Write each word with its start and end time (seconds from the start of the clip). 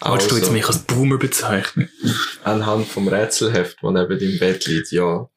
Wolltest 0.00 0.30
du 0.30 0.36
jetzt 0.36 0.44
Also, 0.44 0.52
mich 0.52 0.66
als 0.66 0.78
Boomer 0.78 1.18
bezeichnen? 1.18 1.90
Anhand 2.44 2.88
vom 2.88 3.08
Rätselheft, 3.08 3.78
das 3.82 3.92
neben 3.92 4.18
deinem 4.18 4.38
Bett 4.38 4.66
liegt, 4.66 4.92
ja. 4.92 5.28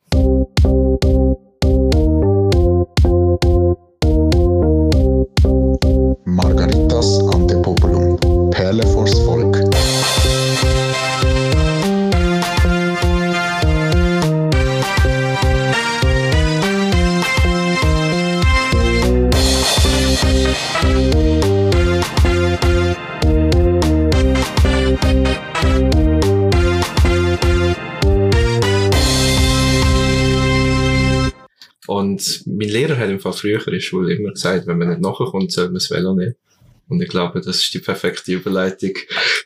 Früher 33.43 33.67
in 33.67 33.73
der 33.73 33.79
Schule 33.81 34.13
immer 34.15 34.31
gesagt, 34.31 34.67
wenn 34.67 34.77
man 34.77 34.88
nicht 34.89 35.02
nachkommt, 35.02 35.52
soll 35.52 35.65
man 35.65 35.73
das 35.75 35.91
Velo 35.91 36.15
nehmen. 36.15 36.35
Und 36.88 37.02
ich 37.02 37.09
glaube, 37.09 37.41
das 37.41 37.57
ist 37.57 37.73
die 37.73 37.79
perfekte 37.79 38.31
Überleitung 38.33 38.93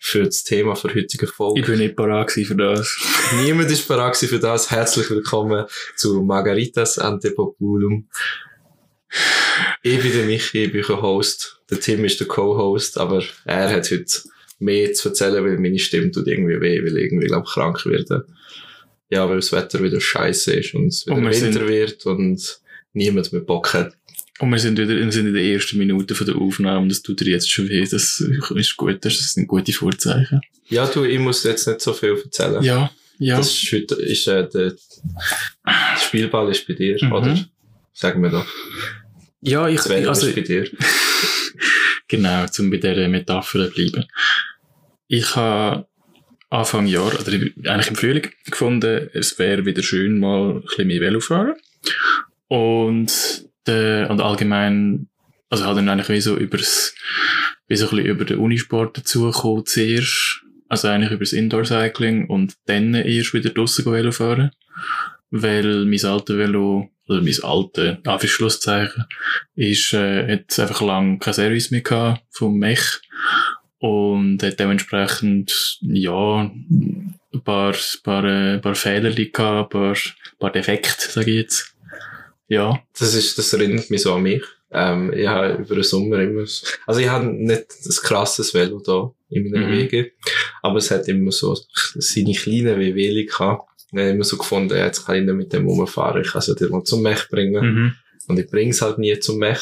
für 0.02 0.23
das 0.23 0.44
Thema 0.44 0.76
für 0.76 0.94
heutige 0.94 1.26
Folge. 1.28 1.62
Ich 1.62 1.66
bin 1.66 1.80
nicht 1.80 1.96
parat 1.96 2.32
für 2.32 2.56
das. 2.56 2.96
Niemand 3.44 3.72
ist 3.72 3.88
gewesen 3.88 4.28
für 4.28 4.40
das. 4.40 4.70
Herzlich 4.70 5.10
willkommen 5.10 5.66
zu 5.96 6.22
Margaritas 6.22 7.00
Antepopulum. 7.00 8.08
Ich 9.82 10.00
bin 10.02 10.12
der 10.12 10.26
Michi, 10.26 10.66
ich 10.66 10.72
bin 10.72 10.84
der 10.88 11.02
Host. 11.02 11.62
Der 11.70 11.80
Tim 11.80 12.06
ist 12.06 12.20
der 12.20 12.28
Co-Host, 12.28 12.98
aber 13.00 13.23
er 13.45 13.70
hat 13.70 13.90
heute 13.92 14.06
mehr 14.59 14.94
zu 14.94 15.09
erzählen, 15.09 15.44
weil 15.44 15.58
meine 15.58 15.80
Stimme 15.80 16.12
tut 16.12 16.28
irgendwie 16.28 16.59
weh, 16.62 16.82
weil 16.84 16.98
ich 16.98 17.04
irgendwie, 17.06 17.28
glaube 17.28 17.48
krank 17.50 17.84
werde. 17.86 18.26
Ja, 19.09 19.28
weil 19.30 19.38
das 19.38 19.52
Wetter 19.53 19.81
wieder 19.81 20.02
scheiße 20.02 20.53
ist 20.53 20.73
und 20.75 20.88
es 20.88 21.06
wieder 21.08 21.18
Winter 21.18 21.34
sind- 21.34 21.68
wird 21.68 22.06
und 22.06 22.59
niemand 22.98 23.31
mehr 23.31 23.42
Bock 23.42 23.73
hat. 23.73 23.95
Und 24.40 24.52
wir 24.52 24.59
sind 24.59 24.78
wieder 24.78 24.95
wir 24.95 25.12
sind 25.12 25.28
in 25.28 25.34
den 25.34 25.45
ersten 25.45 25.78
Minuten 25.78 26.14
von 26.14 26.28
der 26.28 26.36
Aufnahme. 26.36 26.88
Das 26.90 27.02
tut 27.02 27.20
dir 27.22 27.28
jetzt 27.31 27.50
schon 27.50 27.70
weh. 27.70 27.81
Das 27.90 28.20
ist 28.20 28.78
gut. 28.78 29.03
Das 29.03 29.34
sind 29.34 29.48
gute 29.48 29.73
Vorzeichen. 29.73 30.42
Ja, 30.70 30.86
du, 30.86 31.06
ich 31.06 31.20
muss 31.20 31.44
jetzt 31.44 31.68
nicht 31.68 31.81
so 31.81 31.94
viel 31.94 32.16
erzählen. 32.23 32.62
Ja, 32.62 32.92
ja. 33.20 33.38
Das 33.38 33.48
ist 33.52 33.72
heute, 33.72 33.95
ist, 33.95 34.28
äh, 34.28 34.48
der, 34.48 34.75
Spielball 36.00 36.52
ist 36.52 36.68
bei 36.68 36.73
dir, 36.73 36.98
Mhm. 37.02 37.12
oder? 37.14 37.48
Sagen 37.94 38.22
wir 38.22 38.30
doch. 38.30 38.45
ja, 39.42 39.68
ich, 39.68 39.84
Velo 39.90 40.09
also, 40.09 40.28
ist 40.28 40.36
bei 40.36 40.42
dir. 40.42 40.70
Genau, 42.09 42.48
zum 42.48 42.72
bei 42.72 42.78
dieser 42.78 43.09
Metapher 43.09 43.68
bleiben. 43.68 44.06
Ich 45.09 45.36
habe 45.36 45.88
Anfang 46.50 46.88
Jahr, 46.88 47.08
oder 47.08 47.31
eigentlich 47.34 47.88
im 47.90 47.98
Frühling 47.98 48.30
gefunden, 48.45 49.09
es 49.12 49.38
wäre 49.40 49.66
wieder 49.66 49.84
schön, 49.84 50.18
mal 50.18 50.52
ein 50.52 50.62
bisschen 50.62 50.88
mehr 50.88 51.02
Velo 51.02 51.20
fahren. 51.20 51.56
Und, 52.48 53.48
der, 53.66 54.09
und 54.09 54.22
allgemein, 54.22 55.08
also 55.50 55.66
halt 55.66 55.78
dann 55.78 55.90
eigentlich 55.90 56.09
wie 56.09 56.22
so 56.22 56.38
übers, 56.38 56.95
wie 57.67 57.76
so 57.76 57.86
ein 57.86 57.95
bisschen 57.95 58.06
über 58.06 58.26
den 58.26 58.40
Unisport 58.40 58.98
dazugekommen 58.98 59.66
zuerst. 59.66 60.42
Also 60.70 60.90
eigentlich 60.90 61.12
über 61.12 61.23
das 61.23 61.34
Indoor-Cycling 61.34 62.28
und 62.28 62.56
dann 62.66 62.94
erst 62.94 63.34
wieder 63.34 63.50
draussen 63.50 63.86
Velo 63.86 64.12
fahren. 64.12 64.52
Weil 65.30 65.86
mein 65.86 66.06
altes 66.06 66.38
Velo, 66.38 66.90
oder 67.08 67.22
mein 67.22 67.36
alte, 67.44 68.00
Anführungszeichen, 68.06 69.06
ist, 69.56 69.94
äh, 69.94 70.31
hat 70.31 70.59
einfach 70.59 70.81
lang 70.81 71.20
kein 71.20 71.34
Service 71.34 71.72
mehr 71.72 71.81
gehabt 71.81 72.23
vom 72.30 72.58
Mech. 72.58 73.02
Und 73.80 74.42
hat 74.42 74.59
dementsprechend, 74.59 75.80
ja, 75.81 76.52
ein 77.38 77.44
paar, 77.44 77.75
paar, 78.03 78.23
äh, 78.25 78.59
paar 78.59 78.75
Fehler 78.75 79.12
gehabt, 79.12 79.75
ein 79.75 79.80
paar, 79.80 79.95
paar 80.40 80.52
Defekte, 80.52 81.12
sage 81.12 81.31
ich 81.31 81.38
jetzt. 81.38 81.77
Ja. 82.48 82.80
Das 82.97 83.13
ist, 83.13 83.38
das 83.38 83.52
erinnert 83.53 83.90
mich 83.90 84.02
so 84.02 84.13
an 84.13 84.24
mich. 84.24 84.44
Ähm, 84.72 85.13
ich 85.13 85.28
habe 85.28 85.62
über 85.62 85.75
den 85.75 85.84
Sommer 85.84 86.19
immer, 86.19 86.41
also 86.85 87.00
ich 87.00 87.08
habe 87.08 87.25
nicht 87.25 87.66
ein 87.85 87.96
krasses 88.03 88.53
Velo 88.53 88.80
da 88.80 89.12
in 89.30 89.50
meiner 89.50 89.66
Mhm. 89.68 89.72
Wege, 89.72 90.12
aber 90.62 90.78
es 90.78 90.91
hat 90.91 91.08
immer 91.08 91.31
so 91.31 91.58
seine 91.96 92.34
kleinen 92.34 92.78
Wehwehli 92.80 93.25
gehabt. 93.25 93.69
Ich 93.91 93.97
habe 94.00 94.09
immer 94.09 94.25
so 94.25 94.38
gefunden, 94.38 94.75
ja, 94.78 94.85
jetzt 94.85 95.06
kann 95.06 95.16
ich 95.16 95.24
nicht 95.24 95.35
mit 95.35 95.53
dem 95.53 95.68
rumfahren, 95.68 96.22
ich 96.22 96.31
kann 96.31 96.40
es 96.40 96.47
ja 96.47 96.68
mal 96.69 96.84
zum 96.84 97.02
Mech 97.02 97.30
bringen. 97.30 97.66
Mhm. 97.66 97.94
Und 98.28 98.40
ich 98.40 98.47
bringe 98.50 98.72
es 98.72 98.81
halt 98.81 98.97
nie 98.97 99.18
zum 99.19 99.38
Mech, 99.38 99.62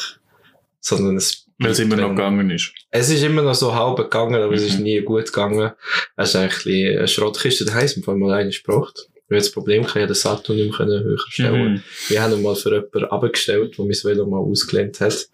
sondern 0.80 1.16
es 1.16 1.46
Weil 1.58 1.70
es 1.70 1.78
immer 1.78 1.96
noch 1.96 2.08
gegangen 2.10 2.50
ist. 2.50 2.72
Es 2.90 3.08
ist 3.08 3.22
immer 3.22 3.42
noch 3.42 3.54
so 3.54 3.72
halb 3.74 3.96
gegangen, 3.98 4.34
aber 4.42 4.52
es 4.54 4.62
ist 4.62 4.78
Mhm. 4.78 4.82
nie 4.84 5.00
gut 5.02 5.26
gegangen. 5.26 5.70
Es 6.16 6.30
ist 6.30 6.36
eigentlich 6.36 6.66
ein 6.90 6.98
eine 6.98 7.08
Schrottkiste, 7.08 7.64
das 7.64 7.74
heisst, 7.74 7.96
im 7.96 8.02
Fall 8.02 8.16
mal 8.16 8.32
eine 8.34 8.50
gebraucht. 8.50 9.08
Wir 9.28 9.36
haben 9.36 9.42
das 9.42 9.50
Problem, 9.50 9.82
ich 9.82 9.88
habe 9.88 10.06
den 10.06 10.14
Sattel 10.14 10.56
nicht 10.56 10.78
mehr 10.78 10.86
höher 10.86 11.18
stellen. 11.28 11.72
Mhm. 11.74 11.82
Wir 12.08 12.22
haben 12.22 12.32
ihn 12.34 12.42
mal 12.42 12.54
für 12.54 12.72
jemanden 12.72 13.04
abgestellt, 13.06 13.76
der 13.76 13.84
mein 13.84 13.96
Velo 13.96 14.26
mal 14.26 14.38
ausgelehnt 14.38 15.00
hat. 15.00 15.28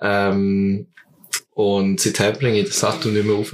Ähm, 0.00 0.86
und 1.54 1.98
seither 1.98 2.32
bringe 2.32 2.60
ich 2.60 2.66
den 2.66 2.72
Sattel 2.72 3.12
nicht 3.12 3.26
mehr 3.26 3.34
rauf. 3.34 3.52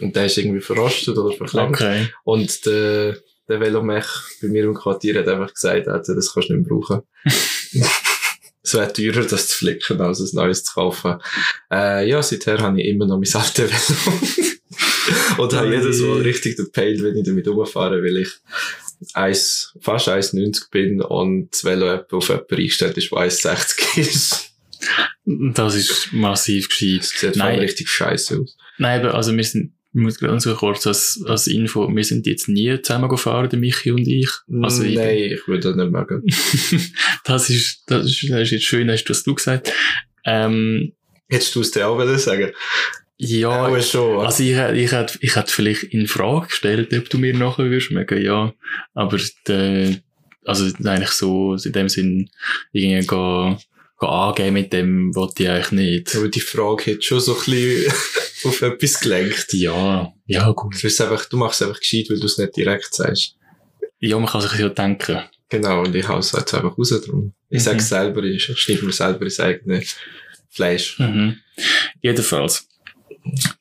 Und 0.00 0.16
der 0.16 0.26
ist 0.26 0.38
irgendwie 0.38 0.60
verrostet 0.60 1.16
oder 1.16 1.36
verklemmt. 1.36 1.76
Okay. 1.76 2.08
Und 2.24 2.66
der, 2.66 3.16
der 3.48 3.60
Velomech 3.60 4.06
bei 4.42 4.48
mir 4.48 4.64
im 4.64 4.74
Quartier 4.74 5.20
hat 5.20 5.28
einfach 5.28 5.54
gesagt, 5.54 5.86
Alter, 5.86 6.16
das 6.16 6.34
kannst 6.34 6.48
du 6.48 6.54
nicht 6.54 6.68
mehr 6.68 6.78
brauchen. 6.78 7.02
es 8.62 8.74
wäre 8.74 8.92
teurer, 8.92 9.24
das 9.24 9.48
zu 9.48 9.58
flicken, 9.58 10.00
als 10.00 10.18
ein 10.18 10.28
neues 10.32 10.64
zu 10.64 10.74
kaufen. 10.74 11.20
Äh, 11.70 12.08
ja, 12.08 12.20
seither 12.20 12.58
habe 12.58 12.80
ich 12.80 12.88
immer 12.88 13.06
noch 13.06 13.18
mein 13.18 13.32
altes 13.40 13.70
Velo. 13.70 14.18
Und 15.42 15.52
habe 15.52 15.74
jedes 15.74 16.00
Mal 16.00 16.20
richtig 16.20 16.56
den 16.56 16.70
Pain, 16.72 17.02
wenn 17.02 17.16
ich 17.16 17.24
damit 17.24 17.46
rumfahre, 17.48 18.02
weil 18.02 18.16
ich 18.18 18.28
1, 19.14 19.74
fast 19.80 20.08
1,90 20.08 20.70
bin 20.70 21.02
und 21.02 21.50
das 21.52 21.64
Velo 21.64 22.00
auf 22.10 22.28
jemanden 22.28 22.54
eingestellt 22.54 22.96
ist, 22.96 23.10
der 23.10 23.18
1,60 23.18 23.98
ist. 23.98 24.52
Das 25.24 25.74
ist 25.74 26.12
massiv 26.12 26.68
gescheit. 26.68 27.00
Das 27.00 27.10
sieht 27.20 27.36
Nein. 27.36 27.58
richtig 27.58 27.88
scheiße 27.88 28.40
aus. 28.40 28.56
Nein, 28.78 29.00
aber 29.00 29.14
also 29.14 29.36
wir 29.36 29.44
sind, 29.44 29.72
ich 29.92 30.00
muss 30.00 30.18
ganz 30.18 30.44
so 30.44 30.54
kurz 30.54 30.86
als, 30.86 31.22
als 31.26 31.46
Info, 31.46 31.88
wir 31.88 32.04
sind 32.04 32.26
jetzt 32.26 32.48
nie 32.48 32.80
zusammen 32.80 33.08
gefahren, 33.08 33.48
der 33.50 33.58
Michi 33.58 33.90
und 33.90 34.06
ich. 34.06 34.30
Also 34.62 34.82
ich- 34.82 34.94
Nein, 34.94 35.16
ich 35.16 35.48
würde 35.48 35.68
das 35.68 35.76
nicht 35.76 35.90
mögen. 35.90 36.22
das 37.24 37.50
ist, 37.50 37.82
das 37.86 38.06
ist, 38.06 38.30
das 38.30 38.40
ist 38.42 38.50
jetzt 38.50 38.64
schön, 38.64 38.90
hast 38.90 39.04
du 39.04 39.12
das 39.12 39.24
du 39.24 39.34
gesagt. 39.34 39.72
Ähm, 40.24 40.92
Hättest 41.28 41.54
du 41.54 41.60
es 41.60 41.70
dir 41.72 41.88
auch 41.88 41.98
wollen 41.98 42.18
sagen? 42.18 42.52
Ja, 43.18 43.66
Auch 43.66 43.80
schon. 43.82 44.24
also 44.24 44.42
ich, 44.42 44.54
hätte- 44.54 44.76
ich 44.76 44.92
hätte, 44.92 45.18
ich 45.22 45.36
hätte 45.36 45.52
vielleicht 45.52 45.84
in 45.84 46.06
Frage 46.06 46.48
gestellt, 46.48 46.92
ob 46.94 47.08
du 47.08 47.18
mir 47.18 47.34
nachher 47.34 47.64
würdest 47.70 47.90
mögen, 47.90 48.22
ja. 48.22 48.52
Aber, 48.94 49.18
der, 49.46 49.96
also 50.44 50.64
eigentlich 50.84 51.10
so, 51.10 51.54
in 51.54 51.72
dem 51.72 51.88
Sinn, 51.88 52.30
irgendwie 52.72 53.06
gehen, 53.06 53.56
gehen 53.98 54.08
angehen 54.08 54.54
mit 54.54 54.72
dem, 54.72 55.14
wollte 55.14 55.42
ich 55.44 55.48
eigentlich 55.48 55.72
nicht. 55.72 56.16
Aber 56.16 56.28
die 56.28 56.40
Frage 56.40 56.92
hat 56.92 57.04
schon 57.04 57.20
so 57.20 57.32
ein 57.36 57.44
bisschen 57.44 57.92
auf 58.44 58.62
etwas 58.62 59.00
gelenkt. 59.00 59.52
Ja, 59.54 60.12
ja, 60.26 60.50
gut. 60.52 60.76
Du, 60.82 60.86
einfach, 60.86 61.24
du 61.26 61.36
machst 61.38 61.60
es 61.62 61.66
einfach 61.66 61.80
gescheit, 61.80 62.06
weil 62.10 62.20
du 62.20 62.26
es 62.26 62.36
nicht 62.38 62.56
direkt 62.56 62.94
sagst. 62.94 63.34
Ja, 63.98 64.18
man 64.18 64.28
kann 64.28 64.42
sich 64.42 64.58
ja 64.58 64.68
denken. 64.68 65.20
Genau, 65.48 65.82
und 65.84 65.94
ich 65.94 66.06
hau 66.06 66.18
es 66.18 66.32
jetzt 66.32 66.52
einfach 66.54 66.76
raus 66.76 66.90
drum. 67.06 67.32
Ich 67.48 67.60
Mhm. 67.60 67.64
sage 67.64 67.78
es 67.78 67.88
selber, 67.88 68.22
ich 68.24 68.42
schneide 68.42 68.84
mir 68.84 68.92
selber 68.92 69.22
ins 69.24 69.40
eigene 69.40 69.82
Fleisch. 70.50 70.98
Mhm. 70.98 71.36
Jedenfalls, 72.02 72.68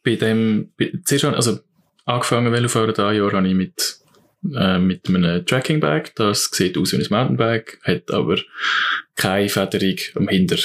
bei 0.04 0.16
dem, 0.16 0.72
bei, 0.78 0.92
zuerst, 1.04 1.26
an- 1.26 1.36
also, 1.36 1.60
angefangen 2.06 2.52
Velofahren 2.54 2.94
da 2.94 3.12
Jahr 3.12 3.32
habe 3.32 3.48
ich 3.48 3.54
mit, 3.54 3.98
äh, 4.56 4.78
mit 4.80 5.08
einem 5.10 5.46
Tracking 5.46 5.80
Bag. 5.80 6.14
Das 6.16 6.50
sieht 6.52 6.78
aus 6.78 6.92
wie 6.94 6.98
ein 6.98 7.08
Mountainbike, 7.10 7.80
hat 7.84 8.12
aber 8.12 8.38
keine 9.16 9.50
Federung 9.50 9.96
am 10.16 10.28
Hinter, 10.28 10.58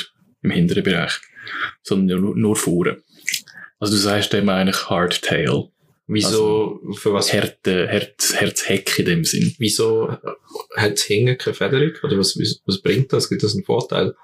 im 0.43 0.51
hinteren 0.51 0.83
Bereich, 0.85 1.13
sondern 1.83 2.21
nur, 2.21 2.37
nur 2.37 2.57
vorne. 2.57 3.03
Also 3.79 3.95
du 3.95 3.99
sagst 4.01 4.33
dem 4.33 4.49
eigentlich 4.49 4.91
Hardtail. 4.91 5.71
Wieso, 6.13 6.81
für 6.97 7.13
was, 7.15 7.33
Härte, 7.33 7.87
Herz, 7.87 8.35
Herzheck 8.35 8.99
in 8.99 9.05
dem 9.05 9.25
Sinn. 9.25 9.55
wieso 9.59 10.11
hat 10.77 10.95
es 10.95 11.05
hinten 11.05 11.39
keine 11.39 11.55
Federung? 11.55 11.93
Oder 12.03 12.19
was, 12.19 12.37
was 12.67 12.83
bringt 12.83 13.13
das? 13.13 13.29
Gibt 13.29 13.45
das 13.45 13.55
einen 13.55 13.63
Vorteil? 13.65 14.15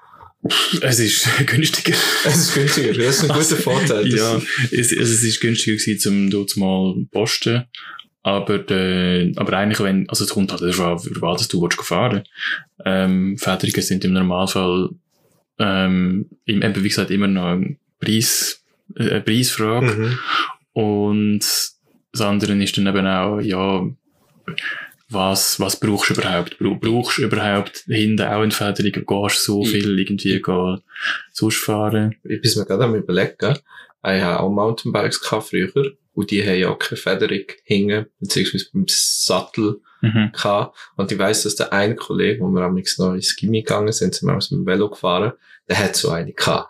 Es 0.81 0.99
ist 0.99 1.27
günstiger. 1.47 1.95
Es 2.25 2.35
ist 2.37 2.53
günstiger, 2.53 2.93
das 2.93 3.23
ist 3.23 3.29
ein 3.29 3.37
guter 3.37 3.55
Vorteil. 3.57 4.09
Das- 4.09 4.19
ja, 4.19 4.41
es, 4.71 4.91
also 4.97 5.13
es 5.13 5.23
ist 5.23 5.39
günstiger 5.41 5.75
gewesen, 5.77 5.99
zum 5.99 6.29
dort 6.29 6.55
mal 6.57 6.95
posten. 7.11 7.65
Aber, 8.23 8.59
der, 8.59 9.31
aber 9.37 9.53
eigentlich, 9.53 9.79
wenn, 9.79 10.09
also 10.09 10.25
es 10.25 10.31
kommt 10.31 10.51
halt 10.51 10.61
darauf 10.61 10.79
an, 10.81 10.99
für 10.99 11.21
was 11.21 11.47
du 11.47 11.61
willst 11.61 11.81
fahren. 11.81 12.23
Ähm, 12.83 13.37
Federungen 13.37 13.81
sind 13.81 14.03
im 14.03 14.11
Normalfall, 14.13 14.89
ähm, 15.59 16.25
im, 16.45 16.61
eben, 16.61 16.83
wie 16.83 16.89
gesagt, 16.89 17.09
immer 17.09 17.27
noch 17.27 17.45
ein 17.53 17.77
Preis, 18.01 18.63
äh, 18.97 19.09
eine 19.11 19.21
Preisfrage. 19.21 19.85
Mhm. 19.95 20.19
Und 20.73 21.39
das 21.39 22.21
andere 22.21 22.61
ist 22.61 22.77
dann 22.77 22.87
eben 22.87 23.07
auch, 23.07 23.39
ja, 23.39 23.87
was, 25.09 25.59
was 25.59 25.79
brauchst 25.79 26.09
du 26.09 26.13
überhaupt? 26.15 26.57
Bra- 26.59 26.77
Brauchst 26.79 27.17
du 27.17 27.23
überhaupt 27.23 27.83
hinten 27.87 28.21
auch 28.25 28.41
eine 28.41 28.51
Federung? 28.51 28.91
Gehst 29.23 29.47
du 29.47 29.63
so 29.63 29.63
viel 29.65 29.97
irgendwie 29.97 30.41
gehen, 30.41 30.81
sonst 31.31 31.57
fahren? 31.57 32.15
Ich 32.23 32.41
bin 32.41 32.51
mir 32.55 32.65
gerade 32.65 32.83
am 32.83 32.95
überlegen, 32.95 33.57
Ich 34.03 34.21
hatte 34.21 34.39
auch 34.39 34.49
Mountainbikes 34.49 35.21
gehabt 35.21 35.49
früher. 35.49 35.71
Und 36.13 36.31
die 36.31 36.43
haben 36.43 36.57
ja 36.57 36.69
auch 36.69 36.79
keine 36.79 36.97
Federung 36.97 37.43
hingen, 37.63 38.07
beziehungsweise 38.19 38.65
beim 38.73 38.85
Sattel 38.87 39.81
Mhm. 40.01 40.31
gehabt. 40.31 40.77
Und 40.95 41.11
ich 41.11 41.17
weiss, 41.17 41.43
dass 41.43 41.55
der 41.55 41.73
eine 41.73 41.95
Kollege, 41.95 42.39
wo 42.41 42.47
wir 42.49 42.61
am 42.61 42.75
noch 42.75 43.13
ins 43.13 43.35
Gimmi 43.35 43.61
gegangen 43.63 43.91
sind, 43.91 44.13
sind 44.13 44.27
wir 44.29 44.35
aus 44.35 44.49
dem 44.49 44.65
Velo 44.65 44.89
gefahren, 44.89 45.33
der 45.67 45.79
hat 45.79 45.95
so 45.95 46.09
eine 46.11 46.33
gehabt. 46.33 46.69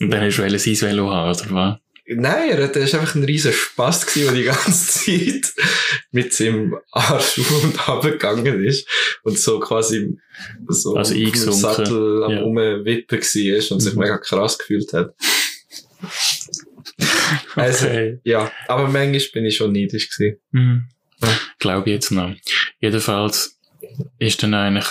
Und 0.00 0.10
dann 0.10 0.20
hast 0.22 0.36
du 0.38 0.58
sein 0.58 0.80
Velo 0.90 1.10
haben, 1.10 1.30
oder 1.40 1.50
was? 1.50 1.78
Nein, 2.08 2.50
er 2.50 2.76
ist 2.76 2.94
einfach 2.94 3.14
ein 3.16 3.24
riesen 3.24 3.52
Spaß 3.52 4.06
gewesen, 4.06 4.26
der 4.26 4.34
die 4.34 4.44
ganze 4.44 4.86
Zeit 4.86 5.52
mit 6.12 6.32
seinem 6.32 6.76
Arsch 6.92 7.38
auf 7.40 7.64
und 7.64 7.88
ab 7.88 8.02
gegangen 8.02 8.64
ist 8.64 8.88
und 9.24 9.38
so 9.38 9.58
quasi 9.58 10.16
so 10.68 10.94
Also 10.94 11.14
eingesunken, 11.14 11.52
Sattel 11.60 12.22
am 12.24 12.30
ja. 12.32 12.40
Rumwippen 12.40 13.18
war 13.20 13.72
und 13.72 13.80
sich 13.80 13.94
Mhm. 13.94 14.00
mega 14.00 14.18
krass 14.18 14.58
gefühlt 14.58 14.92
hat. 14.92 15.14
Also, 17.56 17.86
Okay. 17.86 18.20
ja, 18.24 18.50
aber 18.68 18.84
manchmal 18.88 19.20
bin 19.32 19.44
ich 19.46 19.56
schon 19.56 19.72
neidisch 19.72 20.10
gewesen. 20.10 20.38
Mhm. 20.52 20.84
Ja. 21.22 21.28
Glaube 21.58 21.90
ich 21.90 21.94
jetzt 21.94 22.10
noch. 22.12 22.34
Jedenfalls 22.80 23.58
ist 24.18 24.42
dann 24.42 24.54
eigentlich 24.54 24.86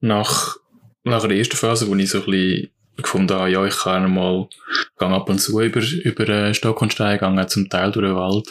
nach, 0.00 0.56
nach 1.04 1.26
der 1.26 1.36
ersten 1.36 1.56
Phase, 1.56 1.88
wo 1.88 1.94
ich 1.96 2.10
so 2.10 2.18
ein 2.18 2.26
bisschen 2.30 2.70
gefunden 2.96 3.34
habe, 3.34 3.50
ja, 3.50 3.64
ich 3.64 3.76
kann 3.76 4.12
mal, 4.12 4.48
gang 4.98 5.12
ab 5.14 5.28
und 5.28 5.38
zu 5.38 5.60
über, 5.60 5.80
über 5.80 6.28
äh, 6.28 6.54
Stock 6.54 6.82
und 6.82 6.92
Stein, 6.92 7.18
gehe 7.18 7.46
zum 7.48 7.68
Teil 7.68 7.92
durch 7.92 8.06
den 8.06 8.16
Wald. 8.16 8.48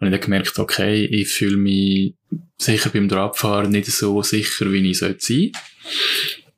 Und 0.00 0.06
ich 0.06 0.12
dann 0.12 0.20
gemerkt, 0.20 0.58
okay, 0.58 1.04
ich 1.04 1.28
fühle 1.28 1.56
mich 1.56 2.14
sicher 2.58 2.90
beim 2.90 3.08
Radfahren 3.08 3.70
nicht 3.70 3.86
so 3.86 4.22
sicher, 4.22 4.70
wie 4.72 4.90
ich 4.90 4.98
sollte 4.98 5.20
sein. 5.20 5.52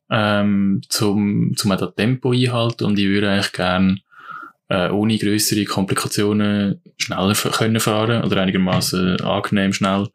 Ähm, 0.09 0.83
zum, 0.89 1.55
zum 1.57 1.73
auch 1.73 1.81
das 1.81 1.95
Tempo 1.97 2.31
einhalten 2.31 2.85
und 2.85 2.99
ich 2.99 3.07
würde 3.07 3.29
eigentlich 3.31 3.53
gern 3.53 4.01
äh, 4.69 4.89
ohne 4.91 5.19
größere 5.19 5.65
Komplikationen 5.65 6.81
schneller 6.97 7.35
können 7.35 7.81
fahren 7.81 8.25
oder 8.25 8.41
einigermaßen 8.41 9.21
angenehm 9.21 9.73
schnell 9.73 10.09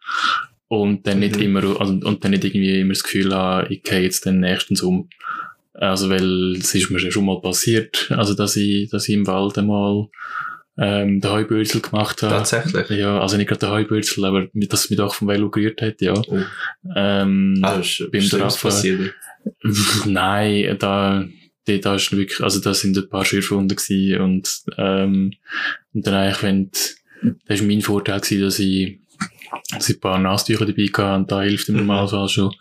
und 0.67 1.05
dann 1.05 1.19
nicht 1.19 1.35
Mhm. 1.35 1.41
immer 1.41 1.79
also, 1.81 1.93
und 1.93 2.23
dann 2.23 2.31
nicht 2.31 2.45
irgendwie 2.45 2.79
immer 2.79 2.93
das 2.93 3.03
Gefühl 3.03 3.35
haben, 3.35 3.67
ich 3.69 3.83
gehe 3.83 3.99
jetzt 3.99 4.25
dann 4.25 4.39
nächstens 4.39 4.81
um. 4.81 5.09
Also 5.73 6.09
weil 6.09 6.53
es 6.57 6.73
ist 6.75 6.89
mir 6.91 6.99
schon 7.11 7.25
mal 7.25 7.39
passiert, 7.41 8.11
also 8.11 8.33
dass 8.33 8.55
ich 8.57 8.89
dass 8.89 9.07
ich 9.07 9.15
im 9.15 9.25
Wald 9.27 9.57
einmal 9.57 10.07
ähm, 10.77 11.19
den 11.21 11.31
Heubürzel 11.31 11.81
gemacht 11.81 12.23
habe. 12.23 12.35
Tatsächlich. 12.35 12.89
Ja, 12.91 13.19
also 13.19 13.37
nicht 13.37 13.47
gerade 13.47 13.59
den 13.59 13.69
Heubürzel, 13.71 14.25
aber 14.25 14.47
dass 14.53 14.85
es 14.85 14.89
mich 14.89 14.97
doch 14.97 15.13
vom 15.13 15.27
Velo 15.27 15.49
gerührt 15.49 15.81
hat, 15.81 16.01
ja. 16.01 16.13
Oh. 16.13 16.39
Ähm, 16.95 17.59
Ah, 17.61 17.75
ist 17.79 17.99
beim 18.11 18.21
Schlimmes 18.21 18.33
Radfahren. 18.33 18.75
passiert. 18.75 19.13
Nein, 20.05 20.77
da, 20.79 21.25
da, 21.65 21.77
da 21.77 21.95
ist 21.95 22.11
wirklich, 22.15 22.41
also 22.41 22.59
da 22.59 22.73
sind 22.73 22.97
ein 22.97 23.09
paar 23.09 23.25
Schürfwunden 23.25 23.75
gewesen 23.75 24.21
und, 24.21 24.49
ähm, 24.77 25.33
und 25.93 26.07
dann 26.07 26.13
eigentlich, 26.15 26.43
wenn, 26.43 26.71
die- 26.71 27.35
das 27.47 27.59
ist 27.61 27.67
mein 27.67 27.81
Vorteil 27.81 28.19
gewesen, 28.19 28.41
dass 28.41 28.59
ich, 28.59 28.99
ich 29.89 29.97
ein 29.97 29.99
paar 30.01 30.19
Nasstücher 30.19 30.65
dabei 30.65 30.85
hatte 30.85 31.15
und 31.15 31.31
da 31.31 31.41
hilft 31.41 31.69
im 31.69 31.75
Mhm. 31.75 31.81
Normalfall 31.87 32.29
schon. 32.29 32.53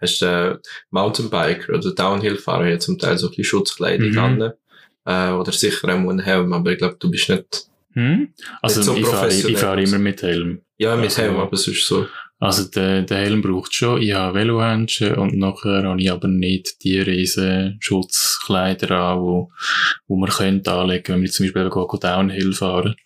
Hast 0.00 0.20
du 0.22 0.26
äh, 0.26 0.58
Mountainbiker 0.90 1.74
oder 1.74 1.92
Downhill-Fahrer 1.94 2.68
ja 2.68 2.78
zum 2.78 2.98
Teil 2.98 3.18
so 3.18 3.26
ein 3.26 3.30
bisschen 3.30 3.44
Schutzkleidung 3.44 4.10
Mhm. 4.10 4.18
an, 4.18 4.52
äh, 5.04 5.30
oder 5.32 5.52
sicher 5.52 5.88
auch 5.88 5.90
einen 5.90 6.18
Helm, 6.20 6.52
aber 6.52 6.72
ich 6.72 6.78
glaube, 6.78 6.96
du 6.98 7.10
bist 7.10 7.28
nicht, 7.28 7.66
Hm? 7.92 8.28
Also 8.60 8.82
so 8.82 8.94
ich 8.94 9.06
fahre, 9.06 9.32
ich 9.32 9.56
fahre 9.56 9.82
immer 9.82 9.98
mit 9.98 10.20
Helm. 10.22 10.60
ja, 10.76 10.94
mit 10.96 11.06
Also- 11.06 11.22
Helm, 11.22 11.36
aber 11.36 11.56
sonst 11.56 11.86
so. 11.86 12.06
Also 12.38 12.64
der, 12.64 13.00
der 13.00 13.16
Helm 13.16 13.40
braucht 13.40 13.72
schon, 13.74 14.02
ich 14.02 14.12
habe 14.12 14.38
Velohändchen 14.38 15.14
und 15.14 15.38
nachher 15.38 15.84
habe 15.84 15.98
ich 16.02 16.12
aber 16.12 16.28
nicht 16.28 16.84
die 16.84 17.00
riesen 17.00 17.78
Schutzkleider 17.80 18.90
an, 18.90 19.20
wo, 19.20 19.50
wo 20.06 20.16
man 20.18 20.28
könnte 20.28 20.70
anlegen, 20.72 21.14
wenn 21.14 21.22
wir 21.22 21.30
zum 21.30 21.46
Beispiel 21.46 21.70
go- 21.70 21.86
go 21.86 21.96
Downhill 21.96 22.52
fahren. 22.52 22.96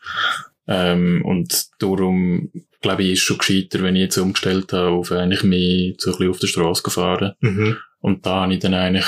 Ähm, 0.67 1.23
und 1.25 1.67
darum, 1.79 2.51
glaube 2.81 3.03
ich, 3.03 3.13
ist 3.13 3.21
schon 3.21 3.39
gescheiter, 3.39 3.83
wenn 3.83 3.97
ich 3.97 4.03
jetzt 4.03 4.19
umgestellt 4.19 4.73
habe, 4.73 4.91
auf 4.91 5.13
eigentlich 5.13 5.43
mehr 5.43 5.95
so 5.99 6.11
ein 6.11 6.17
bisschen 6.17 6.31
auf 6.31 6.39
der 6.39 6.47
Straße 6.47 6.91
fahren. 6.91 7.33
Mhm. 7.41 7.77
Und 8.01 8.27
da 8.27 8.43
habe 8.43 8.55
ich 8.55 8.61
dann 8.61 8.75
eigentlich, 8.75 9.07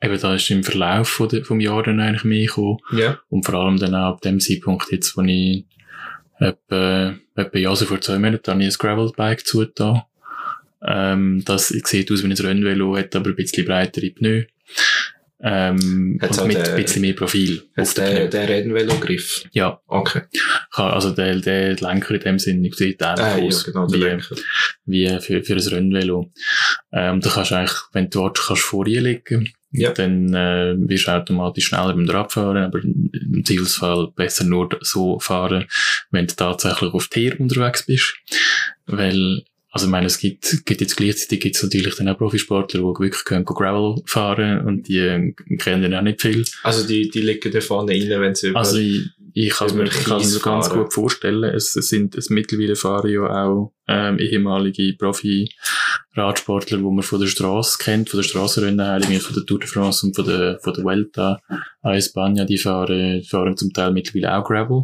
eben 0.00 0.20
da 0.20 0.34
ist 0.34 0.50
im 0.50 0.64
Verlauf 0.64 1.08
von 1.08 1.28
de, 1.28 1.44
vom 1.44 1.60
Jahr 1.60 1.82
dann 1.82 2.00
eigentlich 2.00 2.24
mehr 2.24 2.46
gekommen. 2.46 2.78
Ja. 2.92 3.20
Und 3.28 3.44
vor 3.46 3.54
allem 3.54 3.78
dann 3.78 3.94
auch 3.94 4.14
ab 4.14 4.20
dem 4.22 4.40
Zeitpunkt 4.40 4.90
jetzt, 4.90 5.16
wo 5.16 5.22
ich 5.22 5.64
etwa, 6.38 7.14
etwa 7.36 7.58
ja, 7.58 7.74
so 7.76 7.86
vor 7.86 8.00
zwei 8.00 8.18
Monaten 8.18 8.50
habe 8.50 8.62
ich 8.64 8.74
ein 8.74 8.78
Gravelbike 8.78 9.46
zugetan. 9.46 10.02
Ähm, 10.84 11.44
das 11.44 11.68
sieht 11.68 12.10
aus 12.10 12.24
wie 12.24 12.26
ein 12.26 12.32
Rennvelo, 12.32 12.96
hat 12.96 13.14
aber 13.14 13.30
ein 13.30 13.36
bisschen 13.36 13.64
breitere 13.64 14.10
Pneu. 14.10 14.44
Ähm, 15.44 16.18
Hat's 16.22 16.38
und 16.38 16.48
mit 16.48 16.56
ein 16.56 16.76
bisschen 16.76 17.02
mehr 17.02 17.14
Profil 17.14 17.62
auf 17.76 17.94
den 17.94 18.04
der, 18.04 18.14
Pneu. 18.14 18.28
der 18.28 18.48
Rennvelo-Griff? 18.48 19.44
Ja, 19.52 19.80
Okay. 19.88 20.22
also 20.72 21.10
der, 21.10 21.36
der 21.40 21.74
Lenker 21.76 22.14
in 22.14 22.20
dem 22.20 22.38
Sinne 22.38 22.70
sieht 22.72 23.02
ähnlich 23.02 23.18
Ah, 23.24 23.38
ja, 23.38 23.44
aus 23.46 23.64
genau, 23.64 23.86
der 23.88 23.98
wie, 23.98 24.02
Lenker. 24.04 24.36
wie 24.86 25.08
für, 25.20 25.42
für 25.42 25.54
ein 25.54 25.58
Rennvelo. 25.74 26.32
Ähm, 26.92 27.20
da 27.20 27.30
kannst 27.30 27.50
du 27.50 27.54
eigentlich, 27.56 27.76
wenn 27.92 28.08
du 28.10 28.20
willst, 28.22 28.46
kannst 28.46 28.62
du 28.62 28.66
vor 28.66 28.84
dir 28.84 29.00
liegen. 29.00 29.52
Ja. 29.74 29.90
Dann 29.92 30.32
äh, 30.34 30.74
wirst 30.76 31.06
du 31.08 31.12
automatisch 31.12 31.64
schneller 31.68 31.94
beim 31.94 32.08
Radfahren, 32.08 32.58
aber 32.58 32.80
im 32.84 33.42
Zielsfall 33.44 34.12
besser 34.14 34.44
nur 34.44 34.68
so 34.82 35.18
fahren, 35.18 35.64
wenn 36.10 36.26
du 36.26 36.34
tatsächlich 36.36 36.92
auf 36.92 37.08
Tier 37.08 37.40
unterwegs 37.40 37.86
bist. 37.86 38.14
Weil, 38.86 39.42
also 39.74 39.86
ich 39.86 39.90
meine, 39.90 40.06
es 40.06 40.18
gibt, 40.18 40.66
gibt 40.66 40.82
jetzt 40.82 40.96
gleichzeitig 40.98 41.40
gibt's 41.40 41.62
natürlich 41.62 41.96
dann 41.96 42.08
auch 42.08 42.18
Profisportler, 42.18 42.80
die 42.80 42.84
wirklich 42.84 43.24
können 43.24 43.46
go 43.46 43.54
Gravel 43.54 44.02
fahren 44.04 44.66
und 44.66 44.86
die 44.86 44.98
äh, 44.98 45.32
kennen 45.56 45.82
dann 45.82 45.94
auch 45.94 46.02
nicht 46.02 46.20
viel. 46.20 46.44
Also 46.62 46.86
die, 46.86 47.08
die 47.08 47.22
liegen 47.22 47.50
da 47.50 47.60
vorne 47.62 47.92
rein, 47.92 48.20
wenn 48.20 48.34
sie 48.34 48.48
über... 48.48 48.58
Also 48.58 48.76
ich, 48.76 49.08
ich 49.32 49.50
kann 49.50 49.68
es 49.68 49.74
mir, 49.74 49.84
kann 49.84 50.20
es 50.20 50.34
mir 50.34 50.40
ganz 50.40 50.68
gut 50.68 50.92
vorstellen. 50.92 51.44
Es, 51.44 51.74
es 51.74 51.88
sind 51.88 52.14
es 52.14 52.28
mittlerweile 52.28 52.76
fahren 52.76 53.10
ja 53.10 53.22
auch 53.22 53.72
ähm, 53.88 54.18
ehemalige 54.18 54.94
Profi-Radsportler, 54.96 56.82
wo 56.82 56.90
man 56.90 57.02
von 57.02 57.20
der 57.20 57.26
Straße 57.26 57.78
kennt, 57.78 58.08
von 58.10 58.18
der 58.20 58.24
Strassenrennen 58.24 58.84
her, 58.84 58.98
irgendwie 59.00 59.18
von 59.18 59.34
der 59.34 59.44
Tour 59.44 59.58
de 59.60 59.68
France 59.68 60.06
und 60.06 60.14
von 60.14 60.24
der 60.26 60.58
von 60.62 60.72
der 60.74 60.84
Vuelta 60.84 61.40
a 61.82 61.90
España, 61.92 62.44
die 62.44 62.58
fahren, 62.58 63.22
fahren 63.24 63.56
zum 63.56 63.72
Teil 63.72 63.92
mittlerweile 63.92 64.36
auch 64.38 64.44
Gravel. 64.44 64.82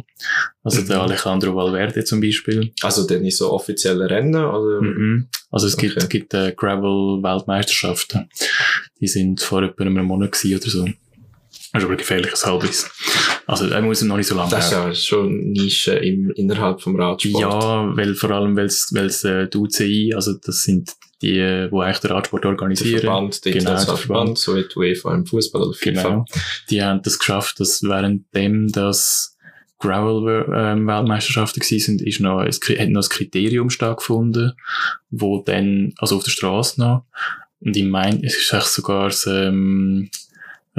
Also 0.63 0.81
der 0.81 0.97
Mhm. 0.97 1.01
Alejandro 1.03 1.55
Valverde 1.55 2.03
zum 2.03 2.19
Beispiel. 2.21 2.71
also 2.81 3.07
dann 3.07 3.23
in 3.23 3.31
so 3.31 3.51
offiziellen 3.51 4.07
Rennen, 4.07 4.35
oder? 4.35 4.81
Mhm. 4.81 5.29
Also 5.51 5.67
es 5.67 5.77
gibt, 5.77 5.97
Okay. 5.97 6.07
gibt 6.19 6.33
äh, 6.33 6.51
Gravel-Weltmeisterschaften. 6.55 8.29
Die 8.99 9.07
sind 9.07 9.41
vor 9.41 9.63
etwa 9.63 9.83
einem 9.83 10.05
Monat 10.05 10.37
oder 10.45 10.59
so. 10.69 10.83
Das 10.85 11.81
ist 11.83 11.85
aber 11.85 11.91
ein 11.91 11.97
gefährliches 11.97 12.45
Halbwissen. 12.45 12.89
Also 13.49 13.65
er 13.65 13.81
muss 13.81 14.01
noch 14.03 14.15
nicht 14.17 14.27
so 14.27 14.35
lange 14.35 14.51
Das 14.51 14.65
ist 14.65 14.71
ja 14.71 14.93
schon 14.93 15.51
Nische 15.51 15.93
im, 15.93 16.29
innerhalb 16.35 16.81
vom 16.81 16.95
Radsport. 16.95 17.41
Ja, 17.41 17.97
weil 17.97 18.13
vor 18.13 18.29
allem, 18.29 18.55
weil 18.55 18.67
es 18.67 19.23
äh, 19.23 19.47
die 19.47 19.57
UCI, 19.57 20.13
also 20.15 20.33
das 20.33 20.61
sind 20.61 20.91
die, 21.23 21.67
wo 21.71 21.81
eigentlich 21.81 21.99
den 21.99 22.11
Radsport 22.11 22.43
Der 22.43 22.51
organisieren. 22.51 23.01
Verband, 23.01 23.43
der 23.43 23.53
Genau, 23.53 23.71
der 23.71 23.97
Verband, 23.97 24.37
so 24.37 24.55
wie 24.55 24.63
die 24.63 24.77
UEFA 24.77 25.15
im 25.15 25.25
Fußball 25.25 25.63
oder 25.63 25.73
FIFA. 25.73 26.03
Genau. 26.03 26.25
Die 26.69 26.83
haben 26.83 27.01
das 27.01 27.17
geschafft, 27.17 27.59
dass 27.59 27.81
währenddem 27.81 28.71
das 28.71 29.35
Gravel-Weltmeisterschaften 29.79 31.61
gewesen 31.61 31.97
sind, 31.97 32.01
ist 32.03 32.19
noch, 32.19 32.43
es 32.43 32.59
hat 32.59 32.89
noch 32.89 33.01
ein 33.01 33.09
Kriterium 33.09 33.71
stattgefunden, 33.71 34.53
wo 35.09 35.41
dann, 35.41 35.93
also 35.97 36.17
auf 36.17 36.23
der 36.23 36.31
Straße 36.31 36.79
noch, 36.79 37.05
und 37.61 37.75
ich 37.75 37.85
meine, 37.85 38.23
es 38.23 38.37
ist 38.37 38.53
echt 38.53 38.67
sogar 38.67 39.05
das, 39.05 39.25
ähm, 39.25 40.11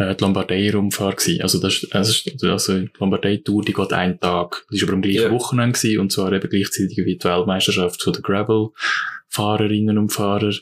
äh, 0.01 0.15
die 0.17 0.25
Lombardei-Rumfahrt 0.25 1.19
gewesen. 1.19 1.43
Also 1.43 1.61
das, 1.61 1.75
ist- 1.83 1.95
das 1.95 2.09
ist, 2.09 2.45
also 2.45 2.79
die 2.79 2.91
Lombardei-Tour, 2.99 3.63
die 3.65 3.73
geht 3.73 3.93
einen 3.93 4.19
Tag. 4.19 4.65
Das 4.69 4.77
ist 4.79 4.83
aber 4.85 4.95
am 4.95 5.03
gleichen 5.03 5.23
Ja. 5.23 5.31
Wochenende 5.31 5.79
gewesen, 5.79 6.01
und 6.01 6.13
zwar 6.13 6.33
eben 6.33 6.49
gleichzeitig 6.49 6.97
wie 6.99 7.17
die 7.17 7.25
Weltmeisterschaft 7.25 8.03
von 8.03 8.13
der 8.13 8.23
Gravel-Fahrerinnen 8.23 9.99
und 9.99 10.11
Fahrer. 10.13 10.53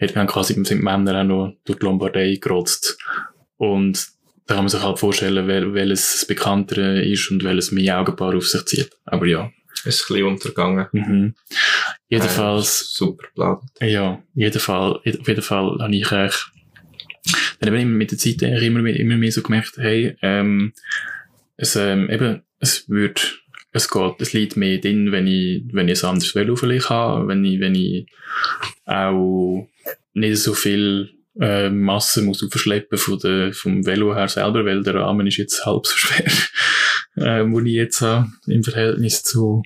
Hat 0.00 0.16
dann 0.16 0.26
quasi 0.26 0.54
sind 0.54 0.68
die 0.70 0.74
Männer 0.76 1.20
auch 1.20 1.24
noch 1.24 1.54
durch 1.64 1.78
die 1.78 1.84
Lombardei 1.84 2.38
gerotzt. 2.40 2.98
Und 3.58 4.08
da 4.46 4.54
kann 4.54 4.64
man 4.64 4.68
sich 4.70 4.82
halt 4.82 4.98
vorstellen, 4.98 5.46
wel, 5.46 5.74
welches 5.74 6.12
das 6.12 6.24
bekanntere 6.26 7.02
ist 7.02 7.30
und 7.30 7.44
welches 7.44 7.70
mehr 7.70 8.00
Augenpaar 8.00 8.34
auf 8.34 8.48
sich 8.48 8.64
zieht. 8.64 8.90
Aber 9.04 9.26
ja. 9.26 9.50
Ist 9.84 9.86
ein 10.10 10.14
bisschen 10.14 10.26
untergegangen. 10.26 10.86
Mhm. 10.92 11.34
Äh, 11.48 11.54
Jedenfalls, 12.16 12.92
super 12.92 13.26
planet. 13.34 13.60
ja, 13.80 14.22
jeden 14.34 14.60
Fall, 14.60 14.96
auf 14.96 15.04
jeden 15.28 15.42
Fall 15.42 15.78
habe 15.80 15.94
ich 15.96 16.10
eigentlich, 16.12 16.36
dann 17.60 17.68
habe 17.70 17.78
ich 17.78 17.84
mit 17.84 18.10
der 18.10 18.18
Zeit 18.18 18.42
eigentlich 18.42 18.64
immer, 18.64 18.80
mehr- 18.82 18.98
immer 18.98 19.16
mehr 19.16 19.32
so 19.32 19.42
gemerkt, 19.42 19.76
hey, 19.78 20.16
ähm, 20.22 20.72
es, 21.56 21.76
ähm, 21.76 22.08
eben, 22.10 22.42
es 22.58 22.88
wird, 22.88 23.42
es 23.72 23.90
geht, 23.90 24.14
es 24.20 24.32
liegt 24.32 24.56
mehr 24.56 24.78
drin, 24.78 25.12
wenn 25.12 25.26
ich, 25.26 25.62
wenn 25.72 25.88
ich 25.88 26.02
ein 26.02 26.10
anderes 26.10 26.34
Velo 26.34 26.56
vielleicht 26.56 26.90
habe, 26.90 27.28
wenn 27.28 27.44
ich, 27.44 27.60
wenn 27.60 27.74
ich 27.74 28.06
auch 28.86 29.68
nicht 30.14 30.38
so 30.38 30.54
viel 30.54 31.10
äh, 31.40 31.70
Masse 31.70 32.22
muss 32.22 32.46
verschleppen 32.50 32.98
von 32.98 33.18
der, 33.18 33.52
vom 33.52 33.86
Velo 33.86 34.14
her 34.14 34.28
selber, 34.28 34.64
weil 34.64 34.82
der 34.82 34.94
Rahmen 34.96 35.26
ist 35.26 35.36
jetzt 35.36 35.64
halb 35.64 35.86
so 35.86 35.96
schwer, 35.96 36.26
äh, 37.16 37.44
wo 37.50 37.60
ich 37.60 37.72
jetzt 37.74 38.00
habe, 38.00 38.28
im 38.46 38.64
Verhältnis 38.64 39.22
zu, 39.22 39.62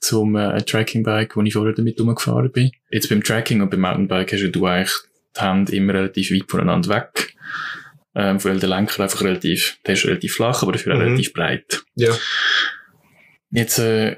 zum 0.00 0.36
äh, 0.36 0.62
Trackingbike, 0.62 1.36
wo 1.36 1.42
ich 1.42 1.52
vorher 1.52 1.74
damit 1.74 2.00
rumgefahren 2.00 2.50
bin. 2.52 2.70
Jetzt 2.90 3.08
beim 3.10 3.22
Tracking 3.22 3.60
und 3.60 3.70
beim 3.70 3.80
Mountainbike 3.80 4.32
hast 4.32 4.50
du 4.52 4.66
eigentlich 4.66 4.92
die 5.36 5.40
Hände 5.40 5.74
immer 5.76 5.94
relativ 5.94 6.30
weit 6.30 6.50
voneinander 6.50 6.88
weg. 6.90 7.34
Ähm, 8.16 8.42
weil 8.44 8.60
der 8.60 8.68
Lenker 8.68 9.02
einfach 9.02 9.22
relativ, 9.22 9.78
der 9.86 9.94
ist 9.94 10.06
relativ 10.06 10.34
flach, 10.34 10.62
aber 10.62 10.72
dafür 10.72 10.94
auch 10.94 10.98
Mhm. 10.98 11.04
relativ 11.04 11.32
breit. 11.32 11.82
Ja. 11.96 12.10
Jetzt 13.50 13.78
äh, 13.78 14.16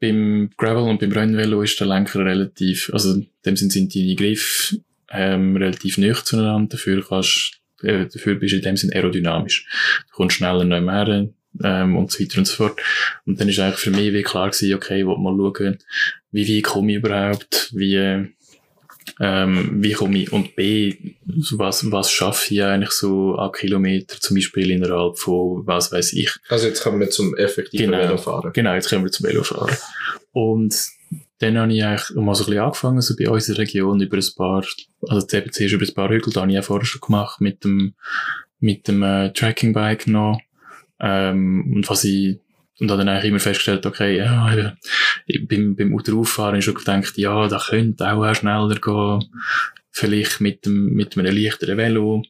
beim 0.00 0.50
Gravel 0.56 0.84
und 0.84 1.00
beim 1.00 1.12
Rennvelo 1.12 1.62
ist 1.62 1.78
der 1.78 1.86
Lenker 1.86 2.24
relativ, 2.24 2.90
also 2.92 3.14
in 3.14 3.28
dem 3.44 3.56
Sinne 3.56 3.70
sind 3.70 3.94
deine 3.94 4.14
Griffe 4.14 4.78
ähm, 5.10 5.56
relativ 5.56 5.98
nüch 5.98 6.22
zueinander, 6.22 6.76
dafür 6.76 7.04
kannst 7.06 7.60
äh, 7.82 8.06
dafür 8.06 8.34
bist 8.36 8.52
du 8.52 8.56
in 8.56 8.62
dem 8.62 8.76
Sinne 8.76 8.94
aerodynamisch. 8.94 9.66
Du 10.08 10.14
kommst 10.14 10.36
schneller 10.36 10.64
nicht 10.64 10.82
mehr 10.82 11.28
ähm, 11.62 11.96
und 11.96 12.10
so 12.10 12.20
weiter 12.22 12.38
und 12.38 12.46
so 12.46 12.54
fort. 12.54 12.80
Und 13.26 13.40
dann 13.40 13.48
ist 13.48 13.58
eigentlich 13.58 13.80
für 13.80 13.90
mich 13.90 14.12
wie 14.12 14.22
klar 14.22 14.50
gewesen, 14.50 14.74
okay, 14.74 15.00
ich 15.00 15.04
mal 15.04 15.36
schauen, 15.36 15.78
wie 16.32 16.56
weit 16.56 16.64
komme 16.64 16.92
ich 16.92 16.98
überhaupt, 16.98 17.70
wie, 17.74 18.34
ähm, 19.20 19.82
wie 19.82 19.92
komme 19.92 20.18
ich, 20.18 20.32
und 20.32 20.56
B, 20.56 20.94
was, 21.24 21.90
was 21.90 22.10
schaffe 22.10 22.54
ich 22.54 22.62
eigentlich 22.62 22.90
so 22.90 23.34
an 23.36 23.52
Kilometer, 23.52 24.20
zum 24.20 24.36
Beispiel 24.36 24.70
innerhalb 24.70 25.18
von, 25.18 25.66
was 25.66 25.92
weiß 25.92 26.12
ich, 26.14 26.32
Also 26.48 26.66
jetzt 26.66 26.82
kommen 26.82 27.00
wir 27.00 27.10
zum 27.10 27.36
effektiven 27.36 27.90
Genau. 27.92 28.02
Velofahren. 28.02 28.52
Genau, 28.52 28.74
jetzt 28.74 28.88
kommen 28.90 29.04
wir 29.04 29.12
zum 29.12 29.26
Velofahren. 29.26 29.76
Und 30.32 30.74
dann 31.38 31.58
habe 31.58 31.72
ich 31.72 31.84
eigentlich 31.84 32.10
mal 32.16 32.34
so 32.34 32.44
ein 32.44 32.46
bisschen 32.46 32.62
angefangen, 32.62 33.00
so 33.00 33.14
bei 33.16 33.28
uns 33.28 33.48
in 33.48 33.54
der 33.54 33.62
Region 33.62 34.00
über 34.00 34.16
ein 34.16 34.24
paar, 34.36 34.64
also 35.08 35.36
eben 35.36 35.52
zuerst 35.52 35.74
über 35.74 35.86
ein 35.86 35.94
paar 35.94 36.08
Hügel, 36.10 36.32
da 36.32 36.40
habe 36.42 36.50
ich 36.50 36.54
ja 36.56 36.62
vorher 36.62 36.86
schon 36.86 37.00
gemacht, 37.00 37.40
mit 37.40 37.64
dem, 37.64 37.94
mit 38.58 38.88
dem 38.88 39.02
äh, 39.02 39.32
Tracking-Bike 39.32 40.06
noch. 40.06 40.40
Ähm, 40.98 41.74
und 41.76 41.88
was 41.90 42.04
ich, 42.04 42.38
und 42.78 42.90
habe 42.90 42.98
dann 43.04 43.08
eigentlich 43.08 43.30
immer 43.30 43.40
festgestellt, 43.40 43.86
okay, 43.86 44.16
ja, 44.18 44.74
beim, 45.48 45.76
beim 45.76 45.94
Autoauffahren 45.94 46.48
habe 46.50 46.58
ich 46.58 46.64
schon 46.64 46.74
gedacht, 46.74 47.16
ja, 47.16 47.48
da 47.48 47.58
könnte 47.58 48.10
auch, 48.12 48.24
auch 48.24 48.34
schneller 48.34 48.74
gehen. 48.74 49.30
Vielleicht 49.90 50.42
mit 50.42 50.66
dem, 50.66 50.92
mit 50.92 51.16
einem 51.16 51.34
leichteren 51.34 51.78
Velo. 51.78 52.22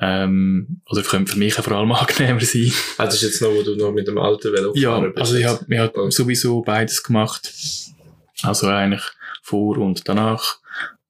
Ähm, 0.00 0.80
oder 0.88 1.02
könnte 1.02 1.32
für 1.32 1.38
mich 1.40 1.54
vor 1.54 1.72
allem 1.72 1.90
angenehmer 1.92 2.40
sein. 2.40 2.72
Ah, 2.98 3.06
das 3.06 3.16
ist 3.16 3.22
jetzt 3.22 3.42
noch, 3.42 3.50
wo 3.50 3.62
du 3.62 3.74
noch 3.74 3.90
mit 3.92 4.06
dem 4.06 4.16
alten 4.18 4.52
Velo 4.52 4.72
Ja, 4.76 4.94
gefahren 4.96 5.12
bist. 5.12 5.18
also 5.18 5.34
ich 5.36 5.44
habe 5.44 5.64
ich 5.68 5.78
hab 5.78 5.96
Oh. 5.96 6.10
sowieso 6.10 6.62
beides 6.62 7.02
gemacht. 7.02 7.52
Also 8.44 8.68
eigentlich 8.68 9.02
vor 9.42 9.78
und 9.78 10.08
danach 10.08 10.58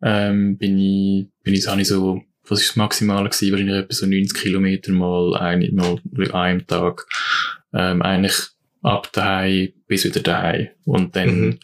ähm, 0.02 0.56
bin 0.56 0.78
ich, 0.78 1.26
bin 1.42 1.52
ich, 1.54 1.66
habe 1.66 1.82
ich 1.82 1.88
so, 1.88 2.22
was 2.48 2.60
ist 2.60 2.70
das 2.70 2.76
Maximale 2.76 3.28
gewesen? 3.28 3.52
Wahrscheinlich 3.52 3.76
etwa 3.76 3.94
so 3.94 4.06
90 4.06 4.34
Kilometer 4.40 4.92
mal, 4.92 5.34
ein, 5.36 5.68
mal 5.74 5.98
an 6.16 6.30
einem 6.32 6.66
Tag. 6.66 7.06
Ähm, 7.74 8.00
eigentlich 8.02 8.34
ab 8.84 9.10
daheim 9.12 9.72
bis 9.88 10.04
wieder 10.04 10.20
daheim. 10.20 10.68
Und 10.84 11.16
dann 11.16 11.28
Mhm. 11.40 11.58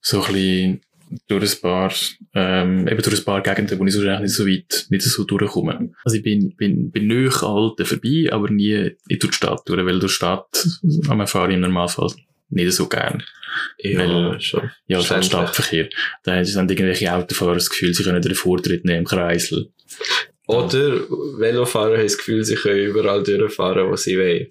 so 0.00 0.22
ein 0.24 0.32
bisschen 0.32 0.80
durch 1.28 1.54
ein 1.56 1.60
paar, 1.60 1.92
ähm, 2.34 2.88
eben 2.88 3.02
durch 3.02 3.18
ein 3.18 3.24
paar 3.24 3.42
Gegenden, 3.42 3.78
wo 3.78 3.84
ich 3.84 3.92
so 3.92 4.00
nicht 4.00 4.30
so 4.30 4.46
weit, 4.46 4.86
nicht 4.88 5.02
so 5.02 5.22
durchkomme. 5.24 5.92
Also 6.04 6.16
ich 6.16 6.24
bin, 6.24 6.56
bin, 6.56 6.90
bin 6.90 7.06
nöch 7.06 7.42
Alten 7.42 7.84
vorbei, 7.86 8.28
aber 8.32 8.50
nie 8.50 8.96
durch 9.08 9.18
die 9.20 9.32
Stadt 9.32 9.60
durch, 9.66 9.84
weil 9.84 10.00
durch 10.00 10.12
die 10.12 10.16
Stadt 10.16 10.66
am 11.08 11.24
fahre 11.26 11.48
ich 11.50 11.54
im 11.54 11.60
Normalfall 11.60 12.10
nicht 12.50 12.72
so 12.72 12.88
gern. 12.88 13.22
ja, 13.78 13.98
weil- 13.98 14.40
schon. 14.40 14.70
Ja, 14.88 14.98
so 14.98 15.04
Verständlich. 15.04 15.26
Stadtverkehr. 15.26 15.88
Da 16.24 16.32
haben 16.36 16.44
irgendwelche 16.44 17.12
Autofahrer 17.14 17.54
das 17.54 17.70
Gefühl, 17.70 17.94
sie 17.94 18.02
können 18.02 18.20
den 18.22 18.34
Vortritt 18.34 18.84
nehmen 18.84 19.00
im 19.00 19.04
Kreisel. 19.04 19.70
Oder 20.46 21.00
Velofahrer 21.38 21.96
haben 21.98 22.02
das 22.02 22.18
Gefühl, 22.18 22.44
sie 22.44 22.56
können 22.56 22.80
überall 22.86 23.22
durchfahren, 23.22 23.88
wo 23.88 23.96
sie 23.96 24.18
wollen. 24.18 24.48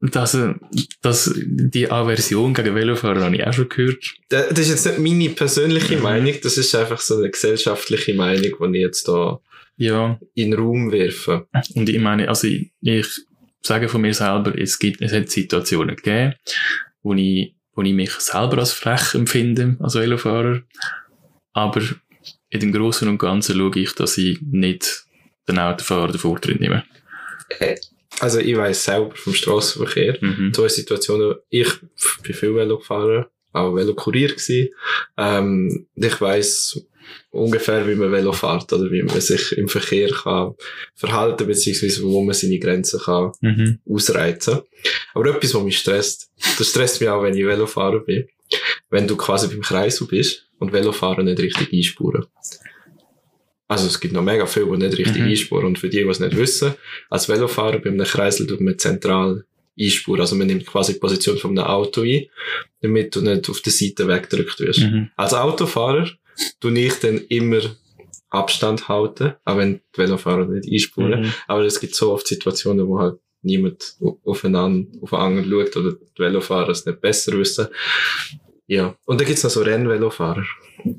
Das, 0.00 0.34
äh, 0.34 0.54
das, 1.02 1.32
die 1.36 1.90
Aversion 1.90 2.52
gegen 2.52 2.74
Velofahrer 2.74 3.24
habe 3.24 3.36
ich 3.36 3.46
auch 3.46 3.52
schon 3.52 3.68
gehört. 3.68 4.14
Da- 4.28 4.46
Das 4.50 4.68
ist 4.68 4.84
jetzt 4.84 4.86
nicht 4.86 4.98
meine 4.98 5.34
persönliche 5.34 5.96
Mhm. 5.96 6.02
Meinung, 6.02 6.34
das 6.42 6.58
ist 6.58 6.74
einfach 6.74 7.00
so 7.00 7.16
eine 7.16 7.30
gesellschaftliche 7.30 8.14
Meinung, 8.14 8.72
die 8.72 8.78
ich 8.78 8.84
jetzt 8.84 9.08
da 9.08 9.40
Ja, 9.78 10.18
in 10.34 10.50
den 10.50 10.60
Raum 10.60 10.92
werfe. 10.92 11.48
Und 11.74 11.88
ich 11.88 11.98
meine, 11.98 12.28
also 12.28 12.46
ich, 12.46 12.72
ich 12.82 13.06
sage 13.62 13.88
von 13.88 14.00
mir 14.02 14.14
selber, 14.14 14.56
es 14.58 14.78
gibt, 14.78 15.00
es 15.02 15.12
hat 15.12 15.30
Situationen 15.30 15.96
gegeben, 15.96 16.34
wo 17.02 17.14
ich, 17.14 17.54
wo 17.74 17.82
ich 17.82 17.92
mich 17.94 18.10
selber 18.12 18.58
als 18.58 18.72
frech 18.72 19.14
empfinde, 19.14 19.76
als 19.80 19.94
Velofahrer. 19.94 20.62
Aber 21.52 21.82
in 22.50 22.60
dem 22.60 22.72
Großen 22.72 23.08
und 23.08 23.18
Ganzen 23.18 23.56
schaue 23.56 23.78
ich, 23.78 23.92
dass 23.94 24.16
ich 24.18 24.38
nicht 24.42 25.04
den 25.48 25.58
Autofahrer 25.58 26.12
den 26.12 26.18
Vortritt 26.20 26.60
nehme. 26.60 26.84
Also 28.20 28.38
ich 28.38 28.56
weiss 28.56 28.84
selber 28.84 29.14
vom 29.14 29.34
Strassenverkehr, 29.34 30.18
Mhm. 30.20 30.52
so 30.54 30.62
eine 30.62 30.70
Situation, 30.70 31.34
ich 31.50 31.68
bin 32.22 32.34
viel 32.34 32.54
Velo 32.54 32.78
gefahren, 32.78 33.26
auch 33.52 33.74
Velokurier 33.74 34.28
gewesen. 34.28 34.68
Ähm, 35.18 35.86
ich 35.94 36.20
weiss 36.20 36.80
ungefähr, 37.30 37.86
wie 37.86 37.94
man 37.94 38.10
Velo 38.10 38.32
fährt 38.32 38.72
oder 38.72 38.90
wie 38.90 39.02
man 39.02 39.20
sich 39.20 39.52
im 39.56 39.68
Verkehr 39.68 40.08
kann 40.10 40.54
verhalten, 40.94 41.46
beziehungsweise 41.46 42.02
wo 42.02 42.22
man 42.22 42.34
seine 42.34 42.58
Grenzen 42.58 43.00
kann 43.00 43.32
Mhm. 43.42 43.78
ausreizen. 43.88 44.60
Aber 45.14 45.26
etwas, 45.36 45.54
was 45.54 45.62
mich 45.62 45.78
stresst, 45.78 46.30
das 46.58 46.68
stresst 46.68 47.00
mich 47.00 47.10
auch, 47.10 47.22
wenn 47.22 47.36
ich 47.36 47.44
Velofahrer 47.44 48.00
bin, 48.00 48.26
wenn 48.90 49.06
du 49.06 49.16
quasi 49.16 49.48
beim 49.48 49.60
Kreisel 49.62 50.06
bist 50.06 50.48
und 50.58 50.72
Velofahrer 50.72 51.22
nicht 51.22 51.38
richtig 51.40 51.72
einspuren. 51.72 52.26
Also 53.68 53.86
es 53.86 53.98
gibt 54.00 54.14
noch 54.14 54.22
mega 54.22 54.46
viele, 54.46 54.66
die 54.66 54.76
nicht 54.86 54.98
richtig 54.98 55.22
Mhm. 55.22 55.28
einspuren. 55.28 55.66
Und 55.66 55.78
für 55.78 55.88
die, 55.88 55.98
die 56.02 56.08
es 56.08 56.20
nicht 56.20 56.36
wissen, 56.36 56.74
als 57.10 57.28
Velofahrer 57.28 57.78
bei 57.80 57.90
einem 57.90 58.04
Kreisel 58.06 58.46
tut 58.46 58.60
man 58.60 58.78
zentral 58.78 59.44
einspuren. 59.78 60.20
Also 60.20 60.36
man 60.36 60.46
nimmt 60.46 60.66
quasi 60.66 60.92
die 60.94 60.98
Position 61.00 61.36
von 61.38 61.50
einem 61.58 61.66
Auto 61.68 62.02
ein, 62.02 62.26
damit 62.80 63.14
du 63.16 63.20
nicht 63.22 63.48
auf 63.50 63.60
der 63.60 63.72
Seite 63.72 64.06
weggedrückt 64.08 64.60
wirst. 64.60 64.80
Mhm. 64.80 65.10
Als 65.16 65.34
Autofahrer 65.34 66.08
tue 66.60 66.78
ich 66.78 66.94
dann 67.00 67.18
immer 67.28 67.60
Abstand 68.30 68.88
halten, 68.88 69.34
auch 69.44 69.56
wenn 69.56 69.80
die 69.94 69.98
Velofahrer 69.98 70.46
nicht 70.46 70.70
einspuren. 70.70 71.22
Mhm. 71.22 71.32
Aber 71.48 71.64
es 71.64 71.80
gibt 71.80 71.94
so 71.94 72.12
oft 72.12 72.26
Situationen, 72.26 72.86
wo 72.86 72.98
halt 73.00 73.18
niemand 73.42 73.96
au- 74.00 74.18
aufeinander, 74.24 74.88
auf 75.00 75.10
den 75.10 75.18
anderen 75.18 75.50
schaut 75.50 75.76
oder 75.76 75.92
die 75.92 76.18
Velofahrer 76.22 76.70
es 76.70 76.84
nicht 76.86 77.00
besser 77.00 77.32
wissen. 77.38 77.68
Ja. 78.66 78.96
Und 79.04 79.20
dann 79.20 79.26
gibt's 79.26 79.42
noch 79.44 79.50
so 79.50 79.62
Rennvelofahrer. 79.62 80.44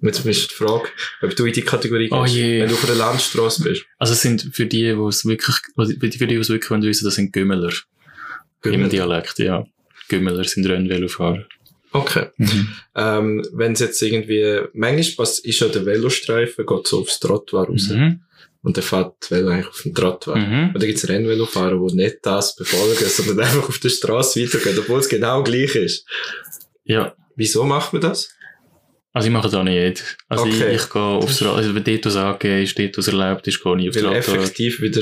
Jetzt 0.01 0.25
ist 0.25 0.51
die 0.51 0.55
Frage, 0.55 0.89
ob 1.21 1.35
du 1.35 1.45
in 1.45 1.53
die 1.53 1.61
Kategorie 1.61 2.09
Oh 2.11 2.23
gehst. 2.23 2.35
je. 2.35 2.61
Wenn 2.61 2.69
du 2.69 2.75
auf 2.75 2.85
einer 2.85 2.97
Landstraße 2.97 3.63
bist. 3.63 3.85
Also 3.97 4.13
es 4.13 4.21
sind 4.21 4.49
für 4.53 4.65
die, 4.65 4.83
die 4.83 5.01
es 5.07 5.25
wirklich, 5.25 5.55
für 5.75 5.85
die, 6.09 6.27
die 6.27 6.35
es 6.35 6.49
wirklich 6.49 6.69
wollen 6.71 6.83
wissen, 6.83 7.05
das 7.05 7.15
sind 7.15 7.33
Gümmeler. 7.33 7.71
Im 8.63 8.89
Dialekt, 8.89 9.39
ja. 9.39 9.65
Gümmeler 10.09 10.43
sind 10.43 10.67
Rennvelofahrer. 10.67 11.45
Okay. 11.91 12.27
Ähm, 12.95 13.45
wenn 13.53 13.73
es 13.73 13.79
jetzt 13.79 14.01
irgendwie, 14.01 14.61
manchmal 14.73 15.25
was 15.25 15.39
ist 15.39 15.59
ja 15.59 15.67
der 15.67 15.85
Velostreifen, 15.85 16.65
geht 16.65 16.87
so 16.87 17.01
aufs 17.01 17.19
Trottoir 17.19 17.67
raus. 17.67 17.89
Mhm. 17.89 18.21
Und 18.63 18.75
dann 18.75 18.83
fährt 18.83 19.15
die 19.23 19.35
Velo 19.35 19.49
eigentlich 19.49 19.67
auf 19.67 19.81
dem 19.83 19.93
Trottoir. 19.93 20.35
Mhm. 20.37 20.67
Und 20.73 20.81
dann 20.81 20.87
gibt's 20.87 21.07
Rennvelofahrer, 21.07 21.77
die 21.89 21.95
nicht 21.95 22.17
das 22.23 22.55
befolgen, 22.55 23.05
sondern 23.05 23.39
einfach 23.45 23.69
auf 23.69 23.79
der 23.79 23.89
Straße 23.89 24.41
weitergehen, 24.43 24.79
obwohl 24.79 24.99
es 24.99 25.07
genau 25.09 25.43
gleich 25.43 25.75
ist. 25.75 26.05
Ja. 26.83 27.15
Wieso 27.37 27.63
macht 27.63 27.93
man 27.93 28.01
das? 28.01 28.29
Also 29.13 29.27
ich 29.29 29.33
mache 29.33 29.43
das 29.43 29.53
auch 29.55 29.63
nicht. 29.63 30.17
Also 30.27 30.43
Okay. 30.43 30.75
ich, 30.75 30.81
ich 30.83 30.89
gehe 30.91 31.01
aufs 31.01 31.41
Rad, 31.41 31.55
also 31.55 31.73
wenn 31.73 31.83
dort 31.83 32.05
was 32.05 32.15
angegeben 32.17 32.61
ist, 32.63 32.77
dort 32.77 32.97
was 32.97 33.07
erlaubt 33.07 33.47
ist, 33.47 33.63
gehe 33.63 33.77
ich 33.79 33.87
aufs 33.89 33.97
Weil 33.97 34.05
Rad. 34.07 34.15
effektiv 34.17 34.81
wieder, 34.81 35.01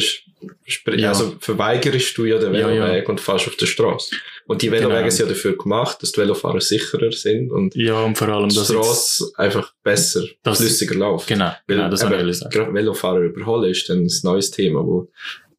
Ja. 0.96 1.10
also 1.10 1.36
verweigerst 1.40 2.18
du 2.18 2.24
ja 2.26 2.38
den 2.38 2.54
Ja, 2.54 2.68
Veloweg 2.70 3.04
ja. 3.04 3.10
und 3.10 3.20
fährst 3.20 3.48
auf 3.48 3.56
der 3.58 3.66
Straße. 3.66 4.16
Und 4.48 4.62
die 4.62 4.72
Velowege 4.72 4.98
Genau. 5.00 5.10
sind 5.10 5.28
ja 5.28 5.34
dafür 5.34 5.58
gemacht, 5.58 5.98
dass 6.02 6.12
die 6.14 6.22
Velofahrer 6.22 6.62
sicherer 6.62 7.12
sind 7.12 7.52
und 7.52 7.76
Ja, 7.76 8.00
und 8.04 8.18
vor 8.18 8.30
allem, 8.30 8.48
die 8.50 8.56
Straße 8.56 9.32
einfach 9.36 9.74
besser, 9.84 10.24
flüssiger 10.44 10.96
läuft. 10.96 11.28
genau, 11.28 11.52
genau, 11.68 11.90
das 11.90 12.02
eben, 12.04 12.12
wollte 12.12 12.30
ich 12.30 12.38
sagen. 12.38 12.52
Gerade 12.52 12.74
Velofahrer 12.74 13.20
überholen 13.22 13.72
ist 13.72 13.90
dann 13.90 14.04
ein 14.06 14.12
neues 14.24 14.52
Thema, 14.52 14.80
wo 14.86 15.10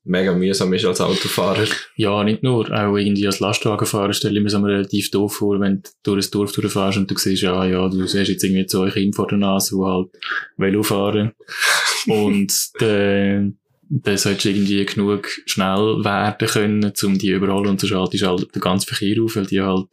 mega 0.06 0.32
mühsam 0.32 0.72
ist 0.72 0.84
als 0.84 1.00
Autofahrer. 1.00 1.66
Ja, 1.96 2.25
nicht 2.25 2.42
nur. 2.42 2.70
Auch 2.70 2.96
irgendwie 2.96 3.26
als 3.26 3.40
Lastwagenfahrer 3.40 4.12
stelle 4.12 4.38
ich 4.38 4.44
mir 4.44 4.54
einmal 4.54 4.72
relativ 4.72 5.10
doof 5.10 5.34
vor, 5.34 5.60
wenn 5.60 5.82
du 5.82 5.90
durch 6.14 6.26
ein 6.26 6.30
Dorf 6.30 6.52
durchfährst 6.52 6.98
und 6.98 7.10
du 7.10 7.16
siehst, 7.16 7.42
ja, 7.42 7.64
ja, 7.66 7.88
du 7.88 8.06
siehst 8.06 8.28
jetzt 8.28 8.44
irgendwie 8.44 8.66
zwei 8.66 8.90
Kinder 8.90 9.14
vor 9.14 9.26
der 9.26 9.38
Nase, 9.38 9.76
die 9.76 9.82
halt 9.82 10.08
Velo 10.56 10.82
fahren. 10.82 11.32
und 12.06 12.52
dann, 12.80 13.58
dann 13.88 14.16
solltest 14.16 14.44
du 14.44 14.48
irgendwie 14.50 14.84
genug 14.84 15.28
schnell 15.46 16.02
werden 16.04 16.48
können, 16.48 16.92
um 17.04 17.18
die 17.18 17.30
überholen 17.30 17.68
und 17.68 17.80
so 17.80 17.86
schaltest 17.86 18.22
du 18.22 18.26
halt 18.26 18.54
den 18.54 18.60
ganzen 18.60 18.86
Verkehr 18.88 19.22
auf, 19.22 19.36
weil 19.36 19.46
die 19.46 19.60
halt, 19.60 19.88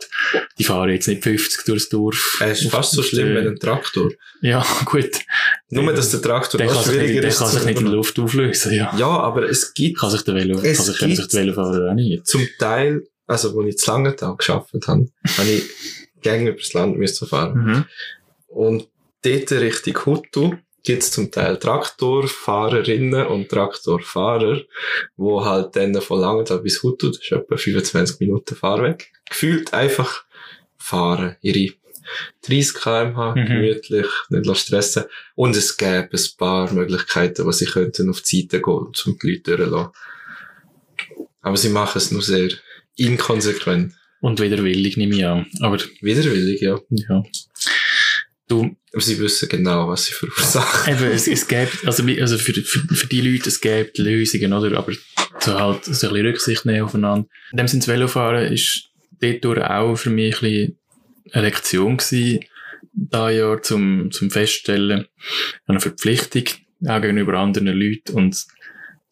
die 0.57 0.63
fahren 0.63 0.89
jetzt 0.89 1.07
nicht 1.07 1.23
50 1.23 1.65
durchs 1.65 1.89
Dorf. 1.89 2.39
Es 2.41 2.61
ist 2.63 2.71
fast 2.71 2.93
so 2.93 3.03
schlimm 3.03 3.29
wie 3.35 3.47
ein 3.47 3.59
Traktor. 3.59 4.09
Ja, 4.41 4.65
gut. 4.85 5.11
Nur, 5.69 5.93
dass 5.93 6.11
der 6.11 6.21
Traktor 6.21 6.57
Der 6.57 6.67
kann 6.67 6.77
sich 6.77 6.87
nicht, 6.87 6.95
schwieriger 6.95 7.21
der 7.21 7.29
ist. 7.29 7.37
kann 7.39 7.47
sich 7.49 7.65
nicht 7.65 7.79
in 7.79 7.85
der. 7.85 7.93
Luft 7.93 8.19
auflösen, 8.19 8.73
ja. 8.73 8.95
Ja, 8.97 9.07
aber 9.07 9.47
es 9.49 9.73
gibt 9.73 9.99
Kann 9.99 10.09
sich 10.09 10.21
der 10.23 10.35
Velo, 10.35 10.55
kann 10.59 10.75
sich, 10.75 10.97
können 10.97 11.15
sich 11.15 11.27
die 11.27 11.37
Velofahrer 11.37 11.91
auch 11.91 11.93
nicht. 11.93 12.25
zum 12.25 12.47
Teil, 12.57 13.03
also, 13.27 13.53
wo 13.53 13.61
ich 13.61 13.77
zu 13.77 13.91
Langenthal 13.91 14.35
gearbeitet 14.37 14.87
habe, 14.87 15.07
habe 15.37 15.49
ich 15.49 15.63
gegen 16.21 16.47
übers 16.47 16.73
Land 16.73 16.97
müssen 16.97 17.27
fahren. 17.27 17.53
Mhm. 17.63 17.85
Und 18.47 18.87
dort 19.23 19.51
Richtung 19.51 20.05
Hutu 20.05 20.55
gibt 20.83 21.01
es 21.03 21.11
zum 21.11 21.31
Teil 21.31 21.57
Traktorfahrerinnen 21.57 23.25
und 23.27 23.49
Traktorfahrer, 23.49 24.61
wo 25.15 25.45
halt 25.45 25.75
dann 25.75 25.99
von 26.01 26.19
Langenthal 26.19 26.59
bis 26.59 26.83
Hutu, 26.83 27.07
das 27.07 27.19
ist 27.19 27.31
etwa 27.31 27.55
25 27.57 28.19
Minuten 28.19 28.55
Fahrweg, 28.55 29.11
gefühlt 29.29 29.73
einfach 29.73 30.25
fahren, 30.77 31.37
ihre 31.41 31.73
30 32.45 32.73
km/h, 32.73 33.35
Mhm. 33.35 33.45
gemütlich, 33.45 34.07
nicht 34.29 34.57
stressen. 34.57 35.05
Und 35.35 35.55
es 35.55 35.77
gäbe 35.77 36.09
ein 36.11 36.37
paar 36.37 36.71
Möglichkeiten, 36.73 37.45
was 37.45 37.59
sie 37.59 37.65
könnten 37.65 38.09
auf 38.09 38.21
die 38.21 38.41
Seite 38.41 38.61
gehen, 38.61 38.73
um 38.73 38.91
die 38.91 39.31
Leute 39.31 39.55
durchzulassen. 39.57 39.91
Aber 41.41 41.57
sie 41.57 41.69
machen 41.69 41.97
es 41.97 42.11
nur 42.11 42.21
sehr 42.21 42.49
inkonsequent. 42.97 43.93
Und 44.21 44.39
widerwillig 44.39 44.95
nehme 44.97 45.15
ich 45.15 45.25
an. 45.25 45.45
Aber, 45.61 45.77
Widerwillig, 46.01 46.61
ja. 46.61 46.79
ja. 46.89 47.23
Du, 48.53 48.75
Aber 48.91 49.01
sie 49.01 49.17
wissen 49.19 49.49
genau, 49.49 49.89
was 49.89 50.05
sie 50.05 50.13
verursachen. 50.13 50.93
Eben, 50.93 51.05
es, 51.05 51.27
es 51.27 51.47
gibt, 51.47 51.85
also, 51.87 52.03
also 52.03 52.37
für, 52.37 52.53
für, 52.53 52.79
für 52.95 53.07
die 53.07 53.21
Leute, 53.21 53.49
es 53.49 53.59
gibt 53.59 53.97
Lösungen, 53.97 54.53
oder? 54.53 54.77
Aber 54.77 54.93
so 55.39 55.59
halt, 55.59 55.85
so 55.85 55.91
ein 55.91 56.13
bisschen 56.13 56.27
Rücksicht 56.27 56.65
nehmen 56.65 56.83
aufeinander. 56.83 57.27
In 57.51 57.57
dem 57.57 57.67
Sinne, 57.67 57.79
das 57.79 57.87
Velofahren 57.87 58.53
ist 58.53 58.89
dort 59.19 59.59
auch 59.63 59.95
für 59.95 60.11
mich 60.11 60.35
ein 60.35 60.41
bisschen 60.41 60.77
eine 61.31 61.45
Lektion 61.47 61.97
gewesen, 61.97 62.45
da 62.93 63.31
Jahr 63.31 63.63
zum, 63.63 64.11
zum 64.11 64.29
Feststellen, 64.29 65.07
eine 65.65 65.79
Verpflichtung 65.79 66.43
auch 66.87 67.01
gegenüber 67.01 67.39
anderen 67.39 67.69
Leuten. 67.69 68.13
Und 68.13 68.45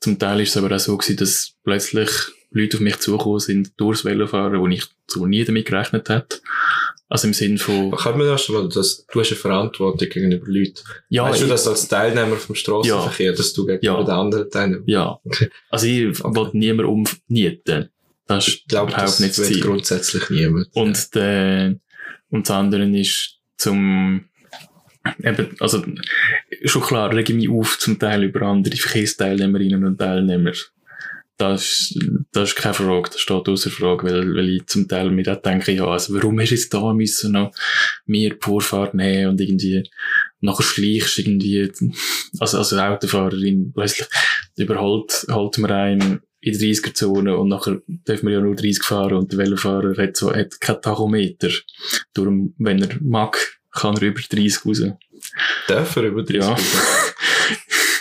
zum 0.02 0.20
Teil 0.20 0.42
ist 0.42 0.50
es 0.50 0.58
aber 0.58 0.76
auch 0.76 0.80
so 0.80 0.98
gewesen, 0.98 1.18
dass 1.18 1.56
plötzlich 1.64 2.12
Leute 2.52 2.78
auf 2.78 2.82
mich 2.82 2.98
zugekommen 3.00 3.40
sind 3.40 3.72
durchs 3.78 4.04
Velofahren, 4.06 4.60
wo 4.60 4.68
ich 4.68 4.84
so 5.08 5.26
nie 5.26 5.44
damit 5.46 5.66
gerechnet 5.68 6.10
hätte. 6.10 6.40
Also 7.08 7.28
im 7.28 7.34
Sinn 7.34 7.58
von, 7.58 7.92
Kann 7.92 8.18
man 8.18 8.28
das 8.28 8.44
schon 8.46 8.56
mal, 8.56 8.70
dass 8.70 9.06
du 9.06 9.20
hast 9.20 9.32
eine 9.32 9.38
Verantwortung 9.38 10.08
gegenüber 10.10 10.46
Leuten. 10.48 10.80
ja, 11.10 11.24
weißt 11.30 11.42
du 11.42 11.48
das 11.48 11.68
als 11.68 11.88
Teilnehmer 11.88 12.38
vom 12.38 12.56
Straßenverkehr, 12.56 13.34
dass 13.34 13.52
du 13.54 13.66
gegenüber 13.66 14.00
Ja. 14.00 14.04
den 14.04 14.12
anderen 14.14 14.50
Teilnehmern 14.50 14.84
Ja. 14.88 15.20
Okay. 15.26 15.50
Also 15.70 15.88
ich 15.88 16.24
Okay. 16.24 16.36
will 16.36 16.50
niemand 16.54 16.88
umnieten. 16.90 17.90
Das 18.28 18.48
ist 18.48 18.54
Ich 18.56 18.68
glaube, 18.68 18.92
überhaupt 18.92 19.08
das 19.10 19.20
nicht 19.20 19.38
das 19.38 19.48
Ziel. 19.48 19.60
grundsätzlich 19.62 20.30
niemand. 20.30 20.68
Und, 20.74 21.14
der, 21.16 21.76
und 22.30 22.48
das 22.48 22.56
andere 22.56 22.84
ist 22.98 23.40
zum, 23.58 24.26
eben, 25.22 25.56
also, 25.60 25.84
schon 26.64 26.82
klar, 26.82 27.14
rege 27.14 27.34
ich 27.34 27.40
mich 27.40 27.50
auf 27.50 27.78
zum 27.78 28.00
Teil 28.00 28.24
über 28.24 28.44
andere 28.44 28.76
Verkehrsteilnehmerinnen 28.78 29.84
und 29.84 29.98
Teilnehmer. 29.98 30.54
Das, 31.42 31.62
ist- 31.64 32.00
das 32.32 32.50
ist 32.50 32.56
keine 32.56 32.74
Frage, 32.76 33.10
das 33.12 33.20
steht 33.22 33.48
außer 33.50 33.70
Frage, 33.72 34.08
weil, 34.08 34.36
weil 34.36 34.50
ich 34.50 34.66
zum 34.68 34.88
Teil 34.88 35.10
mir 35.10 35.28
auch 35.36 35.42
denke, 35.42 35.72
ja, 35.72 35.86
also 35.88 36.14
warum 36.14 36.40
hast 36.40 36.50
du 36.50 36.56
jetzt 36.56 36.74
da 36.74 36.94
müssen 36.94 37.32
noch 37.34 37.52
mehr 38.06 38.30
die 38.32 38.38
Vorfahrt 38.40 38.94
nehmen 38.94 39.30
und 39.32 39.42
irgendwie, 39.42 39.84
nachher 40.40 40.64
schleichst 40.64 41.18
irgendwie, 41.20 41.72
also, 42.40 42.58
also 42.58 42.78
Autofahrerin 42.80 43.72
plötzlich 43.74 44.08
überholt, 44.58 45.26
holt 45.32 45.58
man 45.58 45.72
einen 45.72 46.22
in 46.44 46.58
der 46.58 46.70
30er-Zone 46.70 47.38
und 47.38 47.50
nachher 47.50 47.82
darf 48.06 48.24
man 48.24 48.34
ja 48.34 48.42
nur 48.42 48.56
30 48.56 48.84
fahren 48.84 49.14
und 49.14 49.32
der 49.32 49.40
Velofahrer 49.40 49.96
hat 49.98 50.18
so, 50.18 50.34
hat 50.34 50.60
keinen 50.60 50.82
Tachometer. 50.82 51.50
Darum, 52.14 52.54
wenn 52.58 52.82
er 52.82 52.90
mag, 53.02 53.38
kann 53.72 53.96
er 53.98 54.02
über 54.04 54.22
30 54.22 54.66
raus. 54.66 54.82
Dürfen 55.70 56.06
über 56.06 56.24
30 56.24 56.36
Ja. 56.42 56.56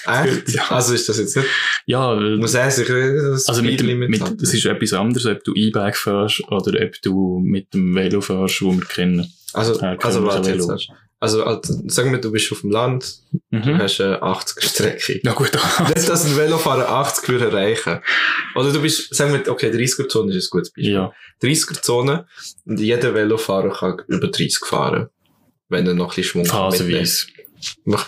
Echt? 0.06 0.48
Ja. 0.54 0.70
Also 0.70 0.94
ist 0.94 1.08
das 1.08 1.18
jetzt 1.18 1.36
nicht, 1.36 1.48
Ja, 1.86 2.14
muss 2.14 2.54
er 2.54 2.70
sich 2.70 2.86
das 2.88 3.46
also 3.48 3.62
mit, 3.62 3.80
dem, 3.80 3.98
mit, 3.98 4.20
das 4.20 4.54
ist 4.54 4.64
etwas 4.66 4.92
anderes, 4.92 5.26
ob 5.26 5.42
du 5.44 5.54
E-Bike 5.54 5.96
fährst 5.96 6.42
oder 6.50 6.80
ob 6.84 7.02
du 7.02 7.40
mit 7.44 7.72
dem 7.74 7.94
Velo 7.94 8.20
fährst, 8.20 8.62
wo 8.62 8.72
wir 8.72 8.84
kennen. 8.84 9.32
Also, 9.52 9.80
Ja, 9.80 9.96
also 9.98 10.24
warte 10.24 10.50
jetzt. 10.52 10.68
Erst. 10.68 10.88
Also, 11.22 11.44
also, 11.44 11.82
sagen 11.88 12.12
wir, 12.12 12.18
du 12.18 12.32
bist 12.32 12.50
auf 12.50 12.62
dem 12.62 12.70
Land, 12.70 13.18
du 13.32 13.40
Mhm. 13.58 13.78
hast 13.78 14.00
eine 14.00 14.22
80er 14.22 14.62
Strecke. 14.66 15.20
Ja 15.22 15.34
gut, 15.34 15.50
Nicht, 15.94 16.08
dass 16.08 16.24
ein 16.24 16.34
Velofahrer 16.34 16.88
80 16.88 17.28
würde 17.28 17.44
erreichen. 17.50 18.00
Oder 18.54 18.72
du 18.72 18.80
bist, 18.80 19.14
sagen 19.14 19.34
wir, 19.34 19.52
okay, 19.52 19.70
30er-Zone 19.70 20.34
ist 20.34 20.46
ein 20.46 20.50
gutes 20.50 20.70
Beispiel. 20.70 20.92
ja, 20.94 21.12
30er-Zone 21.42 22.26
und 22.64 22.80
jeder 22.80 23.12
Velofahrer 23.14 23.70
kann 23.70 24.02
über 24.08 24.28
30 24.28 24.60
fahren. 24.64 25.08
Wenn 25.68 25.86
er 25.86 25.92
noch 25.94 26.06
ein 26.12 26.16
bisschen 26.16 26.24
Schwung 26.44 26.44
hat 26.50 26.72
phasenweise. 26.72 27.26
Man 27.36 27.49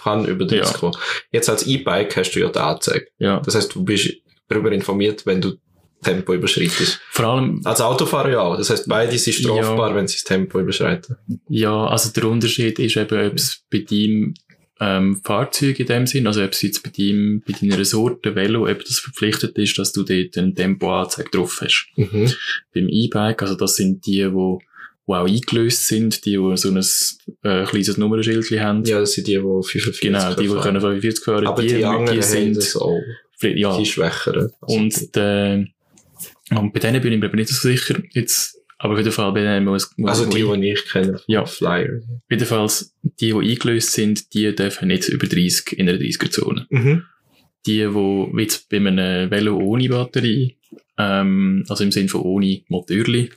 kann 0.02 0.26
über 0.26 0.44
30 0.44 0.72
Ja. 0.72 0.78
kommen. 0.78 0.96
Jetzt 1.30 1.48
als 1.48 1.66
E-Bike 1.66 2.16
hast 2.16 2.32
du 2.32 2.40
ja 2.40 2.48
die 2.48 2.58
Anzeige. 2.58 3.06
Ja. 3.18 3.40
Das 3.40 3.54
heißt, 3.54 3.74
du 3.74 3.84
bist 3.84 4.10
darüber 4.48 4.72
informiert, 4.72 5.24
wenn 5.26 5.40
du 5.40 5.54
Tempo 6.02 6.34
überschreitest. 6.34 7.00
Vor 7.10 7.26
allem, 7.26 7.60
Als 7.64 7.80
Autofahrer 7.80 8.30
ja 8.30 8.40
auch. 8.40 8.56
Das 8.56 8.70
heißt, 8.70 8.88
beide 8.88 9.16
sind 9.16 9.34
strafbar, 9.34 9.94
wenn 9.94 10.08
sie 10.08 10.16
das 10.16 10.24
Tempo 10.24 10.58
überschreiten. 10.58 11.16
Ja, 11.48 11.86
also 11.86 12.10
der 12.10 12.24
Unterschied 12.24 12.78
ist 12.80 12.96
eben, 12.96 13.26
ob 13.30 13.34
es 13.34 13.62
bei 13.70 13.78
deinem 13.88 14.34
ähm, 14.80 15.20
Fahrzeug 15.22 15.78
in 15.78 15.86
dem 15.86 16.06
Sinn, 16.08 16.26
also 16.26 16.42
ob 16.42 16.50
es 16.52 16.62
jetzt 16.62 16.82
bei 16.82 16.90
deinem, 16.90 17.40
bei 17.46 17.52
deiner 17.52 17.84
Sorte 17.84 18.34
Velo, 18.34 18.68
ob 18.68 18.84
das 18.84 18.98
verpflichtet 18.98 19.56
ist, 19.58 19.78
dass 19.78 19.92
du 19.92 20.02
dort 20.02 20.36
eine 20.36 20.52
Tempoanzeige 20.52 21.30
drauf 21.30 21.60
hast. 21.62 21.86
Mhm. 21.94 22.32
Beim 22.74 22.88
E-Bike, 22.88 23.42
also 23.42 23.54
das 23.54 23.76
sind 23.76 24.04
die, 24.04 24.32
wo, 24.32 24.60
wo 25.06 25.14
auch 25.14 25.26
eingelöst 25.26 25.88
sind, 25.88 26.24
die, 26.24 26.36
die 26.36 26.56
so 26.56 26.68
ein 26.70 26.76
äh, 27.42 27.64
kleines 27.64 27.96
Nummernschild 27.98 28.48
haben. 28.60 28.84
Ja, 28.84 29.00
das 29.00 29.12
sind 29.12 29.26
die, 29.26 29.32
die 29.34 29.40
45 29.40 30.00
genau, 30.00 30.34
die, 30.34 30.46
die 30.48 30.54
können 30.54 30.80
45 30.80 31.24
fahren, 31.24 31.46
Aber 31.46 31.62
die, 31.62 31.68
die, 31.68 31.84
anderen 31.84 32.16
die 32.18 32.22
sind, 32.22 32.56
das 32.56 32.76
auch. 32.76 33.00
ja, 33.42 33.76
Die 33.78 33.86
schwächeren. 33.86 34.50
Also 34.60 34.76
und, 34.78 35.16
äh, 35.16 35.64
und 36.56 36.72
bei 36.72 36.80
denen 36.80 37.00
bin 37.02 37.12
ich 37.12 37.18
mir 37.20 37.26
aber 37.26 37.36
nicht 37.36 37.48
so 37.48 37.68
sicher, 37.68 37.96
jetzt, 38.12 38.58
aber 38.78 38.92
auf 38.94 38.98
jeden 39.00 39.12
Fall 39.12 39.32
bei 39.32 39.42
denen, 39.42 39.66
es, 39.74 39.90
wo- 39.96 40.06
also 40.06 40.26
die, 40.26 40.42
die 40.44 40.72
ich 40.72 40.84
kenne. 40.86 41.20
Ja. 41.26 41.44
Flyer. 41.46 42.00
Jedenfalls, 42.30 42.94
die, 43.02 43.32
die 43.32 43.34
eingelöst 43.34 43.92
sind, 43.92 44.32
die 44.34 44.54
dürfen 44.54 44.88
nicht 44.88 45.08
über 45.08 45.26
30 45.26 45.78
in 45.78 45.88
einer 45.88 45.98
30er-Zone. 45.98 46.66
Mhm. 46.70 47.04
Die, 47.66 47.92
wo, 47.94 48.28
wie 48.34 48.42
jetzt 48.42 48.68
bei 48.68 48.78
einem 48.78 49.30
Velo 49.30 49.56
ohne 49.56 49.88
Batterie, 49.88 50.56
ähm, 50.98 51.64
also 51.68 51.84
im 51.84 51.92
Sinn 51.92 52.08
von 52.08 52.22
ohne 52.22 52.60
Motorli, 52.68 53.30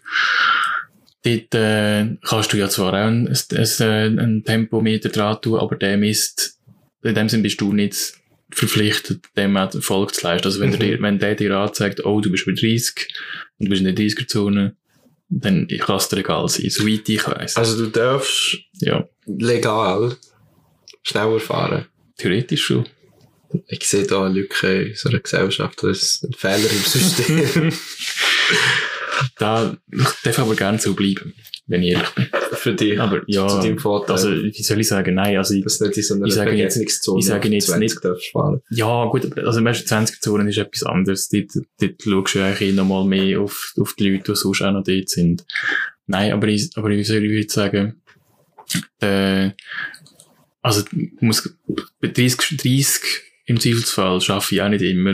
dort 1.26 1.56
äh, 1.56 2.16
kannst 2.26 2.54
du 2.54 2.58
ja 2.58 2.70
zwar 2.70 2.90
auch 2.94 3.08
ein, 3.08 3.28
ein, 3.28 4.20
ein, 4.20 4.44
Tempometer 4.46 5.10
dran 5.10 5.42
tun, 5.42 5.60
aber 5.60 5.76
der 5.76 5.98
misst, 5.98 6.60
in 7.04 7.16
dem 7.16 7.28
Sinn 7.30 7.44
bist 7.44 7.60
du 7.60 7.74
nicht 7.74 8.14
verpflichtet, 8.52 9.26
dem 9.36 9.58
auch 9.58 9.72
Folge 9.82 10.14
zu 10.14 10.26
leisten. 10.26 10.48
Also 10.48 10.60
wenn, 10.60 10.70
Mhm. 10.70 10.80
der, 10.80 10.88
dir- 10.90 11.02
wenn 11.02 11.20
der 11.20 11.36
dir 11.36 11.58
anzeigt, 11.58 12.06
oh, 12.06 12.22
du 12.22 12.32
bist 12.32 12.46
bei 12.46 12.54
30 12.54 13.08
und 13.58 13.66
du 13.66 13.70
bist 13.70 13.82
in 13.82 13.86
der 13.86 13.96
30er-Zone, 13.96 14.76
dann 15.30 15.68
kann 15.68 15.98
es 15.98 16.08
dir 16.08 16.18
egal 16.18 16.48
sein, 16.48 16.70
soweit 16.70 17.10
ich 17.10 17.28
weiss. 17.28 17.58
Also 17.58 17.84
du 17.84 17.90
darfst 17.92 18.58
ja, 18.80 19.08
legal 19.26 20.16
schneller 21.04 21.40
fahren. 21.40 21.86
theoretisch 22.18 22.66
schon. 22.66 22.86
Ich 23.68 23.88
sehe 23.88 24.06
da 24.06 24.26
eine 24.26 24.36
Lücke 24.36 24.84
in 24.84 24.96
so 24.96 25.10
einer 25.10 25.20
Gesellschaft. 25.20 25.82
Das 25.82 25.98
ist 26.02 26.24
ein 26.24 26.34
Fehler 26.34 26.70
im 26.72 26.78
System. 26.86 27.72
Da 29.38 29.78
ich 29.92 30.04
darf 30.24 30.40
aber 30.40 30.56
gerne 30.56 30.80
so 30.80 30.94
bleiben, 30.94 31.34
wenn 31.68 31.84
ich 31.84 31.94
ehrlich 31.94 32.10
bin. 32.12 32.26
Für 32.54 32.74
dich. 32.74 33.00
Aber 33.00 33.22
ja, 33.28 33.48
Zu 33.48 33.60
deinem 33.62 33.78
Vorteil. 33.80 34.12
also 34.16 34.32
wie 34.32 34.64
soll 34.64 34.80
ich 34.80 34.88
sagen, 34.88 35.16
nein, 35.16 35.38
also 35.38 35.54
ich, 35.54 35.64
nicht 35.66 35.70
so 35.80 35.86
ich 36.26 36.34
sage 36.34 36.52
jetzt- 36.52 36.74
Begegnungszone 36.76 37.20
ich 37.20 37.26
sage 37.26 37.50
jetzt 37.50 37.68
20 37.68 37.80
nicht- 37.94 38.04
darfst 38.06 38.32
fahren. 38.32 38.62
ja 38.70 39.06
gut, 39.06 39.38
also 39.38 39.64
weißt, 39.64 39.88
20 39.88 40.22
Zonen 40.22 40.48
ist 40.48 40.58
etwas 40.58 40.84
anderes. 40.84 41.30
Dort, 41.30 41.52
dort 41.80 42.02
schaust 42.02 42.36
du 42.36 42.44
eigentlich 42.44 42.74
noch 42.74 42.86
mal 42.86 43.06
mehr 43.06 43.40
auf, 43.42 43.74
auf 43.80 43.94
die 43.94 44.10
Leute, 44.10 44.32
die 44.32 44.36
sonst 44.36 44.62
auch 44.62 44.72
noch 44.72 44.84
dort 44.84 45.10
sind. 45.10 45.46
Nein, 46.08 46.32
aber 46.34 46.48
ich, 46.48 46.70
aber 46.76 46.90
ich 46.92 47.08
würde 47.10 47.50
sagen, 47.52 48.02
äh, 49.02 49.52
also 50.62 50.84
muss, 51.20 51.56
bei 52.00 52.08
30, 52.08 52.58
30 52.58 53.02
im 53.46 53.60
Zweifelsfall 53.60 54.20
schaffe 54.22 54.56
ich 54.56 54.62
auch 54.62 54.70
nicht 54.70 54.82
immer. 54.82 55.14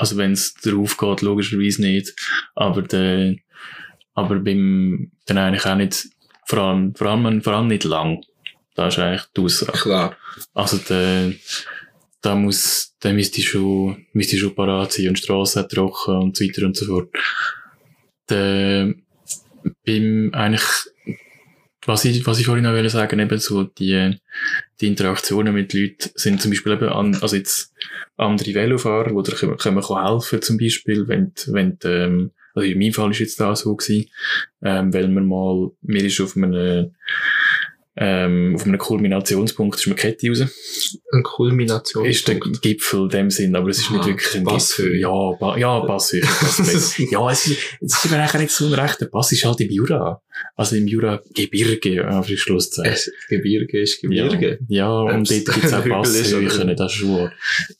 Also 0.00 0.16
wenn 0.16 0.32
es 0.32 0.54
darauf 0.54 0.96
geht, 0.96 1.20
logischerweise 1.20 1.82
nicht. 1.82 2.14
Aber 2.54 2.80
der, 2.80 3.36
aber 4.14 4.36
beim, 4.36 5.12
dann 5.26 5.36
eigentlich 5.36 5.66
auch 5.66 5.74
nicht, 5.76 6.08
vor 6.46 6.58
allem, 6.60 6.94
vor 6.94 7.08
allem, 7.08 7.42
vor 7.42 7.52
allem 7.52 7.68
nicht 7.68 7.84
lang. 7.84 8.24
Da 8.74 8.88
ist 8.88 8.98
eigentlich 8.98 9.26
die 9.36 9.42
Aussage. 9.42 9.78
Klar. 9.78 10.16
Also 10.54 10.78
der, 10.78 11.34
da 12.22 12.34
muss, 12.34 12.96
da 13.00 13.12
müsste 13.12 13.40
ich 13.40 13.50
schon, 13.50 14.06
müsste 14.14 14.36
ich 14.36 14.40
schon 14.40 14.54
parat 14.54 14.90
sein 14.92 15.08
und 15.08 15.18
die 15.18 15.22
Strasse 15.22 15.68
trocken 15.68 16.16
und 16.16 16.34
so 16.34 16.44
weiter 16.46 16.64
und 16.64 16.76
so 16.78 16.86
fort. 16.86 17.10
Der, 18.30 18.94
beim, 19.84 20.30
eigentlich, 20.32 20.64
was 21.86 22.04
ich, 22.04 22.26
was 22.26 22.38
ich 22.38 22.46
vorhin 22.46 22.64
noch 22.64 22.72
wollte 22.72 22.90
sagen, 22.90 23.20
eben 23.20 23.38
so 23.38 23.64
die, 23.64 24.18
die 24.80 24.86
Interaktionen 24.86 25.54
mit 25.54 25.72
Leuten 25.72 26.10
sind 26.14 26.40
zum 26.40 26.50
Beispiel 26.50 26.72
eben 26.72 26.88
an, 26.88 27.16
also 27.20 27.36
jetzt 27.36 27.72
andere 28.16 28.54
Velofahrer, 28.54 29.10
die 29.10 29.30
dir 29.30 29.36
können, 29.36 29.56
können 29.56 29.82
helfen 29.82 30.42
zum 30.42 30.58
Beispiel, 30.58 31.08
wenn, 31.08 31.32
wenn, 31.46 31.78
ähm, 31.84 32.32
also 32.54 32.68
in 32.68 32.78
meinem 32.78 32.92
Fall 32.92 33.10
ist 33.12 33.20
jetzt 33.20 33.40
da 33.40 33.54
so 33.56 33.74
gewesen, 33.76 34.10
ähm, 34.62 34.92
weil 34.92 35.08
man 35.08 35.26
mal, 35.26 35.70
mir 35.82 36.04
ist 36.04 36.20
auf 36.20 36.36
einem, 36.36 36.94
ähm, 38.02 38.54
auf 38.56 38.64
einem 38.64 38.78
Kulminationspunkt 38.78 39.76
ist 39.76 39.84
die 39.84 39.92
Kette 39.92 40.28
raus. 40.28 40.40
Eine 41.12 41.22
Kulmination. 41.22 42.06
Ist 42.06 42.26
der 42.28 42.36
Gipfel 42.36 43.02
in 43.02 43.08
dem 43.10 43.30
Sinn, 43.30 43.54
aber 43.54 43.68
es 43.68 43.78
ist 43.80 43.90
nicht 43.90 44.02
Ah, 44.02 44.06
wirklich 44.06 44.34
ein 44.36 44.44
Passhöhe. 44.44 44.86
Gipfel. 44.86 45.00
Ja, 45.00 45.32
ba 45.38 45.58
ja, 45.58 45.80
Passhöhe. 45.80 46.22
ja, 47.10 47.30
es 47.30 47.46
ist, 47.46 47.58
es 47.80 48.04
ist 48.04 48.10
mir 48.10 48.16
eigentlich 48.18 48.40
nicht 48.40 48.50
so 48.52 48.66
ein 48.66 48.72
rechter 48.72 49.04
Pass, 49.06 49.32
ist 49.32 49.44
halt 49.44 49.60
im 49.60 49.70
Jura. 49.70 50.22
Also 50.56 50.76
im 50.76 50.86
Jura 50.86 51.20
Gebirge, 51.34 52.08
auf 52.10 52.26
die 52.26 52.38
Schluss 52.38 52.70
zu 52.70 52.76
sagen. 52.80 52.90
Es, 52.94 53.10
Gebirge 53.28 53.78
ist 53.80 54.00
Gebirge. 54.00 54.58
Ja, 54.68 54.86
ja 54.86 55.14
und 55.16 55.30
dort 55.30 55.44
gibt's 55.54 55.72
auch 55.74 55.84
ein 55.84 55.84
Hügel 55.84 56.14
ist 56.14 56.32
oder- 56.34 56.46
Passhöhen, 56.46 56.76
das 56.76 56.92
ist 56.92 56.98
schon. 56.98 57.30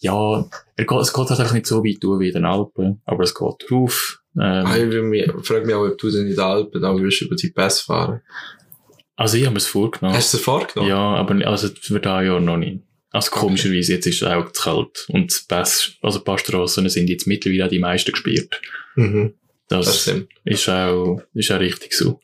Ja, 0.01 0.51
geht, 0.77 0.91
es 1.01 1.13
geht 1.15 1.29
halt 1.31 1.41
einfach 1.41 1.55
nicht 1.55 1.67
so 1.67 1.83
weit 1.83 1.97
durch 2.03 2.21
wie 2.21 2.29
in 2.29 2.35
den 2.35 2.45
Alpen, 2.45 3.01
aber 3.07 3.25
es 3.25 3.35
geht 3.35 3.55
drauf. 3.71 4.19
Ähm, 4.37 4.43
Ah, 4.43 4.77
ich 4.77 4.85
mich- 5.03 5.31
frage 5.45 5.65
mich 5.65 5.75
auch, 5.75 5.87
ob 5.89 5.97
du 5.97 6.11
denn 6.11 6.27
in 6.27 6.31
den 6.31 6.39
Alpen 6.39 6.85
auch 6.85 6.99
würdest 7.01 7.23
über 7.23 7.37
die 7.37 7.49
Pässe 7.49 7.85
fahren. 7.85 8.21
Also 9.21 9.37
ich 9.37 9.45
habe 9.45 9.59
es 9.59 9.67
vorgenommen. 9.67 10.17
Hast 10.17 10.33
du 10.33 10.39
es 10.39 10.43
vorgenommen? 10.43 10.89
Ja, 10.89 10.97
aber 10.99 11.47
also 11.47 11.69
für 11.69 12.01
dieses 12.01 12.05
Jahr 12.05 12.41
noch 12.41 12.57
nicht. 12.57 12.81
Also 13.11 13.31
komischerweise, 13.33 13.93
jetzt 13.93 14.07
ist 14.07 14.23
es 14.23 14.27
auch 14.27 14.51
zu 14.51 14.63
kalt. 14.63 15.05
Und 15.09 15.31
das 15.31 15.43
Pass, 15.43 15.93
also 16.01 16.21
ein 16.21 16.25
paar 16.25 16.39
Strassen 16.39 16.89
sind 16.89 17.11
jetzt 17.11 17.27
mittlerweile 17.27 17.67
auch 17.67 17.69
die 17.69 17.81
meisten 17.81 18.13
gesperrt. 18.13 18.63
Mhm. 18.95 19.35
Das, 19.69 19.85
Das 19.85 20.03
stimmt. 20.03 20.29
ist 20.45 20.67
auch, 20.71 21.21
ist 21.35 21.53
auch 21.53 21.61
richtig 21.61 21.93
so. 21.93 22.19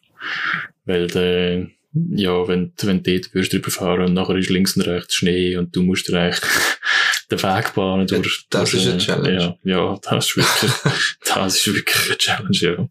Weil 0.87 1.09
der, 1.09 1.67
ja, 2.11 2.47
wenn, 2.49 2.73
wenn 2.83 3.03
du 3.03 3.13
dort 3.13 3.35
würdest 3.35 3.53
drüber 3.53 3.71
fahren 3.71 4.07
und 4.07 4.15
nachher 4.15 4.37
ist 4.37 4.51
links 4.51 4.77
und 4.77 4.83
rechts 4.83 5.15
Schnee 5.15 5.57
und 5.57 5.75
du 5.75 5.83
musst 5.83 6.09
dir 6.09 6.19
eigentlich 6.19 6.41
den 7.31 7.43
Weg 7.43 7.75
bahnen 7.75 8.07
durch, 8.07 8.47
das 8.51 8.71
durch, 8.71 8.85
ist 8.85 8.91
eine 8.91 8.99
Challenge. 8.99 9.59
Ja, 9.65 9.77
ja, 9.77 9.99
das 10.03 10.27
ist 10.27 10.37
wirklich, 10.37 10.73
das 11.35 11.57
ist 11.57 11.75
wirklich 11.75 12.07
eine 12.07 12.19
Challenge, 12.19 12.59
ja. 12.59 12.89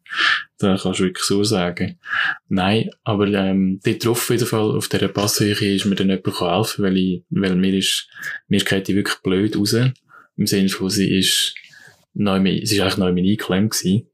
Da 0.57 0.77
kannst 0.81 0.99
du 0.99 1.03
wirklich 1.03 1.25
so 1.25 1.43
sagen. 1.43 1.99
Nein, 2.47 2.89
aber, 3.03 3.27
ähm, 3.27 3.79
dort 3.83 4.05
drauf 4.05 4.17
auf 4.17 4.29
jeden 4.29 4.47
Fall, 4.47 4.75
auf 4.75 4.87
dieser 4.87 5.09
Passhöhe 5.09 5.75
ist 5.75 5.85
mir 5.85 5.95
dann 5.95 6.09
jemand 6.09 6.41
helfen, 6.41 6.83
weil 6.83 6.97
ich, 6.97 7.23
weil 7.29 7.55
mir 7.55 7.77
ist, 7.77 8.07
mir 8.47 8.59
geht 8.59 8.87
die 8.87 8.95
wirklich 8.95 9.17
blöd 9.21 9.57
raus. 9.57 9.75
Im 10.37 10.47
Sinne 10.47 10.69
von, 10.69 10.89
sie 10.89 11.17
ist, 11.17 11.53
neu, 12.13 12.41
sie 12.43 12.75
ist 12.75 12.79
eigentlich 12.79 12.97
neu 12.97 13.07
eingeklemmt 13.07 13.71
gewesen. 13.71 14.07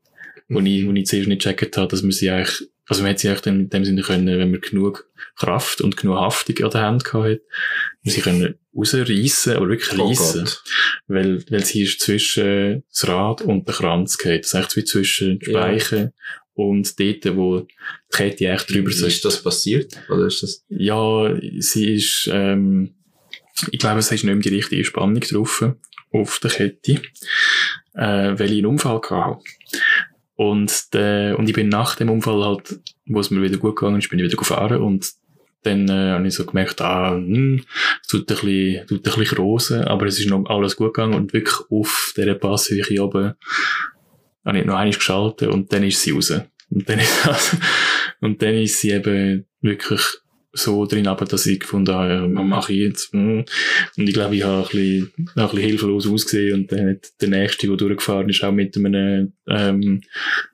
Wo 0.49 0.59
ich, 0.59 0.85
wo 0.85 0.91
ich 0.91 1.05
zuerst 1.05 1.29
nicht 1.29 1.43
gecheckt 1.43 1.77
habe, 1.77 1.87
dass 1.87 2.01
man 2.01 2.11
sie 2.11 2.29
eigentlich, 2.29 2.67
also 2.91 3.03
man 3.03 3.09
hätte 3.11 3.21
sie 3.21 3.27
eigentlich 3.29 3.41
dann 3.41 3.59
in 3.61 3.69
dem 3.69 3.85
Sinne 3.85 4.01
können, 4.01 4.39
wenn 4.39 4.51
man 4.51 4.61
genug 4.61 5.09
Kraft 5.37 5.81
und 5.81 5.95
genug 5.97 6.17
Haftung 6.17 6.57
an 6.65 6.71
der 6.71 6.81
Hand 6.81 7.03
gehabt 7.05 7.25
hat, 7.29 7.39
sie 8.03 8.21
können 8.21 8.55
rausreissen, 8.75 9.55
aber 9.55 9.69
wirklich 9.69 9.97
Oh 9.97 10.07
reissen. 10.07 10.43
Gott. 10.43 10.63
weil, 11.07 11.43
weil 11.49 11.63
sie 11.65 11.83
ist 11.83 12.01
zwischen 12.01 12.83
das 12.89 13.07
Rad 13.07 13.41
und 13.41 13.67
der 13.67 13.75
Kranz 13.75 14.17
geht. 14.17 14.43
Das 14.43 14.53
ist 14.53 14.59
echt 14.59 14.75
wie 14.75 14.83
zwischen 14.83 15.39
den 15.39 15.53
Ja. 15.53 15.61
Speichen 15.61 16.11
und 16.53 16.99
dort, 16.99 17.35
wo 17.37 17.59
die 17.61 17.67
Kette 18.11 18.47
echt 18.49 18.69
drüber 18.69 18.91
sitzt. 18.91 19.07
ist 19.07 19.25
das 19.25 19.41
passiert? 19.41 19.93
Oder 20.09 20.27
ist 20.27 20.43
das? 20.43 20.65
Ja, 20.69 21.33
sie 21.59 21.95
ist, 21.95 22.29
ähm, 22.31 22.95
ich 23.71 23.79
glaube, 23.79 23.99
es 23.99 24.05
ist 24.07 24.11
nicht 24.11 24.23
mehr 24.25 24.35
die 24.35 24.49
richtige 24.49 24.83
Spannung 24.83 25.21
drauf, 25.21 25.63
auf 26.11 26.39
der 26.39 26.51
Kette, 26.51 27.01
äh, 27.93 28.37
weil 28.37 28.51
ich 28.51 28.57
einen 28.57 28.65
Unfall 28.65 29.01
hatte. 29.09 29.39
Und, 30.41 30.87
äh, 30.95 31.33
und 31.33 31.47
ich 31.47 31.53
bin 31.53 31.69
nach 31.69 31.95
dem 31.95 32.09
Unfall 32.09 32.43
halt, 32.43 32.79
wo 33.05 33.19
es 33.19 33.29
mir 33.29 33.43
wieder 33.43 33.57
gut 33.57 33.75
gegangen 33.75 33.99
ist, 33.99 34.09
bin 34.09 34.17
ich 34.17 34.25
wieder 34.25 34.37
gefahren 34.37 34.81
und 34.81 35.11
dann 35.61 35.87
äh, 35.87 36.13
habe 36.13 36.27
ich 36.27 36.33
so 36.33 36.47
gemerkt, 36.47 36.81
ah, 36.81 37.11
hm, 37.11 37.63
es 38.01 38.07
tut 38.07 38.21
ein 38.21 38.25
bisschen, 38.25 38.87
tut 38.87 39.07
ein 39.07 39.19
bisschen 39.19 39.37
rosen, 39.37 39.83
aber 39.83 40.07
es 40.07 40.19
ist 40.19 40.31
noch 40.31 40.43
alles 40.47 40.77
gut 40.77 40.95
gegangen 40.95 41.13
und 41.13 41.31
wirklich 41.33 41.53
auf 41.69 42.13
dieser 42.17 42.33
Passhöhe 42.33 43.03
oben 43.03 43.33
habe 44.43 44.57
ich 44.57 44.65
noch 44.65 44.77
einmal 44.77 44.95
geschaltet 44.95 45.49
und 45.49 45.71
dann 45.71 45.83
ist 45.83 46.01
sie 46.01 46.09
raus. 46.09 46.33
Und 46.71 46.89
dann 46.89 46.97
ist, 46.97 47.29
und 48.21 48.41
dann 48.41 48.55
ist 48.55 48.79
sie 48.79 48.89
eben 48.93 49.45
wirklich 49.61 50.01
so 50.53 50.85
drin, 50.85 51.07
aber 51.07 51.25
dass 51.25 51.45
ich 51.45 51.61
gefunden 51.61 51.93
habe, 51.93 52.09
ja, 52.09 52.27
mache 52.27 52.73
ich 52.73 52.79
jetzt? 52.79 53.13
Hm. 53.13 53.45
Und 53.97 54.07
ich 54.07 54.13
glaube, 54.13 54.35
ich 54.35 54.43
habe 54.43 54.57
ein 54.57 54.63
bisschen, 54.63 55.11
ein 55.17 55.25
bisschen 55.35 55.59
hilflos 55.59 56.07
ausgesehen 56.07 56.61
und 56.61 56.71
dann 56.71 56.89
hat 56.89 57.09
der 57.21 57.29
Nächste, 57.29 57.67
der 57.67 57.77
durchgefahren 57.77 58.29
ist, 58.29 58.43
auch 58.43 58.51
mit 58.51 58.75
einem, 58.75 59.33
ähm, 59.47 60.01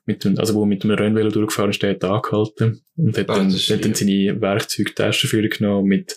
mit 0.05 0.25
einem, 0.25 0.37
also 0.37 0.53
wo 0.53 0.65
mit 0.65 0.83
einem 0.83 0.95
Rennvelo 0.95 1.29
durchgefahren 1.29 1.71
ist, 1.71 1.81
der 1.81 1.91
hat 1.91 2.03
angehalten 2.03 2.81
und 2.95 3.17
hat 3.17 3.29
Ah, 3.29 3.37
dann, 3.37 3.51
hat 3.51 3.85
dann 3.85 3.93
seine 3.95 4.39
Werkzeugtasche 4.39 5.27
für 5.27 5.47
genommen 5.49 5.87
mit, 5.87 6.15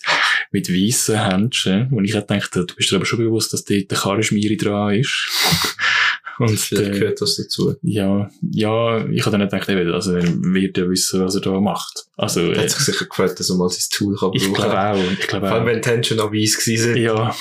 mit 0.50 0.68
weissen 0.68 1.22
Händchen. 1.22 1.88
Und 1.90 2.04
ich 2.04 2.14
habe 2.14 2.26
gedacht, 2.26 2.54
du 2.54 2.74
bist 2.74 2.90
dir 2.90 2.96
aber 2.96 3.06
schon 3.06 3.18
bewusst, 3.18 3.52
dass 3.52 3.64
dort 3.64 3.90
der 3.90 3.98
Karrenschmiere 3.98 4.56
dran 4.56 4.94
ist. 4.94 5.28
Und, 6.40 6.59
Vielleicht 6.59 6.94
äh, 6.94 6.98
gehört 6.98 7.20
das 7.20 7.37
dazu. 7.37 7.74
ja, 7.83 8.31
ja, 8.50 9.07
ich 9.11 9.20
habe 9.26 9.33
dann 9.37 9.40
nicht 9.42 9.50
gedacht, 9.53 9.68
eben, 9.68 9.92
also 9.92 10.14
er 10.14 10.24
wird 10.24 10.79
ja 10.79 10.88
wissen, 10.88 11.22
was 11.22 11.35
er 11.35 11.42
da 11.42 11.61
macht. 11.61 12.07
Also, 12.16 12.40
Er 12.40 12.57
äh, 12.57 12.59
hat 12.62 12.70
sich 12.70 12.81
sicher 12.81 13.05
gefreut, 13.05 13.38
dass 13.38 13.50
er 13.50 13.57
mal 13.57 13.68
sein 13.68 13.85
Tool 13.92 14.16
kann 14.16 14.31
ich 14.33 14.42
brauchen 14.44 14.55
glaube 14.55 14.70
kann. 14.74 14.96
auch, 14.96 15.12
ich 15.12 15.26
glaube 15.29 15.46
Vor 15.48 15.57
allem, 15.57 15.79
auch. 15.83 15.87
wenn 15.87 16.05
schon 16.05 16.16
noch 16.16 16.33
weiss 16.33 16.59
gewesen 16.59 16.94
sind. 16.94 16.96
Ja, 17.03 17.37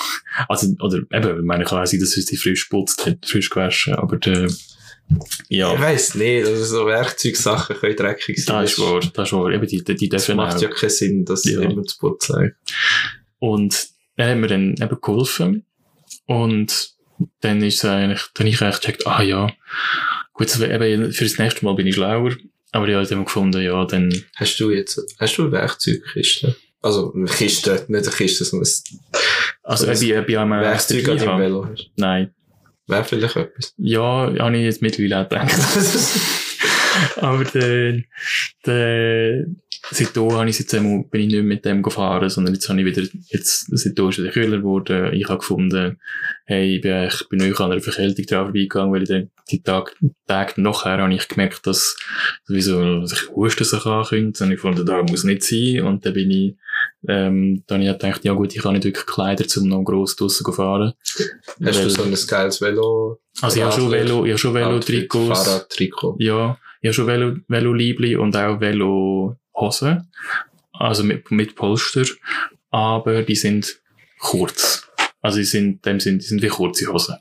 also, 0.49 0.67
oder 0.81 0.97
eben, 1.11 1.39
ich 1.39 1.45
meine, 1.45 1.63
kann 1.63 1.81
auch 1.81 1.85
sein, 1.87 1.99
dass 2.01 2.17
er 2.17 2.23
sie 2.23 2.35
frisch 2.37 2.65
putzt 2.65 3.05
hat, 3.05 3.25
frisch 3.25 3.49
gewaschen, 3.49 3.93
aber 3.95 4.17
der, 4.17 4.45
Ich 4.45 5.57
ja, 5.57 5.79
weiss 5.79 6.15
nicht, 6.15 6.45
also 6.45 6.63
so 6.65 6.85
Werkzeugsachen 6.85 7.77
können 7.77 7.95
dreckig 7.95 8.43
sein. 8.43 8.61
das 8.63 8.71
ist 8.73 8.79
wahr, 8.79 8.99
das 9.13 9.27
ist 9.29 9.33
wahr, 9.33 9.49
eben, 9.51 9.65
die, 9.65 9.81
die, 9.83 9.95
die 9.95 10.09
dürfen 10.09 10.35
macht 10.35 10.57
auch. 10.57 10.61
ja 10.61 10.67
keinen 10.69 10.89
Sinn, 10.89 11.23
das 11.25 11.45
Ja. 11.45 11.61
immer 11.61 11.83
zu 11.83 11.97
putzen. 11.99 12.53
Und 13.39 13.87
er 14.17 14.31
hat 14.31 14.37
mir 14.37 14.47
dann 14.47 14.75
eben 14.79 14.97
geholfen. 15.01 15.65
Und 16.25 16.91
dann 17.41 17.61
ist 17.61 17.83
es 17.83 17.85
eigentlich, 17.85 18.21
dann 18.33 18.47
ich 18.47 18.61
eigentlich 18.61 18.81
gecheckt, 18.81 19.07
ah 19.07 19.21
ja, 19.21 19.51
gut, 20.33 20.55
eben, 20.59 21.11
für 21.11 21.23
das 21.23 21.37
nächste 21.37 21.65
Mal 21.65 21.75
bin 21.75 21.87
ich 21.87 21.95
schlauer. 21.95 22.35
Aber 22.71 22.87
ich 22.87 22.95
habe 22.95 23.07
dann 23.07 23.25
gefunden, 23.25 23.61
ja, 23.61 23.83
dann, 23.85 24.13
Hast 24.35 24.59
du 24.59 24.69
jetzt, 24.71 25.01
hast 25.19 25.37
du 25.37 25.43
eine 25.43 25.51
Werkzeugkiste? 25.53 26.55
Also, 26.81 27.13
eine 27.13 27.25
Kiste, 27.25 27.85
nicht 27.87 28.07
eine 28.07 28.15
Kiste, 28.15 28.45
sondern 28.45 28.69
ein 28.69 28.99
also, 29.63 29.85
So 29.85 29.91
ich, 29.91 30.01
ich, 30.01 30.09
ich 30.09 30.37
habe 30.37 30.49
Werkzeug 30.49 31.09
an 31.09 31.17
deinem 31.17 31.39
Velo 31.39 31.65
hast. 31.65 31.89
Nein. 31.95 32.33
Wäre 32.87 33.03
vielleicht 33.03 33.35
etwas. 33.35 33.73
Ja, 33.77 34.33
habe 34.39 34.57
ich 34.57 34.63
jetzt 34.63 34.81
mittlerweile 34.81 35.25
auch 35.25 35.29
gedacht. 35.29 35.51
Aber 37.17 37.43
der, 37.43 38.01
der, 38.65 39.45
seitdem 39.91 40.31
habe 40.33 40.49
ich 40.49 40.59
jetzt 40.59 40.73
einmal, 40.73 41.03
bin 41.09 41.21
ich 41.21 41.27
nicht 41.27 41.35
mehr 41.35 41.43
mit 41.43 41.65
dem 41.65 41.81
gefahren, 41.81 42.29
sondern 42.29 42.53
jetzt 42.53 42.67
habe 42.69 42.79
ich 42.79 42.85
wieder, 42.85 43.07
jetzt, 43.27 43.67
seitdem 43.71 44.09
ist 44.09 44.17
es 44.19 44.23
wieder 44.23 44.33
kühler 44.33 44.57
geworden. 44.57 45.13
Ich 45.13 45.27
habe 45.27 45.39
gefunden, 45.39 45.99
hey, 46.45 46.75
ich 46.75 46.81
bin 46.81 46.93
eigentlich 46.93 47.23
bei 47.29 47.49
euch 47.49 47.59
an 47.59 47.71
einer 47.71 47.81
Verkältung 47.81 48.25
drauf 48.25 48.45
vorbeigegangen, 48.45 48.93
weil 48.93 49.03
ich 49.03 49.09
dann 49.09 49.29
die 49.51 49.61
Tag, 49.63 49.95
Tage 50.27 50.61
nachher 50.61 50.99
habe 50.99 51.13
ich 51.13 51.27
gemerkt, 51.27 51.65
dass 51.65 51.97
sowieso 52.45 53.05
sich 53.05 53.29
Husten 53.35 53.63
sich 53.63 53.85
ankündigt. 53.85 54.41
Und 54.41 54.51
ich 54.51 54.59
fand, 54.59 54.87
da 54.87 55.03
muss 55.03 55.23
nicht 55.23 55.43
sein. 55.43 55.81
Und 55.81 56.05
dann 56.05 56.13
bin 56.13 56.29
ich, 56.31 56.55
ähm, 57.07 57.63
dann 57.67 57.81
habe 57.81 57.91
ich 57.91 57.99
gedacht, 57.99 58.25
ja 58.25 58.33
gut, 58.33 58.55
ich 58.55 58.63
habe 58.63 58.73
nicht 58.73 58.85
wirklich 58.85 59.05
Kleider, 59.05 59.45
um 59.57 59.67
noch 59.67 59.83
gross 59.83 60.15
draussen 60.15 60.45
zu 60.45 60.51
fahren. 60.51 60.93
Hast 61.01 61.57
du 61.57 61.65
Weil- 61.65 61.89
so 61.89 62.03
ein 62.03 62.15
geiles 62.27 62.61
Velo? 62.61 63.19
Also 63.41 63.57
ich 63.57 63.63
habe 63.63 63.73
schon 63.73 63.91
Velo, 63.91 64.25
ich 64.25 64.31
habe 64.31 64.37
schon 64.37 64.53
Velo-Trikots. 64.53 65.43
Fahrradtrikot. 65.43 66.17
Ja, 66.19 66.57
ich 66.81 66.87
habe 66.89 66.93
schon 66.93 67.07
Velo, 67.07 67.35
Velo-Liebli 67.47 68.15
und 68.17 68.35
auch 68.35 68.59
Velo-Hosen. 69.59 70.09
Also 70.73 71.03
mit, 71.03 71.29
mit 71.31 71.55
Polster. 71.55 72.05
Aber 72.71 73.23
die 73.23 73.35
sind 73.35 73.79
kurz. 74.19 74.87
Also 75.21 75.39
die 75.39 75.43
sind, 75.43 75.65
in 75.65 75.81
dem 75.81 75.99
sind, 75.99 76.21
die 76.21 76.27
sind 76.27 76.41
wie 76.41 76.47
kurze 76.47 76.91
Hosen. 76.91 77.15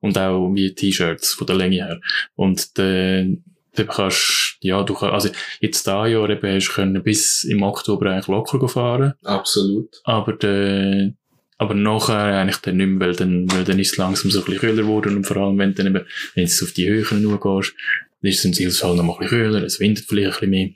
Und 0.00 0.16
auch 0.16 0.50
wie 0.54 0.74
T-Shirts 0.74 1.34
von 1.34 1.46
der 1.46 1.56
Länge 1.56 1.76
her. 1.76 2.00
Und, 2.34 2.78
äh, 2.78 3.36
da 3.74 3.84
kannst, 3.84 4.56
ja, 4.62 4.82
du 4.82 4.94
kannst, 4.94 5.14
also 5.14 5.28
jetzt 5.60 5.86
da 5.86 6.06
Jahr 6.06 6.28
eben 6.28 6.54
hast 6.54 6.68
du 6.68 6.72
können 6.72 7.02
bis 7.02 7.44
im 7.44 7.62
Oktober 7.62 8.10
eigentlich 8.10 8.26
locker 8.26 8.68
fahren. 8.68 9.14
Absolut. 9.22 10.00
Aber, 10.04 10.32
der, 10.32 11.12
aber 11.56 11.74
nachher 11.74 12.40
eigentlich 12.40 12.56
dann 12.58 12.78
nicht 12.78 12.86
mehr, 12.88 13.08
weil 13.08 13.16
dann, 13.16 13.50
weil 13.52 13.64
dann 13.64 13.78
ist 13.78 13.92
es 13.92 13.96
langsam 13.96 14.30
so 14.30 14.40
ein 14.40 14.44
bisschen 14.44 14.60
kühler 14.60 14.82
geworden 14.82 15.16
und 15.16 15.24
vor 15.24 15.36
allem, 15.36 15.58
wenn 15.58 15.70
du 15.74 15.82
dann 15.82 15.94
eben, 15.94 16.06
wenn 16.34 16.46
du 16.46 16.64
auf 16.64 16.72
die 16.72 16.88
Höhen 16.88 17.22
nur 17.22 17.40
gehst, 17.40 17.74
dann 18.22 18.30
ist 18.30 18.44
es 18.44 18.84
halt 18.84 18.96
noch 18.96 19.04
mal 19.04 19.12
ein 19.12 19.18
bisschen 19.20 19.38
kühler, 19.38 19.62
es 19.62 19.78
windet 19.78 20.04
vielleicht 20.08 20.26
ein 20.26 20.32
bisschen 20.32 20.50
mehr. 20.50 20.70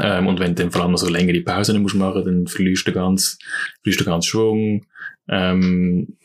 Ähm, 0.00 0.26
und 0.26 0.40
wenn 0.40 0.54
du 0.54 0.62
dann 0.62 0.72
vor 0.72 0.82
allem 0.82 0.96
so 0.96 1.08
längere 1.08 1.40
Pausen 1.40 1.80
musst 1.82 1.94
machen, 1.94 2.24
dann 2.24 2.46
verlierst 2.46 2.86
du 2.86 2.92
ganz, 2.92 3.38
verlierst 3.82 4.00
du 4.00 4.04
ganz 4.04 4.26
Schwung. 4.26 4.86
Ähm, 5.28 6.16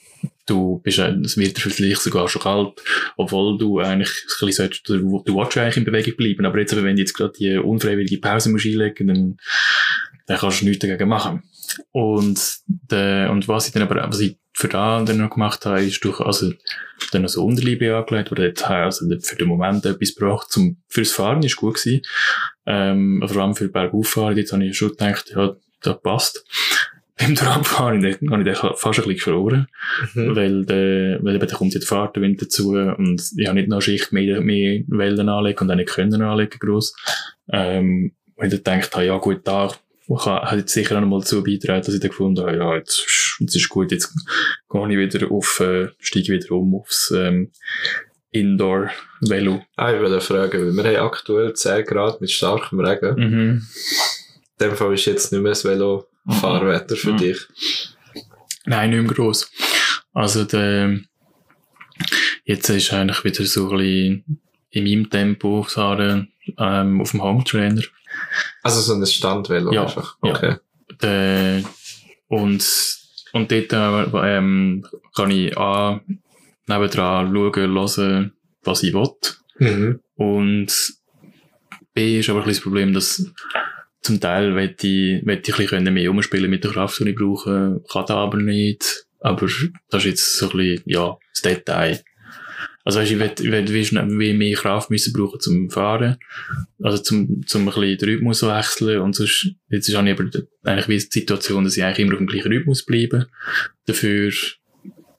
du 0.45 0.80
bist, 0.84 0.99
äh, 0.99 1.15
es 1.23 1.38
wird 1.38 1.60
vielleicht 1.60 2.01
sogar 2.01 2.27
schon 2.27 2.41
kalt, 2.41 2.82
obwohl 3.17 3.58
du 3.58 3.80
eigentlich, 3.80 4.10
ein 4.10 4.27
bisschen 4.45 4.51
solltest, 4.51 4.89
du, 4.89 5.23
du 5.23 5.36
willst 5.36 5.58
eigentlich 5.58 5.77
in 5.77 5.86
Bewegung 5.86 6.15
bleiben, 6.15 6.45
aber 6.45 6.60
jetzt, 6.60 6.75
wenn 6.75 6.95
du 6.95 7.01
jetzt 7.01 7.13
gerade 7.13 7.34
die 7.38 7.58
unfreiwillige 7.58 8.19
Pause 8.19 8.49
musst 8.49 8.65
einlegen, 8.65 9.08
dann, 9.08 9.38
dann 10.25 10.38
kannst 10.38 10.62
du 10.62 10.65
nichts 10.65 10.80
dagegen 10.80 11.10
machen. 11.10 11.43
Und, 11.91 12.39
der, 12.67 13.30
und 13.32 13.47
was 13.47 13.67
ich 13.67 13.73
dann 13.73 13.84
aber, 13.84 13.95
was 14.08 14.19
ich 14.19 14.38
für 14.53 14.67
da 14.67 15.03
dann 15.03 15.17
noch 15.17 15.30
gemacht 15.30 15.65
habe, 15.65 15.84
ist 15.84 16.03
durch, 16.03 16.19
also, 16.19 16.51
dann 17.12 17.21
noch 17.21 17.30
so 17.30 17.45
Unterliebe 17.45 17.95
angelegt, 17.95 18.32
oder 18.32 18.45
jetzt, 18.45 18.65
also 18.65 19.06
für 19.21 19.36
den 19.36 19.47
Moment 19.47 19.86
etwas 19.86 20.15
gebraucht, 20.15 20.51
zum, 20.51 20.77
fürs 20.88 21.12
Fahren 21.12 21.43
ist 21.43 21.56
gut 21.58 21.75
gewesen. 21.75 22.01
Ähm, 22.65 23.23
vor 23.25 23.41
allem 23.43 23.56
für 23.56 23.67
Bergauffahren, 23.69 24.36
jetzt 24.38 24.51
habe 24.53 24.65
ich 24.65 24.77
schon 24.77 24.89
gedacht, 24.89 25.32
ja, 25.36 25.56
das 25.82 26.01
passt. 26.01 26.43
Beim 27.19 27.34
Trabfahren 27.34 28.03
habe 28.03 28.10
ich 28.10 28.17
den 28.19 28.56
fast 28.56 28.99
ein 28.99 29.06
bisschen 29.06 29.17
verloren, 29.17 29.67
Mhm. 30.13 30.36
weil, 30.36 30.65
der, 30.65 31.23
weil 31.23 31.36
eben, 31.36 31.47
da 31.47 31.56
kommt 31.56 31.73
jetzt 31.73 31.88
Fahrtenwind 31.88 32.41
dazu 32.41 32.73
und 32.73 33.32
ich 33.38 33.47
habe 33.47 33.58
nicht 33.58 33.69
noch 33.69 33.82
Schicht 33.82 34.12
mehr, 34.12 34.39
mehr 34.41 34.84
Wellen 34.88 35.27
anlegen 35.27 35.60
und 35.62 35.71
auch 35.71 35.75
nicht 35.75 35.89
können 35.89 36.21
anlegen, 36.21 36.60
gross. 36.60 36.95
Ähm, 37.51 38.13
und 38.36 38.53
ich 38.53 38.62
dann 38.62 38.80
gedacht 38.80 38.95
habe, 38.95 39.06
ja 39.06 39.17
gut, 39.17 39.41
da 39.45 39.71
hat 40.10 40.58
jetzt 40.58 40.74
sicher 40.74 40.96
auch 40.98 41.02
noch 41.02 41.08
mal 41.08 41.20
dazu 41.20 41.43
beitragen, 41.43 41.84
dass 41.86 41.93
ich 41.93 42.00
dann 42.00 42.10
gefunden 42.10 42.41
habe, 42.46 42.58
ja, 42.58 42.76
jetzt, 42.76 43.00
ist- 43.06 43.38
jetzt 43.39 43.56
ist 43.56 43.70
gut, 43.70 43.91
jetzt 43.91 44.13
gehe 44.70 44.89
ich 44.91 44.98
wieder 45.15 45.32
auf, 45.32 45.60
äh, 45.60 45.89
steige 46.00 46.34
wieder 46.34 46.52
um 46.52 46.76
aufs, 46.76 47.12
ähm, 47.15 47.52
Indoor-Velo. 48.32 49.63
Ah, 49.76 49.93
ich 49.93 50.00
wollte 50.02 50.22
fragen, 50.22 50.78
weil 50.78 50.84
wir 50.86 50.98
haben 51.00 51.08
aktuell 51.08 51.54
10 51.54 51.86
Grad 51.86 52.22
mit 52.22 52.30
starkem 52.32 52.80
Regen. 52.80 53.15
Mhm. 53.15 53.67
In 54.60 54.67
dem 54.70 54.76
Fall 54.76 54.93
ist 54.93 55.06
jetzt 55.06 55.32
nicht 55.32 55.41
mehr 55.41 55.52
das 55.52 55.65
Velo-Fahrwetter 55.65 56.96
für 56.96 57.13
Mhm. 57.13 57.17
dich. 57.17 57.38
Nein, 58.65 58.89
nicht 58.91 59.02
mehr 59.04 59.13
gross. 59.13 59.50
Also, 60.13 60.43
der, 60.43 61.00
jetzt 62.43 62.70
ist 62.70 62.93
eigentlich 62.93 63.24
wieder 63.24 63.46
so 63.46 63.70
ein 63.72 63.78
bisschen 63.78 64.39
in 64.72 64.84
meinem 64.84 65.10
Tempo 65.10 65.63
fahren, 65.63 66.32
ähm, 66.58 67.02
auf 67.02 67.12
dem 67.12 67.24
Hometrainer. 67.24 67.82
Also 68.67 68.82
so 68.82 68.93
ein 68.93 69.06
Standvelo 69.06 69.71
Ja, 69.71 69.84
einfach. 69.84 70.17
ja. 70.23 70.32
Okay. 70.32 70.56
Äh, 71.01 71.63
und, 72.27 72.65
und 73.34 73.51
dort 73.51 73.73
äh, 73.73 74.38
ähm, 74.38 74.86
kann 75.15 75.32
ich 75.32 75.58
A, 75.58 76.01
nebendran 76.67 77.34
schauen, 77.34 77.53
hören, 77.56 78.34
was 78.63 78.84
ich 78.84 78.93
will. 78.93 79.10
Mhm. 79.60 79.99
Und 80.15 80.93
B 81.93 82.19
ist 82.19 82.30
aber 82.30 82.39
ein 82.39 82.45
bisschen 82.45 82.58
das 82.58 82.63
Problem, 82.63 82.93
dass 82.93 83.32
zum 84.01 84.19
Teil 84.19 84.51
möchte 84.51 84.88
ich, 84.88 85.23
möchte 85.23 85.51
ich 85.51 85.58
ein 85.58 85.67
bisschen 85.84 85.93
mehr 85.93 86.12
umspielen 86.12 86.49
mit 86.49 86.63
der 86.63 86.71
Kraft, 86.71 86.99
die 86.99 87.10
ich 87.10 87.15
brauche, 87.15 87.82
kann 87.91 88.06
da 88.06 88.17
aber 88.17 88.38
nicht. 88.38 89.06
Aber 89.19 89.47
das 89.89 90.03
ist 90.03 90.06
jetzt 90.06 90.38
so 90.38 90.49
ein 90.49 90.58
bisschen, 90.58 90.84
ja, 90.86 91.17
das 91.34 91.41
Detail. 91.41 92.03
Also 92.88 93.02
weißt, 93.02 93.12
ich 93.12 93.19
will, 93.19 93.34
ich 93.38 93.52
will 93.52 93.73
wie, 93.73 94.17
wie 94.17 94.34
mehr 94.34 94.56
Kraft 94.56 94.89
müssen 94.89 95.12
brauchen 95.12 95.41
zum 95.41 95.69
Fahren. 95.69 96.15
Also 96.82 97.00
zum, 97.00 97.45
zum 97.45 97.63
ein 97.63 97.65
bisschen 97.65 97.97
den 97.97 98.10
Rhythmus 98.10 98.43
wechseln. 98.43 99.02
Und 99.02 99.13
sonst, 99.13 99.52
jetzt 99.67 99.89
ist 99.89 99.95
auch 99.95 100.00
aber 100.00 100.23
eigentlich 100.63 100.88
wie 100.88 100.97
die 100.97 101.19
Situation, 101.19 101.65
dass 101.65 101.76
ich 101.76 101.84
eigentlich 101.84 102.00
immer 102.00 102.13
auf 102.13 102.19
dem 102.19 102.28
gleichen 102.28 102.47
Rhythmus 102.47 102.86
bleibe. 102.86 103.28
Dafür, 103.88 104.32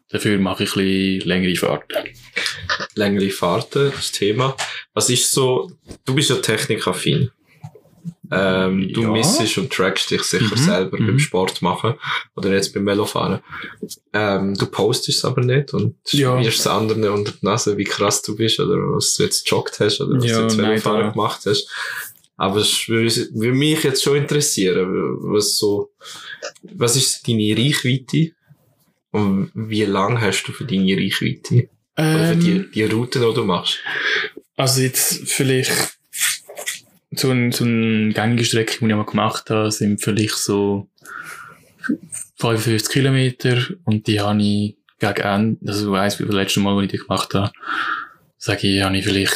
dafür 0.08 0.38
mache 0.38 0.64
ich 0.64 0.76
ein 0.76 0.82
bisschen 0.82 1.28
längere 1.28 1.56
Fahrten. 1.56 2.08
Längere 2.94 3.28
Fahrten, 3.28 3.92
das 3.94 4.12
Thema. 4.12 4.56
Was 4.94 5.10
ist 5.10 5.30
so, 5.30 5.70
du 6.06 6.14
bist 6.14 6.30
ja 6.30 6.36
technikaffin. 6.36 7.30
Ähm, 8.30 8.90
du 8.92 9.02
Ja. 9.02 9.10
missest 9.10 9.56
und 9.58 9.72
trackst 9.72 10.10
dich 10.10 10.22
sicher 10.22 10.54
Mhm, 10.56 10.60
selber 10.60 11.00
mhm. 11.00 11.06
beim 11.06 11.18
Sport 11.18 11.62
machen 11.62 11.94
oder 12.36 12.52
jetzt 12.52 12.74
beim 12.74 12.84
Velofahren. 12.86 13.40
Ähm, 14.12 14.54
du 14.54 14.66
postest 14.66 15.18
es 15.18 15.24
aber 15.24 15.40
nicht 15.42 15.72
und 15.72 15.94
Ja. 16.12 16.38
es 16.40 16.66
anderen 16.66 17.08
unter 17.08 17.32
die 17.32 17.44
Nase, 17.46 17.76
wie 17.78 17.84
krass 17.84 18.20
du 18.22 18.36
bist 18.36 18.60
oder 18.60 18.74
was 18.76 19.14
du 19.14 19.22
jetzt 19.22 19.44
gejoggt 19.48 19.80
hast 19.80 20.00
oder 20.00 20.16
was 20.18 20.24
Ja, 20.26 20.36
du 20.38 20.42
jetzt 20.44 20.56
nein, 20.58 20.66
Velofahren 20.72 21.00
da- 21.06 21.10
gemacht 21.10 21.40
hast. 21.46 21.68
Aber 22.36 22.58
es 22.60 22.88
würde 22.88 23.52
mich 23.52 23.82
jetzt 23.82 24.02
schon 24.02 24.16
interessieren, 24.16 24.86
was 25.22 25.56
so, 25.56 25.90
was 26.62 26.94
ist 26.96 27.26
deine 27.26 27.56
Reichweite 27.56 28.32
und 29.10 29.50
wie 29.54 29.84
lang 29.84 30.20
hast 30.20 30.44
du 30.44 30.52
für 30.52 30.64
deine 30.64 30.96
Reichweite? 30.96 31.68
Oder 31.96 32.24
für 32.26 32.32
Ähm, 32.34 32.40
die, 32.40 32.70
die 32.70 32.84
Routen, 32.84 33.22
die 33.22 33.34
du 33.34 33.44
machst? 33.44 33.78
Also 34.56 34.82
jetzt 34.82 35.28
vielleicht 35.28 35.97
so 37.12 37.30
eine, 37.30 37.52
so 37.52 37.64
eine 37.64 38.12
gängige 38.12 38.44
Strecke, 38.44 38.78
die 38.78 38.86
ich 38.86 38.94
mal 38.94 39.04
gemacht 39.04 39.50
habe, 39.50 39.70
sind 39.70 40.02
vielleicht 40.02 40.36
so 40.36 40.88
55 42.36 42.92
Kilometer 42.92 43.58
und 43.84 44.06
die 44.06 44.20
habe 44.20 44.42
ich 44.42 44.76
gegen 44.98 45.20
Ende, 45.20 45.58
also 45.66 45.86
du 45.86 45.92
weißt, 45.92 46.20
wie 46.20 46.24
das 46.24 46.34
letzte 46.34 46.60
Mal, 46.60 46.74
als 46.74 46.84
ich 46.84 46.90
die 46.90 46.98
gemacht 46.98 47.32
habe, 47.34 47.52
sage 48.36 48.68
ich, 48.68 48.82
habe 48.82 48.96
ich 48.96 49.04
vielleicht 49.04 49.34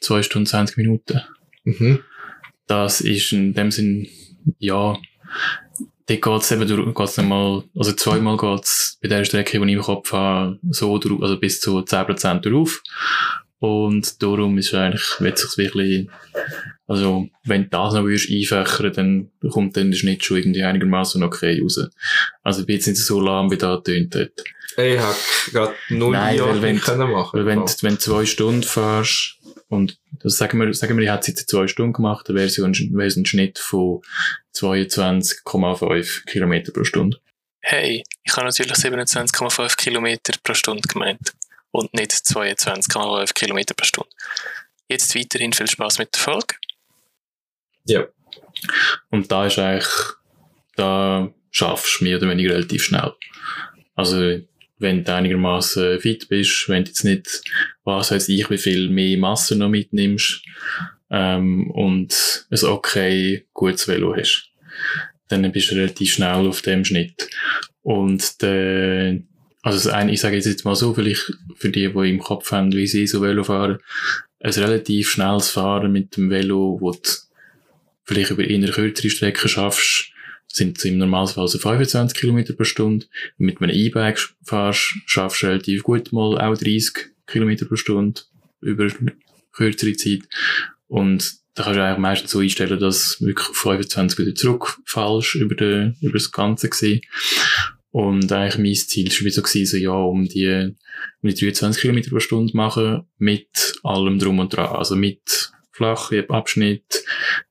2 0.00 0.22
Stunden 0.22 0.46
20 0.46 0.76
Minuten. 0.76 1.20
Mhm. 1.64 2.00
Das 2.66 3.00
ist 3.00 3.32
in 3.32 3.54
dem 3.54 3.70
Sinn, 3.70 4.08
ja, 4.58 4.98
dort 6.06 6.22
geht's 6.22 6.50
eben 6.52 6.68
durch, 6.68 6.94
geht's 6.94 7.16
nochmal, 7.16 7.64
also 7.74 7.92
zweimal 7.92 8.36
geht's 8.36 8.98
bei 9.02 9.08
der 9.08 9.24
Strecke, 9.24 9.58
die 9.58 9.66
ich 9.66 9.76
im 9.76 9.82
Kopf 9.82 10.12
habe, 10.12 10.58
so 10.70 10.98
durch, 10.98 11.22
also 11.22 11.38
bis 11.38 11.60
zu 11.60 11.78
10% 11.78 12.40
drauf. 12.40 12.82
Und 13.64 14.22
darum 14.22 14.58
ist 14.58 14.74
eigentlich, 14.74 15.04
wird 15.20 15.38
sich's 15.38 15.56
wirklich, 15.56 16.08
also, 16.86 17.28
wenn 17.44 17.62
du 17.64 17.68
das 17.70 17.94
noch 17.94 18.04
würdest 18.04 18.30
einfächern, 18.30 19.30
dann 19.40 19.50
kommt 19.50 19.76
dann 19.76 19.90
der 19.90 19.96
Schnitt 19.96 20.22
schon 20.22 20.36
irgendwie 20.36 20.62
einigermaßen 20.62 21.22
okay 21.22 21.60
raus. 21.62 21.80
Also, 22.42 22.60
ich 22.60 22.66
bin 22.66 22.76
jetzt 22.76 22.86
nicht 22.88 22.98
so 22.98 23.20
lahm, 23.20 23.50
wie 23.50 23.56
da 23.56 23.78
tönt 23.78 24.14
dort. 24.14 24.44
Ich 24.76 24.98
hab 24.98 25.16
grad 25.52 25.72
null 25.88 26.12
Nein, 26.12 26.36
Jahre 26.36 26.50
weil 26.54 26.62
wenn- 26.62 26.74
nicht 26.74 26.84
können 26.84 27.10
machen. 27.10 27.38
Weil 27.38 27.46
wenn, 27.46 27.60
du- 27.60 27.72
wenn 27.82 27.94
du 27.94 28.00
zwei 28.00 28.26
Stunden 28.26 28.62
fährst, 28.64 29.38
und 29.68 29.98
das 30.22 30.36
sagen 30.36 30.60
wir, 30.60 30.74
sagen 30.74 30.96
wir, 30.98 31.04
ich 31.04 31.10
hätte 31.10 31.20
es 31.22 31.26
jetzt 31.28 31.40
in 31.42 31.48
zwei 31.48 31.66
Stunden 31.66 31.94
gemacht, 31.94 32.28
dann 32.28 32.36
wäre 32.36 32.46
es 32.46 32.58
ein, 32.58 32.74
wäre 32.74 33.06
es 33.08 33.16
ein 33.16 33.24
Schnitt 33.24 33.58
von 33.58 34.02
22,5 34.54 36.26
Kilometer 36.26 36.72
pro 36.72 36.84
Stunde. 36.84 37.18
Hey, 37.62 38.02
ich 38.24 38.36
habe 38.36 38.44
natürlich 38.46 38.72
27,5 38.74 39.76
Kilometer 39.76 40.34
pro 40.42 40.52
Stunde 40.54 40.86
gemeint 40.86 41.32
und 41.74 41.92
nicht 41.92 42.12
22,5 42.12 43.34
Kilometer 43.34 43.74
pro 43.74 43.84
Stunde. 43.84 44.10
Jetzt 44.88 45.16
weiterhin 45.16 45.52
viel 45.52 45.66
Spaß 45.66 45.98
mit 45.98 46.14
der 46.14 46.20
Folge. 46.20 46.54
Ja. 47.84 48.06
Und 49.10 49.32
da 49.32 49.46
ist 49.46 49.58
eigentlich, 49.58 49.88
da 50.76 51.32
schaffst 51.50 52.00
du 52.00 52.04
mehr 52.04 52.18
oder 52.18 52.30
weniger 52.30 52.54
relativ 52.54 52.84
schnell. 52.84 53.12
Also, 53.96 54.38
wenn 54.78 55.02
du 55.02 55.14
einigermaßen 55.14 56.00
fit 56.00 56.28
bist, 56.28 56.68
wenn 56.68 56.84
du 56.84 56.90
jetzt 56.90 57.04
nicht, 57.04 57.42
was 57.82 58.12
weiß 58.12 58.28
ich, 58.28 58.48
wie 58.50 58.58
viel 58.58 58.88
mehr 58.88 59.18
Masse 59.18 59.56
noch 59.56 59.68
mitnimmst, 59.68 60.44
ähm, 61.10 61.72
und 61.72 62.46
ein 62.50 62.64
okay, 62.64 63.46
gutes 63.52 63.88
Velo 63.88 64.14
hast, 64.16 64.52
dann 65.26 65.50
bist 65.50 65.72
du 65.72 65.74
relativ 65.74 66.14
schnell 66.14 66.46
auf 66.46 66.62
dem 66.62 66.84
Schnitt. 66.84 67.28
Und 67.82 68.40
der, 68.42 69.18
also 69.64 69.90
eine, 69.90 70.12
ich 70.12 70.20
sage 70.20 70.36
jetzt, 70.36 70.64
mal 70.66 70.76
so, 70.76 70.92
vielleicht 70.92 71.32
für 71.56 71.70
die, 71.70 71.90
die 71.90 72.10
im 72.10 72.18
Kopf 72.18 72.52
haben, 72.52 72.72
wie 72.72 72.86
sie 72.86 73.06
so 73.06 73.22
Velo 73.22 73.44
fahren, 73.44 73.78
ein 74.40 74.52
relativ 74.52 75.10
schnelles 75.10 75.48
Fahren 75.48 75.90
mit 75.90 76.18
dem 76.18 76.28
Velo, 76.28 76.76
wo 76.80 76.92
du 76.92 77.00
vielleicht 78.04 78.30
über 78.30 78.44
eher 78.44 78.70
kürzere 78.70 79.08
Strecken 79.08 79.48
schaffst, 79.48 80.12
sind 80.48 80.84
im 80.84 80.98
Normalfall 80.98 81.48
so 81.48 81.58
25 81.58 82.20
km 82.20 82.54
pro 82.54 82.64
Stunde. 82.64 83.06
Mit 83.38 83.62
einem 83.62 83.74
E-Bike 83.74 84.20
fahrst, 84.44 84.96
schaffst 85.06 85.42
du 85.42 85.46
relativ 85.46 85.82
gut 85.82 86.12
mal 86.12 86.38
auch 86.38 86.56
30 86.58 86.92
km 87.26 87.66
pro 87.66 87.76
Stunde 87.76 88.20
über 88.60 88.88
kürzere 89.52 89.94
Zeit. 89.94 90.24
Und 90.88 91.36
da 91.54 91.62
kannst 91.62 91.78
du 91.78 91.84
eigentlich 91.84 91.98
meistens 91.98 92.30
so 92.32 92.40
einstellen, 92.40 92.78
dass 92.78 93.16
du 93.18 93.26
wirklich 93.26 93.48
auf 93.48 93.56
25 93.56 94.18
wieder 94.18 94.34
zurückfallst 94.34 95.36
über, 95.36 95.54
über 96.00 96.12
das 96.12 96.30
Ganze 96.30 96.68
gesehen. 96.68 97.00
Und 97.94 98.32
eigentlich 98.32 98.58
mein 98.58 98.74
Ziel 98.74 99.06
war 99.06 99.30
so, 99.30 99.40
gewesen, 99.40 99.66
so 99.66 99.76
ja, 99.76 99.92
um 99.92 100.24
die, 100.24 100.74
um 101.22 101.28
die 101.28 101.34
23 101.36 101.80
km 101.80 102.10
pro 102.10 102.18
Stunde 102.18 102.56
machen, 102.56 103.06
mit 103.18 103.78
allem 103.84 104.18
drum 104.18 104.40
und 104.40 104.52
dran. 104.52 104.74
Also 104.74 104.96
mit 104.96 105.52
flachen 105.70 106.28
Abschnitt, 106.28 107.04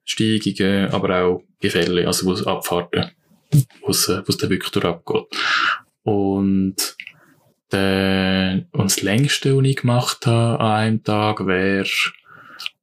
Steigungen, 0.03 0.91
aber 0.91 1.21
auch 1.21 1.43
Gefälle, 1.62 2.06
also 2.08 2.25
wo 2.25 2.34
es 2.34 2.45
Abfahrten, 2.45 3.12
wo 3.79 3.91
es, 3.91 4.10
wo 4.10 4.25
es 4.27 4.36
dann 4.36 4.49
wirklich 4.49 4.71
durchabgeht. 4.71 5.27
Und, 6.01 6.75
der, 7.71 8.65
und 8.73 8.84
das 8.84 9.01
längste, 9.01 9.56
was 9.56 9.65
ich 9.65 9.77
gemacht 9.77 10.25
habe 10.25 10.60
an 10.60 10.71
einem 10.71 11.03
Tag, 11.06 11.47
wäre 11.47 11.88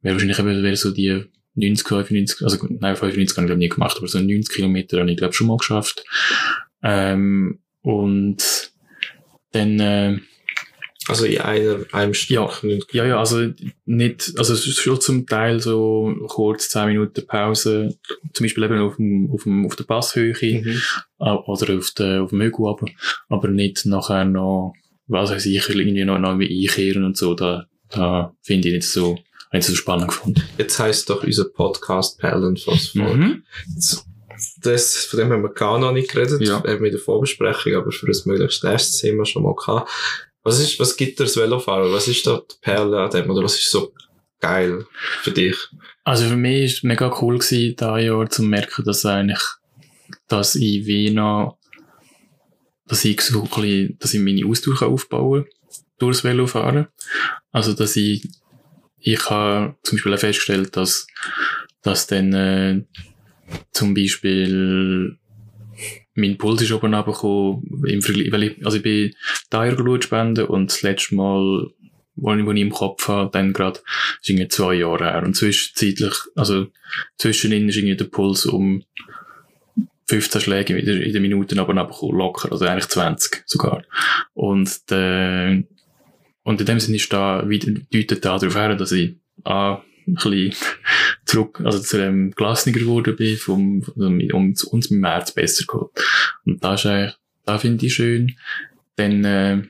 wär 0.01 0.12
wahrscheinlich 0.12 0.38
eben 0.38 0.62
wär 0.62 0.77
so 0.77 0.92
die 0.92 1.27
90, 1.57 1.87
95, 1.87 2.42
also 2.42 2.57
nein, 2.70 2.96
95 2.96 3.37
habe 3.37 3.44
ich 3.44 3.49
glaube 3.49 3.59
nie 3.59 3.68
gemacht, 3.68 3.99
aber 3.99 4.09
so 4.09 4.18
90 4.18 4.49
Kilometer 4.49 5.01
habe 5.01 5.11
ich 5.11 5.18
glaube 5.18 5.35
schon 5.35 5.49
mal 5.49 5.59
geschafft. 5.59 6.07
Ähm, 6.83 7.59
und 7.83 8.73
dann, 9.53 9.81
äh, 9.81 10.19
Also 11.09 11.25
in 11.25 11.38
einer, 11.40 11.79
einem 11.93 12.14
Stück. 12.14 12.31
Ja. 12.37 12.51
ja, 12.93 13.05
ja, 13.07 13.19
also 13.19 13.49
nicht, 13.85 14.33
also 14.37 14.53
es 14.55 14.66
ist 14.66 14.79
schon 14.81 15.01
zum 15.01 15.27
Teil 15.27 15.59
so 15.61 16.14
kurz 16.29 16.69
10 16.71 16.87
Minuten 16.88 17.27
Pause, 17.27 17.97
zum 18.33 18.45
Beispiel 18.45 18.64
eben 18.64 18.79
auf, 18.81 18.97
dem, 18.97 19.31
auf, 19.33 19.43
dem, 19.45 19.66
auf 19.66 19.77
der 19.77 19.85
Passhöhe 19.85 20.35
Mhm. 20.40 20.81
oder 21.19 21.77
auf, 21.79 21.90
der, 21.93 22.23
auf 22.23 22.31
dem 22.31 22.40
Hügel, 22.43 22.66
aber, 22.69 22.87
aber 23.29 23.49
nicht 23.49 23.87
nachher 23.87 24.25
noch, 24.25 24.75
was 25.09 25.31
weiß 25.31 25.47
ich, 25.47 25.69
irgendwie 25.69 26.05
noch, 26.05 26.19
noch 26.19 26.38
einkehren 26.38 27.05
und 27.05 27.16
so, 27.16 27.35
da, 27.35 27.66
da 27.88 28.35
finde 28.43 28.69
ich 28.69 28.75
nicht 28.75 28.88
so, 28.88 29.19
nicht 29.53 29.64
so 29.66 29.75
spannend 29.75 30.09
gefunden. 30.09 30.45
Jetzt 30.59 30.79
heisst 30.79 31.11
doch 31.11 31.25
unser 31.25 31.47
Podcast 31.47 32.19
Perlenphosphor. 32.21 33.14
Mhm. 33.16 33.43
Jetzt- 33.75 34.07
Das, 34.62 34.96
von 35.07 35.18
dem 35.18 35.31
haben 35.33 35.42
wir 35.42 35.53
gar 35.53 35.79
noch 35.79 35.92
nicht 35.92 36.11
geredet, 36.11 36.40
Ja. 36.42 36.61
äh, 36.64 36.79
mit 36.79 36.92
der 36.92 37.01
Vorbesprechung, 37.01 37.75
aber 37.75 37.90
für 37.92 38.07
das 38.07 38.27
möglichst 38.27 38.62
nächstes 38.64 38.99
Thema 39.01 39.25
schon 39.25 39.42
mal 39.42 39.55
gehabt. 39.55 39.90
Was 40.42 40.59
ist, 40.61 40.79
was 40.81 40.96
gibt 40.96 41.18
dir 41.18 41.25
das 41.25 41.37
Velofahrer? 41.37 41.92
Was 41.92 42.09
ist 42.09 42.27
da 42.27 42.40
die 42.51 42.55
Perle 42.61 43.01
an 43.01 43.11
dem? 43.11 43.31
Oder 43.31 43.42
was 43.44 43.55
ist 43.57 43.70
so 43.70 43.92
geil 44.40 44.87
für 45.23 45.31
dich? 45.33 45.57
Also 46.05 46.27
für 46.27 46.37
mich 46.37 46.61
war 46.61 46.64
es 46.66 46.83
mega 46.83 47.18
cool 47.20 47.38
gewesen, 47.38 47.75
da 47.77 47.99
Jahr 47.99 48.29
zu 48.29 48.42
merken, 48.42 48.85
dass 48.85 49.05
eigentlich, 49.05 49.42
dass 50.29 50.55
ich 50.55 50.87
wie 50.87 51.11
noch, 51.11 51.59
dass 52.87 53.05
ich 53.05 53.20
so 53.20 53.42
ein 53.42 53.49
bisschen, 53.49 53.99
dass 53.99 54.14
ich 54.14 54.20
meine 54.20 54.46
Ausdauer 54.46 54.77
kann 54.79 54.88
aufbauen 54.88 55.46
durchs 55.99 56.25
Velofahren. 56.25 56.88
Also, 57.53 57.73
dass 57.75 57.96
ich, 57.96 58.27
ich 58.99 59.31
habe 59.31 59.77
zum 59.83 59.96
Beispiel 59.96 60.14
auch 60.14 60.18
festgestellt, 60.18 60.77
dass, 60.77 61.07
dass 61.83 62.07
dann, 62.07 62.33
äh, 62.33 62.83
zum 63.73 63.95
Beispiel, 63.95 65.19
mein 66.15 66.39
Puls 66.39 66.63
ist 66.63 66.73
oben 66.73 66.95
runtergekommen, 66.95 67.63
weil 68.33 68.43
ich, 68.43 68.65
also 68.65 68.77
ich 68.77 68.83
bin 68.83 69.15
Jahr 69.51 69.77
Blut 69.77 70.05
spenden 70.05 70.47
und 70.47 70.71
das 70.71 70.83
letzte 70.83 71.15
Mal, 71.15 71.69
wo 72.17 72.35
ich, 72.35 72.47
ich 72.47 72.61
im 72.61 72.71
Kopf 72.71 73.09
habe, 73.09 73.31
dann 73.33 73.53
gerade, 73.53 73.81
ist 74.21 74.29
irgendwie 74.29 74.49
zwei 74.49 74.75
Jahre 74.75 75.05
her. 75.05 75.23
Und 75.23 75.35
zwischenzeitlich, 75.35 76.15
also 76.37 76.67
zwischenin 77.17 77.69
ist 77.69 77.77
irgendwie 77.77 77.97
der 77.97 78.05
Puls 78.05 78.47
um 78.47 78.83
15 80.09 80.41
Schläge 80.41 80.77
in 80.77 80.85
der, 80.85 81.03
in 81.03 81.13
der 81.13 81.21
Minute 81.21 81.59
aber 81.59 81.69
runtergekommen, 81.69 82.19
locker, 82.19 82.51
also 82.51 82.65
eigentlich 82.67 82.89
20 82.89 83.45
sogar. 83.47 83.85
Und, 84.35 84.71
äh, 84.91 85.63
und 86.43 86.61
in 86.61 86.67
dem 86.67 86.81
Sinne 86.81 86.97
ist 86.97 87.13
da, 87.13 87.43
deutet 87.43 88.25
da 88.25 88.39
darauf 88.39 88.57
her, 88.57 88.75
dass 88.75 88.93
ich 88.93 89.17
A, 89.45 89.83
bisschen 90.07 90.55
zurück, 91.25 91.61
also 91.65 91.79
zu 91.79 91.99
dem 91.99 92.33
gelassener 92.33 92.79
geworden 92.79 93.17
bin, 93.17 93.37
vom, 93.37 93.83
um 93.97 94.55
uns 94.71 94.91
mit 94.91 95.05
Herz 95.05 95.33
besser 95.33 95.65
geht. 95.67 96.05
Und 96.45 96.63
das 96.65 96.81
ist 96.81 96.87
eigentlich, 96.87 97.15
da 97.45 97.59
finde 97.59 97.87
ich 97.87 97.95
schön. 97.95 98.37
Dann, 98.97 99.25
äh, 99.25 99.63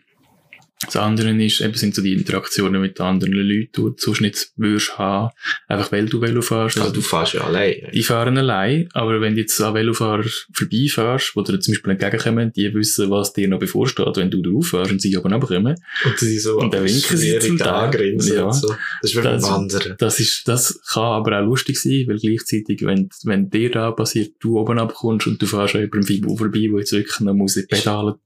das 0.86 0.96
andere 0.96 1.30
ist, 1.44 1.60
eben 1.60 1.74
sind 1.74 1.94
so 1.94 2.00
die 2.00 2.14
Interaktionen 2.14 2.80
mit 2.80 2.98
anderen 3.00 3.34
Leuten, 3.34 3.70
die 3.76 3.80
du 3.82 3.94
sonst 3.98 4.22
nicht 4.22 4.48
würdest 4.56 4.96
haben, 4.96 5.30
einfach 5.68 5.92
weil 5.92 6.06
du 6.06 6.22
Velo 6.22 6.40
fährst. 6.40 6.78
Also 6.78 6.92
du 6.92 7.02
fährst 7.02 7.34
ja 7.34 7.42
allein. 7.42 7.90
Die 7.92 8.02
fahren 8.02 8.38
allein, 8.38 8.88
aber 8.94 9.20
wenn 9.20 9.34
du 9.34 9.42
jetzt 9.42 9.60
an 9.60 9.74
Velofahrer 9.74 10.24
vorbeifährst, 10.54 11.32
die 11.36 11.42
dir 11.44 11.60
zum 11.60 11.74
Beispiel 11.74 11.92
entgegenkommen, 11.92 12.52
die 12.56 12.72
wissen, 12.72 13.10
was 13.10 13.34
dir 13.34 13.48
noch 13.48 13.58
bevorsteht, 13.58 14.16
wenn 14.16 14.30
du 14.30 14.40
drauf 14.40 14.68
fährst 14.68 14.90
und 14.90 15.02
sie 15.02 15.14
aber 15.16 15.30
runterkommen. 15.30 15.76
Und 16.06 16.18
sie 16.18 16.38
so 16.38 16.56
Und 16.58 16.72
dann 16.72 16.84
winken 16.84 17.16
sie 17.16 17.38
zum 17.38 17.60
angrinsen 17.60 18.36
Ja. 18.36 18.44
und 18.46 18.54
so. 18.54 18.68
Das 19.02 19.10
ist 19.10 19.16
wie 19.16 19.22
beim 19.22 19.42
Wandern. 19.42 19.96
Das 19.98 20.18
ist, 20.18 20.48
das 20.48 20.80
kann 20.92 21.02
aber 21.02 21.40
auch 21.40 21.44
lustig 21.44 21.78
sein, 21.78 22.04
weil 22.08 22.16
gleichzeitig, 22.18 22.80
wenn, 22.86 23.10
wenn 23.24 23.50
dir 23.50 23.70
da 23.70 23.90
passiert, 23.90 24.32
du 24.40 24.58
oben 24.58 24.78
abkommst 24.78 25.26
und 25.26 25.40
du 25.42 25.46
fährst 25.46 25.74
über 25.74 25.98
dem 25.98 26.04
Fibu 26.04 26.36
vorbei, 26.36 26.68
wo 26.70 26.78
jetzt 26.78 26.92
wirklich 26.92 27.20
noch 27.20 27.34
muss 27.34 27.56
in 27.56 27.66
die 27.70 27.76
Pedale. 27.76 28.18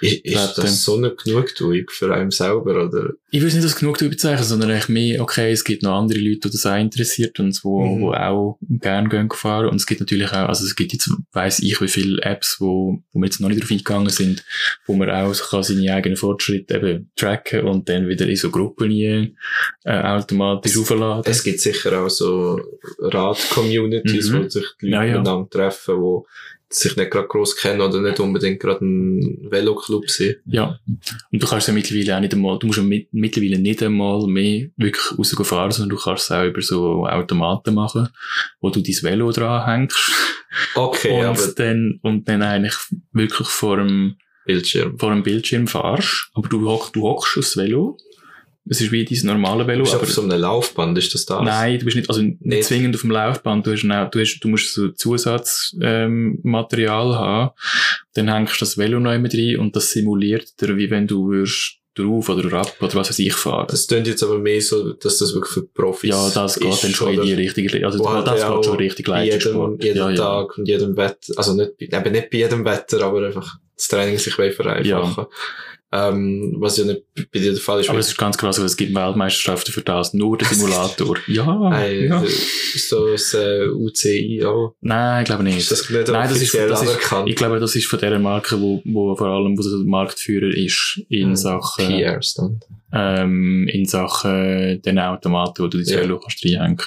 Ist, 0.00 0.24
ist 0.24 0.54
das 0.58 0.84
so 0.84 0.96
eine 0.96 1.14
Genugtuung 1.14 1.86
für 2.02 2.12
einen 2.14 2.30
selber, 2.30 2.84
oder? 2.86 3.10
Ich 3.30 3.40
will 3.40 3.50
nicht 3.52 3.64
das 3.64 3.76
genug 3.76 3.98
darüber 3.98 4.10
bezeichnen, 4.12 4.44
sondern 4.44 4.70
eigentlich 4.70 4.88
mehr, 4.88 5.22
okay, 5.22 5.52
es 5.52 5.64
gibt 5.64 5.82
noch 5.82 5.98
andere 5.98 6.18
Leute, 6.18 6.40
die 6.48 6.50
das 6.50 6.66
auch 6.66 6.76
interessiert 6.76 7.38
und 7.40 7.58
wo, 7.62 7.84
Mhm. 7.84 8.00
wo 8.02 8.12
auch 8.12 8.58
gerne 8.80 9.08
gehen 9.08 9.28
fahren. 9.32 9.68
Und 9.68 9.76
es 9.76 9.86
gibt 9.86 10.00
natürlich 10.00 10.30
auch, 10.30 10.48
also 10.48 10.64
es 10.64 10.74
gibt 10.76 10.92
jetzt, 10.92 11.10
weiss 11.32 11.60
ich, 11.60 11.80
wie 11.80 11.88
viele 11.88 12.20
Apps, 12.22 12.56
wo, 12.60 12.98
wo 13.12 13.20
wir 13.20 13.26
jetzt 13.26 13.40
noch 13.40 13.48
nicht 13.48 13.62
drauf 13.62 13.70
eingegangen 13.70 14.10
sind, 14.10 14.44
wo 14.86 14.94
man 14.94 15.10
auch 15.10 15.32
kann 15.50 15.62
seine 15.62 15.92
eigenen 15.94 16.16
Fortschritte 16.16 16.76
eben 16.76 17.10
tracken 17.16 17.60
und 17.62 17.88
dann 17.88 18.08
wieder 18.08 18.26
in 18.28 18.36
so 18.36 18.50
Gruppen 18.50 18.90
äh, 18.90 19.30
automatisch 19.84 20.76
aufladen. 20.76 21.24
Es 21.30 21.42
gibt 21.44 21.60
sicher 21.60 22.02
auch 22.02 22.10
so 22.10 22.60
Rad-Communities, 22.98 24.30
Mhm. 24.30 24.44
wo 24.44 24.48
sich 24.48 24.64
die 24.80 24.86
Leute 24.86 24.94
Ja, 24.96 25.04
ja. 25.04 25.18
miteinander 25.18 25.48
treffen, 25.50 25.96
wo 25.96 26.26
sich 26.74 26.96
nicht 26.96 27.10
gerade 27.10 27.28
gross 27.28 27.56
kennen 27.56 27.80
oder 27.80 28.00
nicht 28.00 28.20
unbedingt 28.20 28.60
gerade 28.60 28.84
ein 28.84 29.50
Veloclub 29.50 30.08
sind. 30.10 30.36
Ja. 30.46 30.78
Und 31.30 31.42
du 31.42 31.46
kannst 31.46 31.68
ja 31.68 31.74
mittlerweile 31.74 32.16
auch 32.16 32.20
nicht 32.20 32.32
einmal, 32.32 32.58
du 32.58 32.66
musst 32.66 32.78
ja 32.78 32.84
mit, 32.84 33.08
mittlerweile 33.12 33.58
nicht 33.58 33.82
einmal 33.82 34.26
mehr 34.26 34.68
wirklich 34.76 35.18
rausgehen 35.18 35.44
fahren, 35.44 35.70
sondern 35.70 35.96
du 35.96 36.02
kannst 36.02 36.24
es 36.24 36.30
auch 36.30 36.44
über 36.44 36.62
so 36.62 37.06
Automaten 37.06 37.74
machen, 37.74 38.08
wo 38.60 38.70
du 38.70 38.80
dein 38.80 39.02
Velo 39.02 39.30
dran 39.30 39.66
hängst. 39.66 40.10
Okay, 40.74 41.20
und 41.20 41.26
aber 41.26 41.46
dann, 41.56 41.98
und 42.02 42.28
dann 42.28 42.42
eigentlich 42.42 42.76
wirklich 43.12 43.48
vor 43.48 43.78
dem, 43.78 44.16
Bildschirm. 44.44 44.98
vor 44.98 45.10
dem 45.10 45.22
Bildschirm 45.22 45.66
fahrst. 45.66 46.30
Aber 46.34 46.48
du, 46.48 46.68
hock, 46.68 46.92
du 46.92 47.02
hockst 47.02 47.38
aufs 47.38 47.56
Velo. 47.56 47.96
Es 48.68 48.80
ist 48.80 48.92
wie 48.92 49.04
dein 49.04 49.18
normale 49.24 49.64
Du 49.64 49.68
Velo, 49.68 49.82
bist 49.82 49.94
aber, 49.94 50.04
auf 50.04 50.12
so 50.12 50.22
einem 50.22 50.40
Laufband, 50.40 50.96
ist 50.96 51.12
das 51.14 51.26
das? 51.26 51.42
nein, 51.42 51.78
du 51.78 51.84
bist 51.84 51.96
nicht, 51.96 52.08
also 52.08 52.22
nicht 52.22 52.40
Nicht. 52.40 52.64
zwingend 52.64 52.94
auf 52.94 53.00
dem 53.00 53.10
Laufband. 53.10 53.66
Du 53.66 53.72
hast, 53.72 53.82
du 53.82 54.20
hast, 54.20 54.40
du 54.40 54.48
musst 54.48 54.74
so 54.74 54.88
Zusatzmaterial 54.90 57.06
ähm, 57.06 57.14
haben. 57.14 57.50
Dann 58.14 58.32
hängst 58.32 58.56
du 58.56 58.58
das 58.60 58.78
Velo 58.78 59.00
noch 59.00 59.12
immer 59.12 59.28
rein 59.32 59.58
und 59.58 59.74
das 59.74 59.90
simuliert 59.90 60.60
dir, 60.60 60.76
wie 60.76 60.90
wenn 60.90 61.06
du 61.06 61.28
würdest 61.28 61.78
drauf 61.94 62.28
oder 62.28 62.58
ab 62.58 62.74
oder 62.80 62.94
was 62.94 63.10
weiß 63.10 63.18
ich 63.18 63.34
fahren. 63.34 63.66
Das 63.68 63.86
klingt 63.86 64.06
jetzt 64.06 64.22
aber 64.22 64.38
mehr 64.38 64.60
so, 64.60 64.92
dass 64.94 65.18
das 65.18 65.34
wirklich 65.34 65.52
für 65.52 65.62
Profis 65.62 66.10
ja, 66.10 66.30
das 66.30 66.58
geht 66.58 66.72
ist, 66.72 66.84
dann 66.84 66.94
schon 66.94 67.12
in 67.12 67.22
die 67.22 67.34
richtige, 67.34 67.84
also 67.84 68.08
halt 68.08 68.26
das 68.26 68.40
ja 68.40 68.54
geht 68.54 68.64
schon 68.64 68.76
richtig 68.76 69.08
Leistungssport. 69.08 69.84
jedem 69.84 69.98
ja, 69.98 70.10
ja. 70.10 70.16
Tag 70.16 70.56
und 70.56 70.68
jedem 70.68 70.96
Wetter, 70.96 71.34
also 71.36 71.54
nicht, 71.54 71.72
eben 71.78 72.12
nicht 72.12 72.30
bei 72.30 72.38
jedem 72.38 72.64
Wetter, 72.64 73.02
aber 73.02 73.26
einfach 73.26 73.58
das 73.76 73.88
Training 73.88 74.18
sich 74.18 74.38
will 74.38 74.52
vereinfachen. 74.52 75.26
Ähm, 75.94 76.56
was 76.58 76.78
ja 76.78 76.84
nicht 76.86 77.02
bei 77.14 77.38
dir 77.38 77.52
der 77.52 77.60
Fall 77.60 77.80
ist. 77.80 77.90
Aber 77.90 77.98
es 77.98 78.08
ist 78.08 78.16
ganz 78.16 78.38
krass, 78.38 78.58
weil 78.58 78.64
es 78.64 78.78
gibt 78.78 78.94
Weltmeisterschaften 78.94 79.72
für 79.72 79.82
das, 79.82 80.14
nur 80.14 80.38
der 80.38 80.48
Simulator. 80.52 81.18
ja, 81.26 81.70
Hey, 81.70 82.08
ja. 82.08 82.22
äh, 82.22 82.26
Ist 82.26 82.88
so 82.88 83.08
das 83.10 83.34
äh, 83.34 83.66
UCI 83.68 84.42
auch? 84.46 84.74
Nein, 84.80 85.22
ich 85.22 85.26
glaube 85.26 85.42
nicht. 85.42 85.58
Ist 85.58 85.70
das 85.70 85.90
nicht 85.90 86.08
Nein, 86.08 86.28
das 86.30 86.40
ist, 86.40 86.54
das 86.54 86.82
ist, 86.82 86.98
ich 87.26 87.36
glaube, 87.36 87.60
das 87.60 87.76
ist 87.76 87.86
von 87.86 87.98
der 87.98 88.18
Marke, 88.18 88.58
wo, 88.58 88.80
wo 88.86 89.14
vor 89.14 89.26
allem, 89.28 89.58
wo 89.58 89.62
der 89.62 89.84
Marktführer 89.86 90.48
ist, 90.56 91.02
in 91.10 91.28
Mhm. 91.30 91.36
Sachen, 91.36 91.86
PRs 91.86 92.34
dann. 92.34 92.60
ähm, 92.94 93.68
in 93.70 93.84
Sachen 93.84 94.80
den 94.80 94.98
Automaten, 94.98 95.62
wo 95.62 95.66
du 95.68 95.76
dein 95.76 95.94
Ja. 95.94 96.00
Velo 96.00 96.18
kannst 96.18 96.42
reinhängen. 96.42 96.78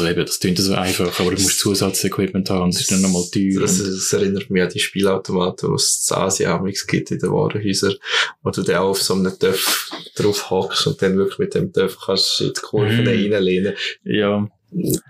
Also 0.00 0.06
eben, 0.10 0.26
das 0.26 0.40
klingt 0.40 0.58
so 0.58 0.74
einfach, 0.74 1.20
aber 1.20 1.30
du 1.34 1.42
musst 1.42 1.58
Zusatzequipment 1.60 2.50
haben 2.50 2.62
und 2.64 2.74
es 2.74 2.82
ist 2.82 2.90
dann 2.92 3.00
nochmal 3.02 3.24
teuer. 3.32 3.60
Das, 3.60 3.78
das 3.78 4.12
erinnert 4.12 4.50
mich 4.50 4.62
an 4.62 4.68
die 4.70 4.80
Spielautomaten, 4.80 5.68
die 5.70 5.74
es 5.74 6.08
in 6.10 6.16
Asien 6.16 6.50
amigs 6.50 6.86
gibt 6.86 7.10
in 7.10 7.18
den 7.18 7.30
Warenhäusern, 7.30 7.94
wo 8.42 8.50
du 8.50 8.62
dann 8.62 8.76
auch 8.76 8.90
auf 8.90 9.02
so 9.02 9.14
einem 9.14 9.38
Töpf 9.38 9.90
drauf 10.16 10.50
hockst 10.50 10.86
und 10.86 11.00
dann 11.02 11.16
wirklich 11.16 11.38
mit 11.38 11.54
dem 11.54 11.72
Töpf 11.72 11.96
kannst 12.04 12.40
du 12.40 12.44
in 12.44 12.52
die 12.54 12.60
Kurven 12.60 13.00
Mhm. 13.02 13.06
reinlehnen. 13.32 13.74
ja, 14.04 14.48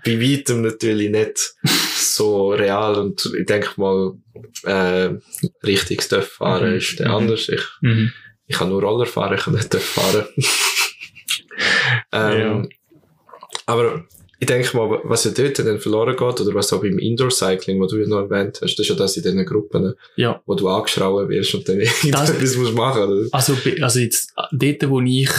Bei 0.05 0.21
weitem 0.21 0.61
natürlich 0.61 1.09
nicht 1.09 1.55
so 1.97 2.49
real 2.51 2.95
und 2.99 3.31
ich 3.39 3.45
denke 3.47 3.69
mal, 3.77 4.13
äh, 4.63 5.09
richtiges 5.65 6.07
Töpf 6.07 6.33
fahren 6.33 6.71
Mhm. 6.71 6.77
ist 6.77 6.99
dann 6.99 7.07
Mhm. 7.07 7.13
anders. 7.15 7.49
Ich, 7.49 7.61
mhm. 7.81 8.11
ich 8.47 8.55
kann 8.57 8.69
nur 8.69 8.81
Roller 8.83 9.07
fahren, 9.07 9.35
ich 9.37 9.43
kann 9.43 9.55
nicht 9.55 9.71
Töpf 9.71 9.83
fahren. 9.85 10.25
ähm, 12.11 12.69
Aber 13.65 14.05
ich 14.45 14.47
denke 14.47 14.77
mal, 14.77 15.01
was 15.03 15.23
ja 15.23 15.31
dort 15.31 15.57
dann 15.57 15.79
verloren 15.79 16.15
geht, 16.15 16.41
oder 16.41 16.53
was 16.53 16.71
auch 16.71 16.81
beim 16.81 16.99
Indoor-Cycling, 16.99 17.81
was 17.81 17.91
du 17.91 17.97
ja 17.97 18.07
noch 18.07 18.29
erwähnt 18.29 18.59
hast, 18.61 18.75
das 18.75 18.79
ist 18.79 18.89
ja 18.89 18.95
das 18.95 19.17
in 19.17 19.23
diesen 19.23 19.45
Gruppen, 19.45 19.95
ja. 20.15 20.41
wo 20.45 20.53
du 20.53 20.67
angeschrauben 20.69 21.27
wirst 21.29 21.55
und 21.55 21.67
dann 21.67 21.79
irgendetwas 22.03 22.55
musst 22.55 22.75
machen. 22.75 23.03
Oder? 23.03 23.27
Also, 23.31 23.57
also 23.81 23.99
jetzt, 23.99 24.33
dort, 24.51 24.89
wo 24.89 25.01
ich, 25.01 25.29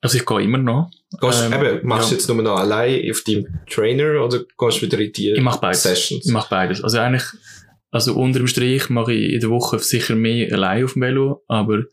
also 0.00 0.16
ich 0.16 0.24
gehe 0.24 0.42
immer 0.42 0.58
noch. 0.58 0.90
Gehst, 1.20 1.44
Ähm, 1.44 1.52
eben, 1.52 1.86
machst 1.86 2.10
du 2.10 2.14
ja. 2.14 2.18
jetzt 2.18 2.28
nur 2.28 2.42
noch 2.42 2.58
allein 2.58 3.10
auf 3.10 3.22
deinem 3.22 3.46
Trainer 3.68 4.24
oder 4.24 4.44
gehst 4.58 4.78
du 4.78 4.86
wieder 4.86 4.98
in 4.98 5.12
die 5.12 5.32
Ich 5.32 5.42
mache 5.42 5.60
beides. 5.60 5.82
Sessions? 5.82 6.26
Ich 6.26 6.32
mache 6.32 6.48
beides. 6.48 6.82
Also 6.82 6.98
eigentlich, 6.98 7.24
also 7.90 8.14
unter 8.14 8.38
dem 8.38 8.48
Strich 8.48 8.88
mache 8.88 9.12
ich 9.12 9.34
in 9.34 9.40
der 9.40 9.50
Woche 9.50 9.78
sicher 9.78 10.14
mehr 10.14 10.50
allein 10.52 10.84
auf 10.84 10.94
dem 10.94 11.02
Velo, 11.02 11.44
aber 11.46 11.84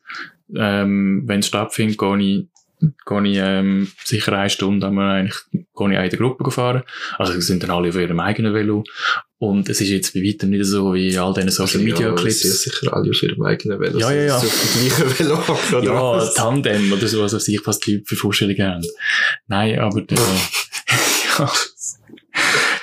ähm, 0.55 1.23
wenn 1.25 1.41
es 1.41 1.47
stattfindet, 1.47 1.97
gehe 1.97 2.19
ich, 2.21 2.47
gehe 3.05 3.27
ich 3.27 3.37
ähm, 3.39 3.91
sicher 4.03 4.33
eine 4.33 4.49
Stunde 4.49 4.87
einmal 4.87 5.19
eigentlich, 5.19 5.39
gehe 5.51 6.03
ich 6.03 6.09
der 6.09 6.19
Gruppe 6.19 6.49
fahren. 6.51 6.83
Also 7.17 7.33
wir 7.33 7.41
sind 7.41 7.63
dann 7.63 7.71
alle 7.71 7.89
auf 7.89 7.95
ihrem 7.95 8.19
eigenen 8.19 8.53
Velo. 8.53 8.83
Und 9.37 9.67
es 9.69 9.81
ist 9.81 9.89
jetzt 9.89 10.13
bei 10.13 10.21
weitem 10.21 10.51
nicht 10.51 10.65
so 10.65 10.93
wie 10.93 11.17
all 11.17 11.33
diesen 11.33 11.49
Social 11.49 11.81
Media 11.81 11.95
Also, 11.95 12.09
Ja, 12.09 12.15
Clips. 12.15 12.39
sind 12.41 12.53
sicher 12.53 12.93
alle 12.93 13.09
auf 13.11 13.23
ihrem 13.23 13.43
eigenen 13.43 13.79
Velo. 13.79 13.99
Ja, 13.99 14.11
ja, 14.11 14.21
ja. 14.23 14.35
Auf 14.37 15.19
Velo 15.19 15.77
oder 15.77 15.83
Ja, 15.83 16.01
was? 16.13 16.33
Tandem 16.33 16.91
oder 16.93 17.07
so, 17.07 17.21
was 17.21 17.47
ich, 17.47 17.65
was 17.67 17.79
die 17.79 17.95
Leute 17.95 18.05
für 18.07 18.15
Vorstellungen 18.15 18.63
haben. 18.65 18.85
Nein, 19.47 19.79
aber 19.79 20.01
der, 20.01 20.17
ja, 20.17 21.51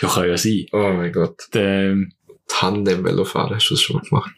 ja, 0.02 0.08
kann 0.08 0.28
ja 0.28 0.36
sein. 0.36 0.66
Oh 0.72 0.92
mein 0.94 1.12
Gott. 1.12 1.36
Der, 1.54 1.96
Tandem-Velo 2.48 3.24
fahren, 3.24 3.54
hast 3.54 3.70
du 3.70 3.74
das 3.74 3.82
schon 3.82 3.96
mal 3.96 4.02
gemacht? 4.02 4.32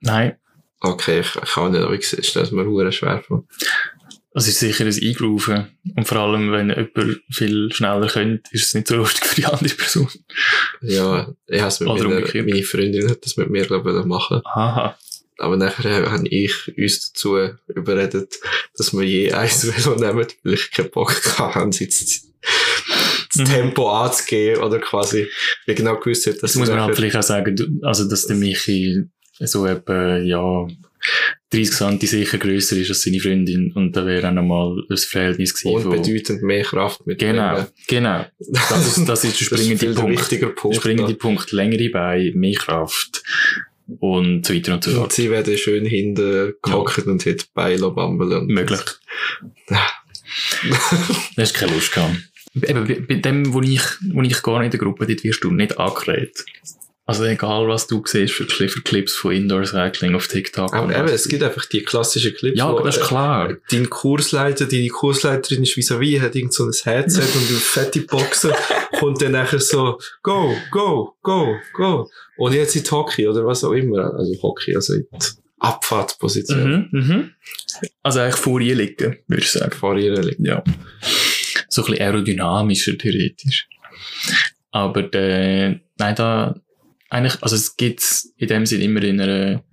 nein, 0.00 0.36
Okay, 0.80 1.20
ich, 1.20 1.34
ich 1.42 1.50
kann 1.52 1.72
nicht, 1.72 1.82
aber 1.82 1.94
ich 1.94 2.06
sehe, 2.08 2.20
das 2.20 2.28
ist 2.36 2.52
mir 2.52 2.92
schwer 2.92 3.22
vor. 3.26 3.44
Es 4.36 4.46
ist 4.48 4.58
sicher 4.58 4.84
ein 4.84 4.92
Eingrooven. 4.94 5.66
Und 5.96 6.06
vor 6.06 6.18
allem, 6.18 6.52
wenn 6.52 6.68
jemand 6.68 7.20
viel 7.30 7.72
schneller 7.72 8.06
könnte, 8.06 8.50
ist 8.52 8.66
es 8.66 8.74
nicht 8.74 8.86
so 8.88 8.96
lustig 9.02 9.24
für 9.24 9.34
die 9.36 9.46
andere 9.46 9.74
Person. 9.74 10.08
Ja, 10.82 11.32
ich 11.46 11.58
habe 11.60 11.68
es 11.68 11.80
mit 11.80 11.88
Oder 11.88 12.04
meiner, 12.04 12.16
umgekehrt. 12.18 12.46
meine 12.48 12.62
Freundin 12.62 13.08
hat 13.10 13.24
das 13.24 13.36
mit 13.36 13.50
mir, 13.50 13.64
glaube 13.66 13.98
ich, 13.98 14.04
machen. 14.04 14.42
Aha. 14.44 14.96
Aber 15.38 15.56
nachher 15.56 16.10
habe 16.10 16.28
ich 16.28 16.52
uns 16.78 17.12
dazu 17.12 17.38
überredet, 17.68 18.36
dass 18.76 18.92
wir 18.94 19.02
je 19.02 19.32
eins 19.32 19.66
Velo 19.66 19.96
nehmen, 19.96 20.26
weil 20.44 20.54
ich 20.54 20.70
keinen 20.70 20.90
Bock 20.90 21.14
hatte, 21.38 21.84
jetzt 21.84 22.00
das 22.02 22.26
Mhm. 23.34 23.44
Tempo 23.44 23.90
anzugehen 23.90 24.60
oder 24.62 24.78
quasi, 24.78 25.28
wie 25.66 25.74
genau 25.74 25.96
gewusst 25.98 26.26
hat, 26.26 26.34
dass 26.34 26.40
Das 26.52 26.54
muss 26.54 26.68
man 26.70 26.80
halt 26.80 26.96
vielleicht 26.96 27.16
auch 27.16 27.22
sagen, 27.22 27.80
also, 27.82 28.08
dass 28.08 28.26
der 28.26 28.36
Michi 28.36 29.04
so 29.40 29.66
etwa, 29.66 30.16
ja, 30.18 30.66
30 31.50 31.76
cm 31.76 32.00
sicher 32.00 32.38
grösser 32.38 32.76
ist 32.76 32.88
als 32.90 33.02
seine 33.02 33.20
Freundin. 33.20 33.72
Und 33.72 33.96
da 33.96 34.04
wäre 34.04 34.28
auch 34.28 34.32
nochmal 34.32 34.82
ein 34.90 34.96
Verhältnis 34.96 35.54
gewesen. 35.54 35.86
und 35.86 36.02
bedeutend 36.02 36.42
mehr 36.42 36.64
Kraft 36.64 37.06
mit 37.06 37.18
Genau, 37.18 37.66
genau. 37.86 38.26
Das 38.38 38.96
ist, 38.98 39.08
das 39.08 39.24
ist 39.24 39.40
der 39.40 39.44
springende 39.56 39.86
der 39.86 40.00
Punkt. 40.00 40.30
Der 40.32 40.46
Punkt. 40.48 40.76
springende 40.76 41.12
noch. 41.12 41.18
Punkt. 41.18 41.52
Längere 41.52 41.88
Beine, 41.90 42.32
mehr 42.32 42.54
Kraft. 42.54 43.22
Und 44.00 44.44
so 44.44 44.52
weiter 44.52 44.74
und 44.74 44.82
so 44.82 44.90
Und 44.90 44.96
fort. 44.96 45.12
sie 45.12 45.30
werden 45.30 45.56
schön 45.56 45.84
hinten 45.86 46.54
gehockt 46.60 47.06
und 47.06 47.24
hat 47.24 47.46
Beile 47.54 47.90
bambeln. 47.92 48.46
Möglich. 48.46 48.80
Da 51.36 51.42
hast 51.42 51.54
keine 51.54 51.72
Lust 51.72 51.92
gehabt. 51.92 52.16
Eben, 52.62 53.06
bei, 53.06 53.14
dem, 53.16 53.52
wo 53.52 53.60
ich, 53.62 53.82
wo 54.12 54.22
ich 54.22 54.42
gar 54.42 54.58
nicht 54.58 54.66
in 54.66 54.70
der 54.72 54.80
Gruppe, 54.80 55.06
dort 55.06 55.22
wirst 55.24 55.44
du 55.44 55.50
nicht 55.50 55.78
angeredet. 55.78 56.44
Also 57.08 57.22
egal, 57.22 57.68
was 57.68 57.86
du 57.86 58.02
siehst 58.04 58.34
für, 58.34 58.46
für 58.46 58.82
Clips 58.82 59.14
von 59.14 59.30
Indoor 59.30 59.64
Cycling 59.64 60.16
auf 60.16 60.26
TikTok. 60.26 60.74
Aber 60.74 60.92
eben, 60.92 61.06
es 61.06 61.28
gibt 61.28 61.44
einfach 61.44 61.64
die 61.64 61.84
klassischen 61.84 62.34
Clips. 62.34 62.58
ja, 62.58 62.72
wo, 62.72 62.80
das 62.80 62.96
ist 62.96 63.02
äh, 63.04 63.06
klar. 63.06 63.56
Dein 63.70 63.88
Kursleiter, 63.88 64.66
deine 64.66 64.88
Kursleiterin 64.88 65.62
ist 65.62 65.76
vis-à-vis, 65.76 66.20
hat 66.20 66.34
irgend 66.34 66.52
so 66.52 66.64
ein 66.64 66.72
Headset 66.72 67.20
und 67.20 67.48
eine 67.48 67.58
fette 67.58 68.00
Boxen 68.00 68.50
kommt 68.98 69.22
dann 69.22 69.32
nachher 69.32 69.60
so, 69.60 70.00
go, 70.24 70.56
go, 70.72 71.14
go, 71.22 71.54
go. 71.74 72.10
Und 72.38 72.54
jetzt 72.54 72.74
in 72.74 72.90
Hockey 72.90 73.28
oder 73.28 73.46
was 73.46 73.62
auch 73.62 73.72
immer. 73.72 74.12
Also 74.12 74.34
Hockey, 74.42 74.74
also 74.74 74.94
in 74.94 75.06
Abfahrtposition. 75.60 76.88
Mhm, 76.90 77.00
mhm. 77.00 77.30
Also 78.02 78.18
eigentlich 78.18 78.34
vor 78.34 78.60
ihr 78.60 78.74
liegen, 78.74 79.18
würde 79.28 79.42
ich 79.42 79.50
sagen. 79.52 79.70
Vor 79.70 79.96
ihr 79.96 80.20
liegt. 80.20 80.40
Ja. 80.40 80.64
so 81.68 81.82
ein 81.82 81.86
bisschen 81.86 82.04
aerodynamischer, 82.04 82.98
theoretisch. 82.98 83.68
Aber 84.72 85.04
der, 85.04 85.80
nein, 85.98 86.14
da, 86.16 86.60
eigentlich, 87.08 87.42
also 87.42 87.56
es 87.56 87.76
gibt 87.76 88.02
in 88.36 88.48
dem 88.48 88.66
Sinne 88.66 88.84
immer 88.84 89.02
in 89.02 89.20
einer, 89.20 89.64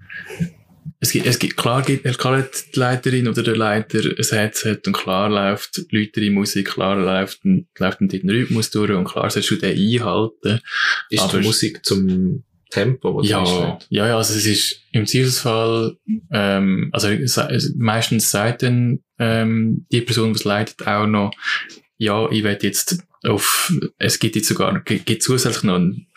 es 1.00 1.12
gibt, 1.12 1.26
es 1.26 1.40
gibt, 1.40 1.58
klar 1.58 1.82
gibt, 1.82 2.18
klar 2.18 2.38
hat 2.38 2.76
die 2.76 2.80
Leiterin 2.80 3.28
oder 3.28 3.44
der 3.44 3.58
Leiter 3.58 4.00
ein 4.00 4.38
Headset 4.38 4.80
und 4.86 4.94
klar 4.94 5.30
läuft 5.30 5.82
lautere 5.92 6.30
Musik, 6.30 6.70
klar 6.70 6.96
läuft, 6.96 7.42
läuft 7.44 8.02
ein 8.02 8.08
den 8.08 8.30
Rhythmus 8.30 8.72
durch 8.72 8.92
und 8.92 9.06
klar 9.06 9.30
sollst 9.30 9.52
du 9.52 9.56
den 9.56 9.78
einhalten. 9.78 10.60
Ist 11.10 11.22
Aber 11.22 11.40
die 11.40 11.46
Musik 11.46 11.86
zum 11.86 12.44
Tempo, 12.74 13.18
was 13.18 13.30
Ja, 13.30 13.80
ja, 13.90 14.08
ja, 14.08 14.18
also 14.18 14.34
es 14.34 14.46
ist 14.48 14.82
im 14.92 15.06
Zielsfall, 15.06 15.96
ähm, 16.32 16.90
also 16.92 17.10
meistens 17.78 18.32
sagt 18.32 18.64
dann 18.64 19.04
ähm, 19.20 19.86
die 19.92 20.02
Person, 20.02 20.34
die 20.34 20.40
es 20.40 20.44
leitet, 20.44 20.88
auch 20.88 21.06
noch, 21.06 21.32
ja, 21.98 22.30
ich 22.32 22.44
werde 22.44 22.66
jetzt 22.66 23.04
auf, 23.24 23.72
es 24.00 24.20
gibt 24.20 24.36
jetzt 24.36 24.48
sogar, 24.48 24.80
gibt 24.82 25.06
gibt 25.06 25.22
zusätzlich 25.22 25.64
noch 25.64 25.76
einen 25.76 26.08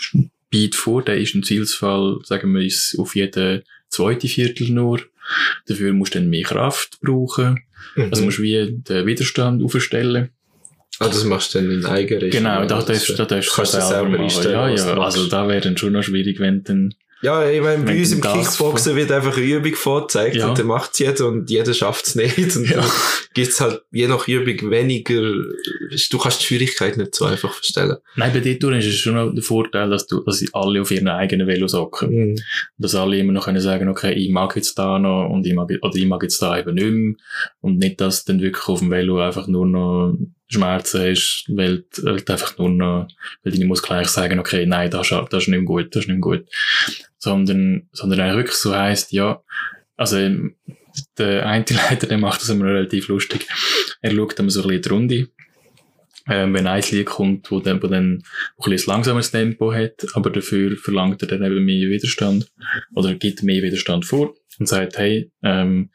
Beat 0.51 0.75
vor, 0.75 1.03
der 1.03 1.19
ist 1.19 1.35
im 1.35 1.43
Zielsfall, 1.43 2.19
sagen 2.25 2.53
wir, 2.55 2.63
ist 2.65 2.99
auf 2.99 3.17
jeden 3.17 3.63
zweite 3.89 4.29
Viertel 4.29 4.71
nur. 4.71 5.01
Dafür 5.67 5.93
musst 5.93 6.15
du 6.15 6.21
dann 6.21 6.29
mehr 6.29 6.45
Kraft 6.45 6.99
brauchen. 7.01 7.61
Mhm. 7.97 8.09
Also 8.11 8.25
musst 8.25 8.39
du 8.39 8.43
wie 8.43 8.81
den 8.89 9.07
Widerstand 9.07 9.63
aufstellen. 9.63 10.31
ah, 11.01 11.09
das 11.09 11.25
machst 11.25 11.55
du 11.55 11.59
dann 11.61 11.71
in 11.71 11.85
eigener 11.87 12.29
Genau, 12.29 12.65
da 12.65 12.77
Das, 12.79 12.87
darfst, 12.87 13.19
da 13.19 13.25
darfst 13.25 13.51
du 13.51 13.55
kannst 13.57 13.75
du 13.75 13.81
selber 13.81 14.11
selber 14.11 14.23
einstellen, 14.23 14.53
Ja, 14.55 14.69
ja, 14.69 14.99
also 15.01 15.27
da 15.29 15.49
wäre 15.49 15.61
dann 15.61 15.77
schon 15.77 15.93
noch 15.93 16.03
schwierig, 16.03 16.39
wenn 16.41 16.63
dann 16.63 16.95
Ja, 17.23 17.49
ich 17.49 17.63
meine, 17.63 17.83
bei 17.83 17.99
uns 17.99 18.13
im 18.13 18.21
Kickboxen 18.21 18.95
wird 18.95 19.11
einfach 19.11 19.37
Übung 19.39 19.75
vorgezeigt 19.75 20.37
Ja. 20.37 20.49
und 20.49 20.59
dann 20.59 20.67
macht's 20.67 20.99
jeder 20.99 21.27
und 21.29 21.49
jeder 21.51 21.73
schafft's 21.73 22.15
nicht. 22.15 22.37
Und 22.57 22.69
Ja. 22.69 22.77
dann 22.77 22.91
gibt's 23.33 23.61
halt 23.61 23.81
je 23.91 24.07
nach 24.07 24.29
Übung 24.29 24.71
weniger, 24.71 25.21
du 25.23 26.19
kannst 26.19 26.41
die 26.41 26.45
Schwierigkeit 26.45 26.97
nicht 26.99 27.15
so 27.15 27.25
einfach 27.25 27.53
verstellen. 27.55 27.97
Nein, 28.17 28.33
bei 28.35 28.41
dir 28.41 28.53
ist 28.75 28.87
es 28.87 28.97
schon 28.99 29.35
der 29.35 29.43
Vorteil, 29.43 29.89
dass 29.89 30.07
du, 30.07 30.23
dass 30.25 30.45
alle 30.53 30.83
auf 30.83 30.91
ihren 30.91 31.09
eigenen 31.09 31.47
Velos 31.47 31.73
hocken. 31.73 32.11
Mhm. 32.33 32.37
Dass 32.77 32.95
alle 32.95 33.19
immer 33.19 33.33
noch 33.33 33.47
können 33.47 33.61
sagen, 33.61 33.89
okay, 33.89 34.13
ich 34.13 34.31
mag 34.31 34.55
jetzt 34.57 34.79
da 34.79 34.99
noch 34.99 35.29
und 35.31 35.47
ich 35.47 35.55
mag, 35.55 35.71
oder 35.81 35.97
ich 35.97 36.07
mag 36.07 36.23
jetzt 36.23 36.41
da 36.43 36.59
eben 36.59 36.75
nicht 36.75 36.91
mehr. 36.91 37.15
Und 37.61 37.79
nicht, 37.79 38.01
dass 38.01 38.25
dann 38.25 38.43
wirklich 38.43 38.69
auf 38.69 38.81
dem 38.81 38.91
Velo 38.91 39.21
einfach 39.21 39.47
nur 39.49 39.67
noch 39.67 40.17
Schmerzen 40.49 41.01
hast, 41.11 41.45
weil, 41.49 41.85
weil 42.03 42.21
du 42.21 42.33
einfach 42.33 42.57
nur 42.59 42.71
noch, 42.71 43.09
weil 43.43 43.53
deine 43.53 43.65
Muskeln 43.65 43.97
eigentlich 43.99 44.11
sagen, 44.13 44.39
okay, 44.39 44.65
nein, 44.67 44.91
das, 44.91 45.11
ist- 45.11 45.27
das 45.31 45.43
ist 45.45 45.49
nicht 45.49 45.65
gut, 45.65 45.95
das 45.95 46.05
ist 46.05 46.09
nicht 46.09 46.21
gut. 46.21 46.45
Sondern, 47.19 47.89
sondern 47.93 48.21
eigentlich 48.21 48.37
wirklich 48.37 48.57
so 48.57 48.75
heisst, 48.75 49.13
ja, 49.13 49.43
also, 49.97 50.17
der 51.19 51.47
eine 51.47 51.65
Leiter, 51.71 52.07
der 52.07 52.19
macht 52.19 52.41
das 52.43 52.49
immer 52.49 52.67
relativ 52.67 53.09
lustig. 53.09 53.47
Er 54.03 54.13
schaut 54.15 54.39
immer 54.39 54.51
so 54.51 54.63
ein 54.63 54.69
bisschen 54.69 54.83
die 54.83 54.89
Runde. 54.89 55.29
Ähm, 56.29 56.55
wenn 56.55 56.67
ein 56.67 56.83
Lied 56.91 57.07
kommt, 57.07 57.51
wo 57.51 57.61
dann, 57.61 57.83
wo 57.83 57.87
dann 57.87 58.15
ein 58.15 58.23
bisschen 58.71 58.91
ein 58.91 58.95
langsameres 58.97 59.31
Tempo 59.31 59.73
hat, 59.73 60.07
aber 60.15 60.31
dafür 60.31 60.77
verlangt 60.77 61.23
er 61.23 61.29
dann 61.29 61.45
eben 61.45 61.65
mehr 61.65 61.89
Widerstand 61.89 62.51
oder 62.95 63.15
gibt 63.15 63.43
mehr 63.43 63.63
Widerstand 63.63 64.05
vor 64.05 64.35
und 64.59 64.67
sagt, 64.67 64.99
hey, 64.99 65.31
ähm, 65.43 65.91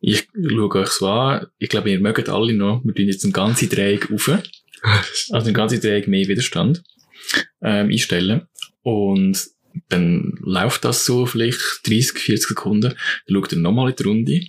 ich 0.00 0.28
schaue 0.34 0.74
euch 0.76 0.88
so 0.88 1.08
an, 1.08 1.46
ich 1.58 1.68
glaube, 1.68 1.90
ihr 1.90 2.00
mögt 2.00 2.28
alle 2.28 2.54
noch, 2.54 2.82
wir 2.84 2.94
tun 2.94 3.06
jetzt 3.06 3.24
einen 3.24 3.32
ganzen 3.32 3.68
Dreieck 3.68 4.10
rauf, 4.10 4.28
also 5.30 5.46
einen 5.46 5.54
ganzen 5.54 5.80
Dreieck 5.80 6.08
mehr 6.08 6.28
Widerstand 6.28 6.82
ähm, 7.62 7.88
einstellen. 7.88 8.42
Und 8.82 9.46
dann 9.88 10.34
läuft 10.40 10.84
das 10.84 11.04
so 11.04 11.26
vielleicht 11.26 11.60
30, 11.84 12.18
40 12.18 12.48
Sekunden, 12.48 12.94
dann 13.26 13.34
schaut 13.34 13.52
er 13.52 13.58
nochmal 13.58 13.90
in 13.90 13.96
die 13.96 14.02
Runde, 14.02 14.40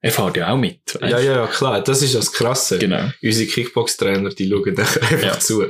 er 0.00 0.10
fährt 0.12 0.36
ja 0.36 0.52
auch 0.52 0.56
mit, 0.58 0.80
weißt? 1.00 1.12
Ja, 1.12 1.18
ja, 1.20 1.32
ja, 1.36 1.46
klar, 1.46 1.82
das 1.82 2.02
ist 2.02 2.14
das 2.14 2.32
Krasse. 2.32 2.78
Genau. 2.78 3.10
Unsere 3.22 3.46
Kickbox-Trainer, 3.48 4.30
die 4.30 4.48
schauen 4.48 4.74
dann 4.74 4.86
einfach 5.00 5.22
Ja. 5.22 5.38
zu. 5.38 5.62
Äh, 5.62 5.68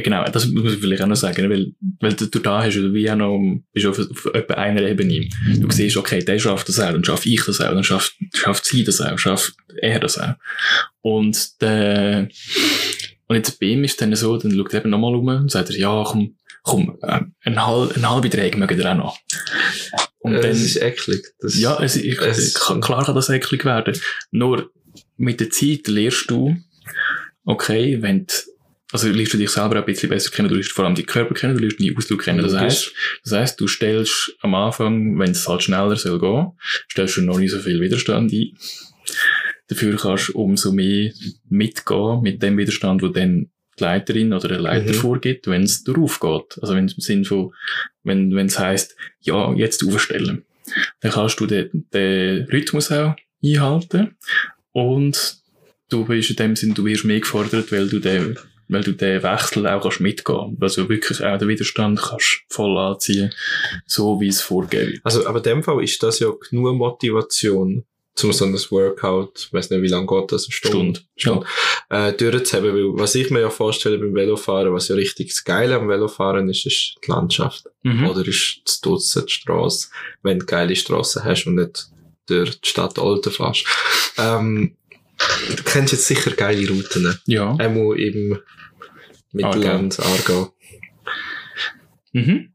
Genau, 0.00 0.24
das 0.24 0.46
muss 0.46 0.72
ich 0.72 0.80
vielleicht 0.80 1.02
auch 1.02 1.06
noch 1.06 1.16
sagen, 1.16 1.50
weil, 1.50 1.72
weil 2.00 2.14
du, 2.14 2.26
da 2.38 2.62
hast 2.64 2.76
wie 2.76 3.10
auch 3.10 3.14
noch, 3.14 3.38
bist 3.74 3.84
auf, 3.84 3.98
auf 3.98 4.24
etwa 4.32 4.54
einer 4.54 4.80
Ebene. 4.88 5.28
Du 5.58 5.70
siehst, 5.70 5.98
okay, 5.98 6.20
der 6.24 6.38
schafft 6.38 6.66
das 6.70 6.80
auch, 6.80 6.92
dann 6.92 7.04
schaffe 7.04 7.28
ich 7.28 7.44
das 7.44 7.60
auch, 7.60 7.68
dann 7.74 7.84
schafft, 7.84 8.14
schafft 8.32 8.64
sie 8.64 8.84
das 8.84 9.02
auch, 9.02 9.18
schafft 9.18 9.52
er 9.82 10.00
das 10.00 10.16
auch. 10.18 10.32
Und 11.02 11.60
der, 11.60 12.26
und 13.28 13.36
jetzt 13.36 13.60
bei 13.60 13.66
ihm 13.66 13.84
ist 13.84 13.90
es 13.90 13.96
dann 13.98 14.16
so, 14.16 14.38
dann 14.38 14.56
schaut 14.56 14.72
er 14.72 14.80
eben 14.80 14.88
nochmal 14.88 15.14
um 15.14 15.26
und 15.28 15.50
sagt 15.50 15.68
er, 15.68 15.76
ja, 15.76 16.02
komm, 16.06 16.36
komm, 16.62 16.96
äh, 17.02 17.20
ein, 17.42 17.66
halb, 17.66 17.94
ein 17.94 18.08
halbe 18.08 18.30
Dreieck 18.30 18.56
mögen 18.56 18.78
wir 18.78 18.90
auch 18.92 18.96
noch. 18.96 19.18
Und 20.22 20.34
Äh, 20.34 20.40
dann, 20.40 20.50
das 20.50 20.60
ist 20.60 20.76
eklig. 20.76 21.24
Das 21.40 21.58
ja, 21.58 21.82
es, 21.82 21.96
ich, 21.96 22.18
es- 22.20 22.54
klar 22.54 23.04
kann 23.04 23.14
das 23.14 23.28
eklig 23.28 23.64
werden. 23.64 23.98
Nur 24.30 24.70
mit 25.16 25.40
der 25.40 25.50
Zeit 25.50 25.86
lernst 25.88 26.30
du, 26.30 26.56
okay, 27.44 28.00
wenn 28.02 28.26
du, 28.26 28.32
also 28.92 29.08
lernst 29.08 29.32
du 29.34 29.38
dich 29.38 29.50
selber 29.50 29.76
ein 29.76 29.84
bisschen 29.84 30.08
besser 30.10 30.30
kennen, 30.30 30.48
du 30.48 30.54
lernst 30.54 30.72
vor 30.72 30.84
allem 30.84 30.94
die 30.94 31.02
Körper 31.04 31.34
kennen, 31.34 31.54
du 31.56 31.60
lernst 31.60 31.80
deine 31.80 31.96
Ausdruck 31.96 32.22
kennen. 32.22 32.42
Das 32.42 32.52
heißt, 32.60 32.92
das 33.24 33.32
heißt, 33.32 33.60
du 33.60 33.66
stellst 33.66 34.36
am 34.40 34.54
Anfang, 34.54 35.18
wenn 35.18 35.30
es 35.32 35.48
halt 35.48 35.62
schneller 35.62 35.96
soll 35.96 36.20
gehen, 36.20 36.52
stellst 36.90 37.16
du 37.16 37.22
noch 37.22 37.38
nicht 37.38 37.50
so 37.50 37.58
viel 37.58 37.80
Widerstand 37.80 38.32
ein. 38.32 38.56
Dafür 39.68 39.96
kannst 39.96 40.28
du 40.28 40.32
umso 40.38 40.72
mehr 40.72 41.12
mitgehen 41.48 42.20
mit 42.22 42.42
dem 42.42 42.58
Widerstand, 42.58 43.02
wo 43.02 43.08
dann 43.08 43.50
die 43.82 43.86
Leiterin 43.86 44.32
oder 44.32 44.48
der 44.48 44.60
Leiter 44.60 44.92
Mhm. 44.92 44.96
vorgibt, 44.96 45.46
wenn 45.46 45.62
es 45.62 45.84
darauf 45.84 46.20
geht. 46.20 46.58
Also 46.62 46.74
wenn 46.74 46.86
es 46.86 46.94
im 46.94 47.00
Sinn 47.00 47.24
von, 47.24 47.52
wenn 48.04 48.32
es 48.36 48.58
heisst, 48.58 48.96
ja, 49.20 49.52
jetzt 49.54 49.84
aufstellen. 49.86 50.44
Dann 51.00 51.12
kannst 51.12 51.40
du 51.40 51.46
den, 51.46 51.86
den 51.92 52.44
Rhythmus 52.46 52.92
auch 52.92 53.14
einhalten 53.44 54.16
und 54.72 55.36
du 55.88 56.04
bist 56.04 56.30
in 56.30 56.36
dem 56.36 56.56
Sinn, 56.56 56.74
du 56.74 56.84
wirst 56.84 57.04
mehr 57.04 57.20
gefordert, 57.20 57.70
weil 57.72 57.88
du 57.88 57.98
den, 57.98 58.38
weil 58.68 58.82
du 58.82 58.92
den 58.92 59.22
Wechsel 59.22 59.66
auch 59.66 59.82
kannst 59.82 60.00
mitgehen. 60.00 60.56
Also 60.60 60.88
wirklich 60.88 61.22
auch 61.22 61.36
den 61.36 61.48
Widerstand 61.48 62.00
kannst 62.00 62.42
voll 62.48 62.78
anziehen, 62.78 63.30
so 63.86 64.20
wie 64.20 64.28
es 64.28 64.48
wird. 64.50 65.00
Also, 65.02 65.26
aber 65.26 65.38
in 65.38 65.42
dem 65.44 65.62
Fall 65.62 65.82
ist 65.82 66.02
das 66.02 66.20
ja 66.20 66.30
genug 66.48 66.76
Motivation, 66.76 67.84
zum 68.14 68.32
so 68.32 68.44
ein 68.44 68.52
Workout, 68.54 69.46
ich 69.46 69.52
weiss 69.52 69.70
nicht, 69.70 69.82
wie 69.82 69.88
lange 69.88 70.06
geht 70.06 70.32
das, 70.32 70.44
eine 70.44 70.52
Stunde, 70.52 71.00
Stunde. 71.16 71.46
äh, 71.88 72.12
durchzuhaben. 72.12 72.74
Weil, 72.74 73.00
was 73.00 73.14
ich 73.14 73.30
mir 73.30 73.40
ja 73.40 73.50
vorstelle 73.50 73.98
beim 73.98 74.14
Velofahren, 74.14 74.72
was 74.72 74.88
ja 74.88 74.96
richtig 74.96 75.28
das 75.28 75.44
Geile 75.44 75.76
am 75.76 75.88
Velofahren 75.88 76.48
ist, 76.48 76.66
ist 76.66 76.96
die 77.04 77.10
Landschaft. 77.10 77.64
Mhm. 77.82 78.06
Oder 78.08 78.26
ist 78.26 78.60
das 78.64 78.80
Dutzend 78.80 79.30
Strasse, 79.30 79.88
wenn 80.22 80.40
du 80.40 80.46
geile 80.46 80.76
Strassen 80.76 81.24
hast 81.24 81.46
und 81.46 81.54
nicht 81.54 81.86
durch 82.26 82.60
die 82.60 82.68
Stadt 82.68 82.98
Olten 82.98 83.32
fährst. 83.32 83.66
ähm, 84.18 84.76
du 85.56 85.62
kennst 85.64 85.92
jetzt 85.92 86.06
sicher 86.06 86.32
geile 86.32 86.68
Routen. 86.68 87.18
Ja. 87.26 87.54
Einmal 87.56 87.98
im 87.98 88.38
Mittelland, 89.32 89.98
Aargau. 89.98 90.54
Mhm. 92.12 92.51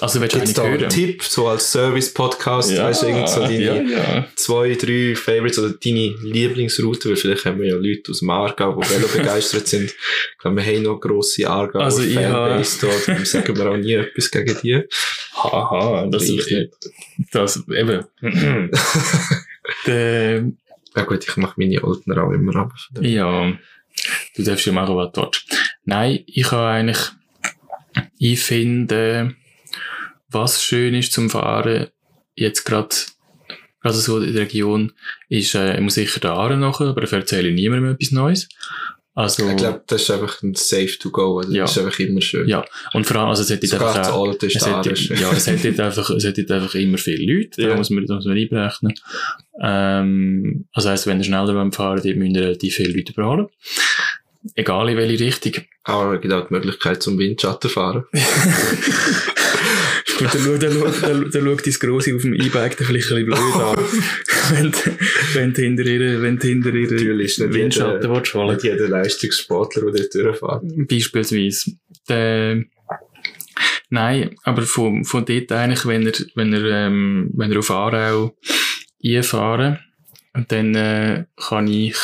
Also 0.00 0.20
willst 0.20 0.34
du 0.34 0.38
Gibt's 0.38 0.54
da 0.54 0.62
einen 0.62 0.80
hören? 0.80 0.88
Tipp, 0.88 1.22
so 1.22 1.48
als 1.48 1.70
Service-Podcast, 1.72 2.76
weißt 2.76 3.02
du, 3.02 3.06
irgend 3.06 3.28
so 3.28 3.40
deine 3.40 3.60
ja, 3.60 3.74
ja. 3.74 4.26
zwei, 4.34 4.74
drei 4.74 5.14
Favorites 5.14 5.58
oder 5.58 5.70
deine 5.70 6.14
Lieblingsroute, 6.22 7.10
weil 7.10 7.16
vielleicht 7.16 7.44
haben 7.44 7.60
wir 7.60 7.68
ja 7.68 7.76
Leute 7.76 8.10
aus 8.10 8.20
dem 8.20 8.30
Aargau, 8.30 8.80
die 8.80 8.90
Velo 8.90 9.08
begeistert 9.14 9.68
sind. 9.68 9.90
Ich 9.90 10.38
glaube, 10.38 10.56
wir 10.56 10.64
haben 10.64 10.82
noch 10.82 11.00
grosse 11.00 11.48
Aargauer 11.48 11.84
Also 11.84 12.02
ich 12.02 12.14
Fanbase 12.14 12.78
dort, 12.80 13.08
darum 13.08 13.24
sagen 13.24 13.56
wir 13.56 13.70
auch 13.70 13.76
nie 13.76 13.92
etwas 13.92 14.30
gegen 14.30 14.56
die. 14.62 14.82
Haha, 15.34 16.06
das 16.10 16.24
ist 16.24 16.50
Richtig. 16.50 16.72
das, 17.32 17.62
eben. 17.68 18.04
Der, 19.86 20.44
Ja 20.96 21.02
gut, 21.04 21.26
ich 21.28 21.36
mache 21.36 21.54
meine 21.56 21.82
Alten 21.82 22.18
auch 22.18 22.32
immer 22.32 22.56
ab. 22.56 22.72
ja, 23.00 23.52
du 24.36 24.42
darfst 24.42 24.66
ja 24.66 24.72
machen, 24.72 24.96
was 24.96 25.12
du 25.12 25.22
willst. 25.22 25.44
Nein, 25.84 26.20
ich 26.26 26.50
habe 26.50 26.66
eigentlich, 26.66 26.98
ich 28.18 28.40
finde, 28.40 29.34
was 30.30 30.62
schön 30.62 30.94
ist 30.94 31.12
zum 31.12 31.30
Fahren, 31.30 31.88
jetzt 32.34 32.64
gerade, 32.64 32.88
gerade 33.82 33.96
so 33.96 34.18
in 34.18 34.32
der 34.32 34.42
Region, 34.42 34.92
ist, 35.28 35.54
äh, 35.54 35.74
ich 35.74 35.80
muss 35.80 35.94
sicher 35.94 36.20
der 36.20 36.32
Aare 36.32 36.56
nachher, 36.56 36.86
aber 36.88 37.00
dafür 37.02 37.18
erzähle 37.18 37.48
ich 37.48 37.54
niemandem 37.54 37.92
etwas 37.94 38.10
Neues. 38.12 38.48
Also, 39.12 39.48
Ich 39.50 39.56
glaube, 39.56 39.82
das 39.88 40.02
ist 40.02 40.10
einfach 40.12 40.40
ein 40.42 40.54
Safe 40.54 40.96
to 40.98 41.10
go. 41.10 41.38
Also 41.40 41.52
Ja. 41.52 41.62
Das 41.64 41.72
ist 41.76 41.78
einfach 41.84 41.98
immer 41.98 42.20
schön. 42.22 42.48
ja, 42.48 42.64
und 42.94 43.06
vor 43.06 43.16
allem, 43.16 43.28
also 43.30 43.42
es 43.42 43.50
hat 43.50 43.60
jetzt 43.62 43.74
einfach 43.74 44.08
auch, 44.08 44.28
Alte 44.28 44.46
ist 44.46 44.56
es 44.56 44.62
da 44.62 44.78
hat, 44.78 44.86
ja, 44.86 45.32
es 45.32 45.46
hat 45.48 45.64
jetzt 45.64 45.80
einfach, 45.80 46.08
es 46.10 46.24
hat 46.24 46.38
jetzt 46.38 46.50
einfach 46.50 46.74
immer 46.76 46.96
viele 46.96 47.34
Leute, 47.34 47.60
da 47.62 47.68
Ja. 47.70 47.76
muss 47.76 47.90
man, 47.90 48.06
da 48.06 48.14
muss 48.14 48.24
man 48.24 48.38
einberechnen. 48.38 48.94
Ähm, 49.60 50.68
also 50.72 50.88
heisst, 50.90 51.06
wenn 51.08 51.18
ihr 51.18 51.24
schneller 51.24 51.70
Fahren, 51.72 52.00
die 52.02 52.14
müssen 52.14 52.36
relativ 52.36 52.76
viele 52.76 52.92
Leute 52.96 53.12
überholen. 53.12 53.48
Egal 54.54 54.88
in 54.88 54.96
welche 54.96 55.22
Richtung. 55.24 55.64
Aber 55.84 56.14
es 56.14 56.20
gibt 56.22 56.32
auch 56.32 56.46
die 56.46 56.54
Möglichkeit 56.54 57.02
zum 57.02 57.18
Windschatten 57.18 57.68
fahren. 57.68 58.04
Gut, 60.20 60.34
dann, 60.34 60.42
schau- 60.44 60.56
dann, 60.58 60.72
schau- 60.72 61.06
dann, 61.08 61.30
dann 61.30 61.44
schaut 61.44 61.66
dein 61.66 61.74
Grosse 61.74 62.14
auf 62.14 62.22
dem 62.22 62.34
E-Bike 62.34 62.76
dann 62.76 62.86
vielleicht 62.86 63.10
ein 63.12 63.26
bisschen 63.26 63.26
blöd 63.26 63.54
an. 63.62 63.76
wenn, 64.50 64.72
wenn 65.34 65.52
du 65.54 65.62
hinter 65.62 65.86
ihr, 65.86 66.22
wenn 66.22 66.38
du 66.38 66.46
hinter 66.46 66.74
ihr 66.74 66.90
Natürlich 66.90 67.38
nicht 67.38 67.52
Windschatten 67.54 68.02
jeder, 68.02 68.14
willst 68.14 68.34
nicht 68.34 68.62
jeder 68.64 68.88
Leistungssportler, 68.88 69.90
der 69.92 70.02
dort 70.02 70.14
durchfährt. 70.14 70.88
Beispielsweise. 70.88 71.72
Der, 72.08 72.64
nein, 73.88 74.36
aber 74.44 74.62
von, 74.62 75.04
von 75.04 75.24
dort 75.24 75.52
eigentlich, 75.52 75.86
wenn 75.86 76.06
er, 76.06 76.12
wenn 76.34 76.52
er, 76.52 76.86
ähm, 76.86 77.30
wenn 77.34 77.52
er 77.52 77.58
auf 77.58 77.70
Aarau 77.70 78.36
einfahren, 79.04 79.78
dann 80.48 80.74
äh, 80.74 81.24
kann 81.36 81.66
ich 81.66 81.96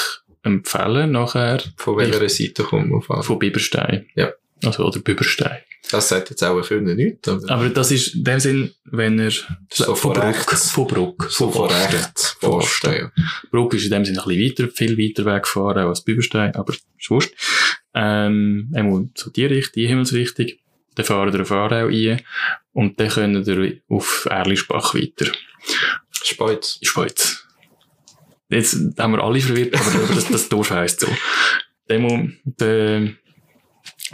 empfehlen 0.42 1.12
nachher 1.12 1.60
Von 1.76 1.96
welcher 1.98 2.28
Seite 2.28 2.62
kommt 2.64 2.88
man 2.90 3.02
auf 3.02 3.26
von 3.26 3.38
Biberstein. 3.38 4.06
Ja. 4.14 4.32
Also, 4.64 4.84
oder 4.84 5.00
Biberstein. 5.00 5.58
Das 5.90 6.08
sagt 6.08 6.30
jetzt 6.30 6.42
auch 6.42 6.60
vielen 6.64 6.84
nichts. 6.96 7.28
Aber 7.28 7.50
Aber 7.50 7.68
das 7.68 7.90
ist 7.92 8.14
in 8.14 8.24
dem 8.24 8.40
Sinn, 8.40 8.74
wenn 8.84 9.18
er 9.18 9.30
So 9.72 9.94
von 9.94 10.14
Bruck, 10.14 10.50
von 10.50 10.86
Bruck, 10.86 11.28
so 11.30 11.50
von 11.50 11.70
rechts 11.70 12.30
Von 12.40 12.52
vorstellen. 12.52 13.12
Bruck 13.50 13.74
ist 13.74 13.84
in 13.84 13.90
dem 13.90 14.04
Sinne 14.04 14.20
ein 14.20 14.28
bisschen 14.28 14.66
weiter, 14.66 14.74
viel 14.74 14.98
weiter 14.98 15.24
weggefahren 15.24 15.86
als 15.86 16.02
Büberstein, 16.02 16.54
aber 16.54 16.72
ist 16.72 17.10
wurscht. 17.10 17.34
Ähm, 17.94 18.72
einmal 18.74 19.08
so 19.14 19.30
die 19.30 19.46
Richtung, 19.46 19.72
die 19.74 19.86
Himmelsrichtung. 19.86 20.46
Dann 20.96 21.04
fahren 21.04 21.32
wir 21.32 21.42
auf 21.42 21.52
Aarau 21.52 21.86
ein 21.86 22.22
und 22.72 22.98
dann 22.98 23.08
können 23.08 23.46
wir 23.46 23.80
auf 23.88 24.26
Erlischbach 24.30 24.94
weiter. 24.94 25.30
Speuz. 26.10 26.78
Schweiz. 26.82 27.46
Jetzt 28.48 28.76
haben 28.98 29.12
wir 29.12 29.22
alle 29.22 29.40
verwirrt, 29.40 29.74
aber 29.74 30.14
das, 30.14 30.28
das 30.28 30.48
Dorf 30.48 30.70
heisst 30.70 31.00
so. 31.00 31.08
Demo, 31.88 32.28
de, 32.44 33.14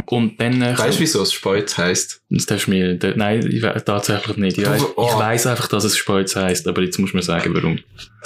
und 0.07 0.41
dann, 0.41 0.63
äh, 0.63 0.77
Weißt 0.79 0.99
du, 0.99 1.03
wieso 1.03 1.23
es 1.23 1.33
Speuz 1.33 1.77
heisst? 1.77 2.23
das 2.31 2.47
darfst 2.47 2.67
du 2.67 2.71
mir, 2.71 2.95
de, 2.95 3.15
nein, 3.17 3.47
ich 3.47 3.61
tatsächlich 3.85 4.37
nicht. 4.39 4.59
Ich 4.59 4.67
weiss, 4.67 4.83
Oh. 4.97 5.07
ich 5.11 5.19
weiss 5.19 5.47
einfach, 5.47 5.69
dass 5.69 5.85
es 5.85 5.97
Speuz 5.97 6.35
heisst, 6.35 6.67
aber 6.67 6.83
jetzt 6.83 6.99
muss 6.99 7.13
man 7.13 7.23
sagen, 7.23 7.55
warum. 7.55 7.79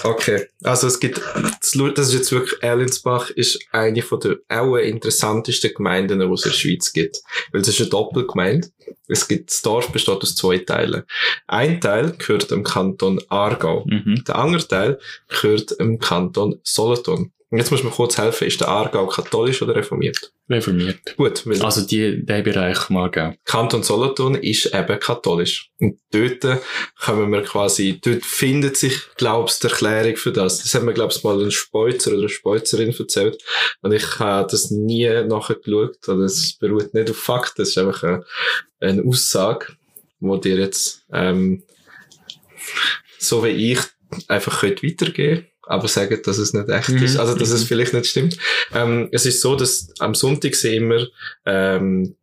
Okay. 0.05 0.47
Also 0.63 0.87
es 0.87 1.01
gibt, 1.01 1.21
das 1.61 1.75
ist 1.75 2.13
jetzt 2.15 2.31
wirklich, 2.33 2.63
Erlensbach 2.63 3.31
ist 3.31 3.59
eine 3.73 4.03
von 4.03 4.21
der 4.21 4.37
auch 4.49 4.77
interessantesten 4.77 5.73
Gemeinden, 5.75 6.21
die 6.21 6.27
es 6.27 6.45
in 6.45 6.51
der 6.51 6.57
Schweiz 6.57 6.93
gibt. 6.93 7.21
Weil 7.51 7.63
es 7.63 7.69
ist 7.69 7.81
eine 7.81 7.91
Doppelgemeinde. 7.91 8.69
Es 9.09 9.27
gibt, 9.27 9.51
das 9.51 9.63
Dorf 9.63 9.89
besteht 9.91 10.23
aus 10.23 10.35
zwei 10.35 10.59
Teilen. 10.59 11.03
Ein 11.47 11.81
Teil 11.81 12.13
gehört 12.19 12.51
dem 12.51 12.63
Kanton 12.63 13.21
Aargau. 13.29 13.85
Mhm. 13.87 14.23
Der 14.27 14.37
andere 14.37 14.67
Teil 14.69 14.99
gehört 15.29 15.79
dem 15.81 15.99
Kanton 15.99 16.61
Solothurn. 16.63 17.33
Und 17.49 17.59
jetzt 17.59 17.71
muss 17.71 17.85
mir 17.85 17.91
kurz 17.91 18.19
helfen, 18.19 18.49
ist 18.49 18.61
der 18.61 18.69
Aargau 18.69 19.07
katholisch 19.07 19.63
oder 19.63 19.77
reformiert? 19.77 20.33
Reformiert. 20.51 21.17
Gut, 21.17 21.45
Also 21.61 21.87
die, 21.87 22.27
der 22.27 22.43
Bereich 22.43 22.89
mag 22.91 23.17
auch. 23.19 23.35
Kanton 23.45 23.85
Solothurn 23.85 24.35
ist 24.35 24.75
eben 24.75 24.99
katholisch. 24.99 25.71
Und 25.79 26.01
dort 26.11 26.61
kommen 26.99 27.31
wir 27.31 27.43
quasi, 27.43 28.01
dort 28.03 28.25
findet 28.25 28.77
sich, 28.77 28.99
glaubst 29.17 29.63
die 29.63 29.69
Erklärung 29.69 30.17
für 30.17 30.33
das. 30.33 30.61
Das 30.63 30.75
hat 30.75 30.83
mir, 30.83 30.93
glaubst 30.93 31.23
mal 31.23 31.41
ein 31.41 31.53
Speuzer 31.53 32.11
oder 32.11 32.21
eine 32.21 32.29
Speuzerin 32.29 32.93
erzählt. 32.93 33.41
Und 33.81 33.93
ich 33.93 34.19
habe 34.19 34.49
das 34.51 34.73
nie 34.73 35.09
nachher 35.29 35.55
geschaut. 35.55 36.09
Oder 36.09 36.25
es 36.25 36.55
beruht 36.59 36.95
nicht 36.95 37.11
auf 37.11 37.17
Fakten. 37.17 37.63
Es 37.63 37.71
ist 37.71 37.79
einfach 37.79 38.03
eine, 38.03 38.25
eine 38.81 39.05
Aussage, 39.05 39.77
wo 40.19 40.37
dir 40.37 40.57
jetzt, 40.57 41.05
ähm, 41.13 41.63
so 43.19 43.45
wie 43.45 43.73
ich, 43.73 43.79
einfach 44.27 44.61
könnt 44.61 44.83
weitergeben 44.83 45.47
aber 45.67 45.89
sagen, 45.89 46.21
dass 46.25 46.39
es 46.39 46.53
nicht 46.53 46.69
echt 46.69 46.89
Mhm. 46.91 47.03
ist. 47.03 47.17
Also, 47.19 47.35
dass 47.35 47.51
es 47.51 47.63
Mhm. 47.63 47.67
vielleicht 47.67 47.93
nicht 47.93 48.07
stimmt. 48.07 48.39
Ähm, 48.73 49.09
es 49.13 49.27
ist 49.27 49.41
so, 49.41 49.57
dass 49.57 49.89
am 49.99 50.15
Sonntag 50.15 50.55
sind 50.55 50.75
immer, 50.75 51.07
ähm, 51.45 52.15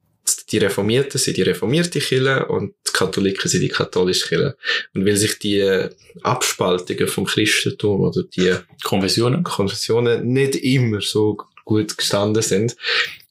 die 0.52 0.58
Reformierten 0.58 1.20
sind 1.20 1.36
die 1.36 1.42
reformierte 1.42 2.00
Kirche 2.00 2.46
und 2.46 2.74
die 2.88 2.94
Katholiken 2.94 3.50
sind 3.50 3.62
die 3.62 3.68
katholische 3.70 4.28
Kirche. 4.30 4.56
Und 4.96 5.06
weil 5.06 5.18
sich 5.18 5.38
die 5.40 5.90
Abspaltungen 6.22 7.08
vom 7.08 7.26
Christentum 7.26 8.02
oder 8.02 8.24
die 8.24 8.54
Konfessionen. 8.84 9.44
Konfessionen 9.44 10.26
nicht 10.32 10.56
immer 10.56 11.02
so 11.02 11.38
gut 11.66 11.98
gestanden 11.98 12.42
sind, 12.42 12.76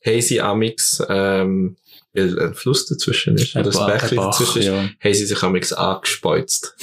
haben 0.05 0.21
sie 0.21 0.41
amix, 0.41 1.03
ähm, 1.09 1.77
weil 2.13 2.39
ein 2.39 2.55
Fluss 2.55 2.85
dazwischen 2.87 3.37
ist, 3.37 3.57
oder 3.57 3.71
ein 3.89 3.99
Bächli 3.99 4.17
dazwischen 4.17 4.59
ist, 4.61 4.67
ja. 4.67 4.91
haben 5.01 5.15
sie 5.15 5.25
sich 5.27 5.43
amix 5.43 5.73
angespeuzt. 5.73 6.77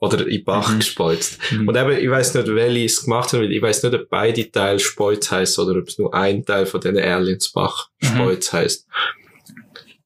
Oder 0.00 0.26
in 0.26 0.42
Bach 0.44 0.72
Mhm. 0.72 0.78
gespeuzt. 0.78 1.38
Mhm. 1.52 1.68
Und 1.68 1.76
eben, 1.76 1.90
ich 1.92 2.08
weiss 2.10 2.32
nicht, 2.34 2.46
welche 2.48 2.84
es 2.86 3.04
gemacht 3.04 3.32
haben, 3.32 3.42
weil 3.42 3.52
ich 3.52 3.60
weiss 3.60 3.82
nicht, 3.82 3.94
ob 3.94 4.08
beide 4.08 4.50
Teile 4.50 4.78
Speuz 4.80 5.30
heisst 5.30 5.58
oder 5.58 5.78
ob 5.78 5.88
es 5.88 5.98
nur 5.98 6.14
ein 6.14 6.44
Teil 6.44 6.64
von 6.66 6.80
diesen 6.80 6.96
Erlinsbach 6.96 7.88
Mhm. 8.00 8.06
Speuz 8.06 8.52
heisst. 8.52 8.86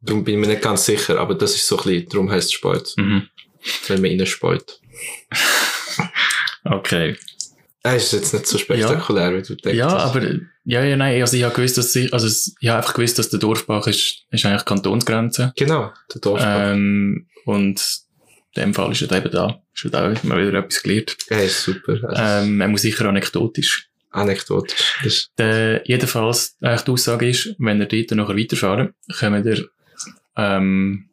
Darum 0.02 0.24
bin 0.24 0.34
ich 0.34 0.40
mir 0.40 0.48
nicht 0.52 0.62
ganz 0.62 0.84
sicher, 0.84 1.18
aber 1.20 1.34
das 1.34 1.54
ist 1.54 1.66
so 1.66 1.78
ein 1.78 1.84
bisschen, 1.84 2.08
darum 2.10 2.30
heisst 2.30 2.48
es 2.48 2.52
Speuz, 2.54 2.94
Mhm. 2.98 3.28
wenn 3.86 4.00
man 4.02 4.10
innen 4.10 4.26
speut. 4.26 4.80
Okay. 6.64 7.16
Äh, 7.86 7.96
ist 7.98 8.12
jetzt 8.12 8.32
nicht 8.32 8.46
so 8.46 8.56
spektakulär, 8.58 9.36
wie 9.36 9.42
du 9.42 9.54
denkst. 9.54 9.76
Ja, 9.78 9.88
aber, 9.88 10.22
ja, 10.64 10.82
ja, 10.82 10.96
nein, 10.96 11.20
also 11.20 11.36
ich 11.36 11.42
habe 11.44 11.54
gewusst, 11.54 11.76
dass 11.76 11.94
ich, 11.94 12.12
also 12.14 12.26
ich 12.60 12.68
habe 12.68 12.78
einfach 12.78 12.94
gewusst, 12.94 13.18
dass 13.18 13.28
der 13.28 13.38
Dorfbach 13.38 13.86
ist, 13.86 14.24
ist 14.30 14.46
eigentlich 14.46 14.64
Kantonsgrenze. 14.64 15.52
Genau, 15.56 15.92
der 16.12 16.20
Dorfbach. 16.22 16.72
Ähm, 16.72 17.26
und 17.44 17.80
in 18.56 18.62
dem 18.62 18.74
Fall 18.74 18.92
ist 18.92 19.02
er 19.02 19.16
eben 19.16 19.30
da. 19.30 19.60
Ist 19.74 19.84
er 19.84 19.90
da, 19.90 20.14
man 20.22 20.38
wieder 20.38 20.54
etwas 20.58 20.82
gelernt. 20.82 21.16
Er 21.28 21.44
ist 21.44 21.62
super. 21.62 21.98
Also, 22.04 22.22
Ähm, 22.22 22.60
er 22.60 22.68
muss 22.68 22.82
sicher 22.82 23.06
anekdotisch. 23.06 23.88
Anekdotisch. 24.10 24.94
Das 25.02 25.12
ist, 25.12 25.30
Der, 25.38 25.82
jedenfalls, 25.86 26.56
eigentlich 26.60 26.82
die 26.82 26.90
Aussage 26.92 27.28
ist, 27.28 27.54
wenn 27.58 27.80
ihr 27.80 27.86
dort 27.86 28.10
nachher 28.12 28.36
weiterfahren, 28.36 28.94
kommen 29.18 29.44
ihr, 29.44 29.68
ähm, 30.36 31.08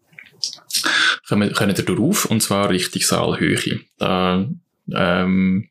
kommen, 1.28 1.52
können 1.54 1.76
ihr 1.76 1.84
darauf, 1.84 2.26
und 2.26 2.42
zwar 2.42 2.70
Richtung 2.70 3.02
Saalhöhe. 3.02 3.80
Da, 3.98 4.48
ähm, 4.94 5.70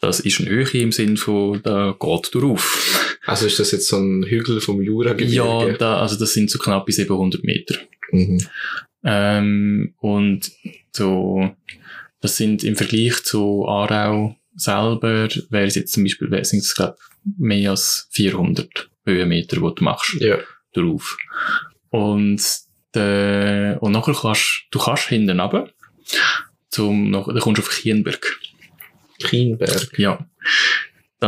das 0.00 0.20
ist 0.20 0.40
eine 0.40 0.50
Höhe 0.50 0.68
im 0.72 0.92
Sinn 0.92 1.16
von, 1.16 1.62
da 1.62 1.94
geht 1.98 2.34
darauf. 2.34 3.16
also 3.26 3.46
ist 3.46 3.58
das 3.58 3.70
jetzt 3.70 3.88
so 3.88 3.98
ein 3.98 4.24
Hügel 4.24 4.60
vom 4.60 4.82
Juragebirge? 4.82 5.32
Ja, 5.32 5.72
da, 5.72 6.00
also 6.00 6.18
das 6.18 6.32
sind 6.34 6.50
so 6.50 6.58
knappe 6.58 6.92
700 6.92 7.44
Meter. 7.44 7.76
Mhm. 8.10 8.40
Ähm, 9.08 9.94
und 9.98 10.50
so, 10.92 11.54
das 12.20 12.36
sind 12.36 12.64
im 12.64 12.74
Vergleich 12.74 13.22
zu 13.22 13.64
Aarau 13.68 14.36
selber, 14.56 15.28
wäre 15.50 15.66
es 15.66 15.76
jetzt 15.76 15.92
zum 15.92 16.02
Beispiel, 16.02 16.30
wäre 16.30 16.42
es 16.42 16.50
jetzt, 16.52 16.74
glaub, 16.74 16.96
mehr 17.38 17.70
als 17.70 18.08
400 18.10 18.90
Höhenmeter, 19.04 19.56
die 19.56 19.74
du 19.76 19.84
machst, 19.84 20.14
Ja. 20.20 20.38
drauf. 20.72 21.16
Und, 21.90 22.42
de, 22.94 23.76
und 23.78 23.92
nachher 23.92 24.14
kannst, 24.14 24.64
du 24.72 24.78
kannst 24.80 25.04
hinten 25.08 25.38
runter, 25.38 25.70
zum, 26.70 27.10
nach, 27.10 27.26
dann 27.26 27.38
kommst 27.38 27.58
du 27.58 27.62
auf 27.62 27.70
Kienberg. 27.70 28.40
Kienberg. 29.22 29.98
Ja. 29.98 30.26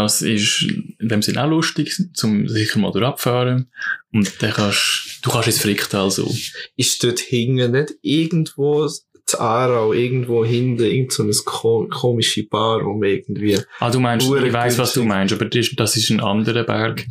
Das 0.05 0.23
ist 0.23 0.63
in 0.99 1.09
dem 1.09 1.23
Sinne 1.23 1.45
auch 1.45 1.49
lustig, 1.51 1.95
zum 2.15 2.49
sicher 2.49 2.79
mal 2.79 2.93
durchfahren. 2.93 3.71
Und 4.13 4.43
dann 4.43 4.53
kannst, 4.53 5.19
du 5.23 5.31
kannst 5.31 5.49
ins 5.49 5.61
Fricktal 5.61 6.11
so. 6.11 6.33
Ist 6.77 7.03
dort 7.05 7.19
hinten 7.21 7.73
nicht 7.73 7.95
irgendwo 8.03 8.89
zu 9.27 9.41
Aarau, 9.41 9.93
irgendwo 9.93 10.43
hinten, 10.45 10.85
irgend 10.85 11.13
so 11.13 11.23
eine 11.23 11.33
ko 11.45 11.87
komische 11.91 12.45
Bar, 12.45 12.83
wo 12.85 12.95
man 12.95 13.11
irgendwie, 13.11 13.59
Ah, 13.79 13.91
du 13.91 14.01
meinst, 14.01 14.27
ich 14.27 14.53
weiss, 14.55 14.79
was 14.79 14.95
du 14.95 15.05
meinst, 15.05 15.35
aber 15.35 15.45
das 15.45 15.67
ist, 15.69 15.79
das 15.79 15.97
ist 15.97 16.09
ein 16.11 16.21
anderer 16.21 16.65
Berg. 16.65 17.05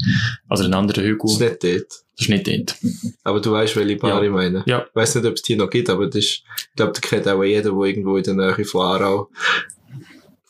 Also 0.50 0.64
ein 0.64 0.74
anderer 0.74 1.04
Hügel. 1.04 1.20
das 1.22 1.34
ist 1.34 1.40
nicht 1.42 1.64
dort. 1.64 1.92
Das 1.92 2.22
ist 2.22 2.30
nicht 2.30 2.48
dort. 2.48 2.76
Aber 3.24 3.40
du 3.40 3.52
weißt, 3.52 3.76
welche 3.76 3.98
Bar 3.98 4.20
Ja. 4.20 4.24
ich 4.24 4.32
meine. 4.32 4.64
Ja. 4.66 4.86
Ich 4.90 4.96
weiss 4.96 5.14
nicht, 5.14 5.28
ob 5.28 5.34
es 5.36 5.44
die 5.44 5.56
noch 5.56 5.70
gibt, 5.70 5.92
aber 5.92 6.08
das 6.08 6.16
ist, 6.16 6.44
ich 6.70 6.76
glaube, 6.76 6.94
da 6.94 7.00
kennt 7.02 7.28
auch 7.28 7.44
jeder, 7.44 7.70
der 7.72 7.82
irgendwo 7.84 8.18
in 8.18 8.24
der 8.24 8.34
Nähe 8.34 8.66
von 8.66 8.82
Aarau 8.82 9.30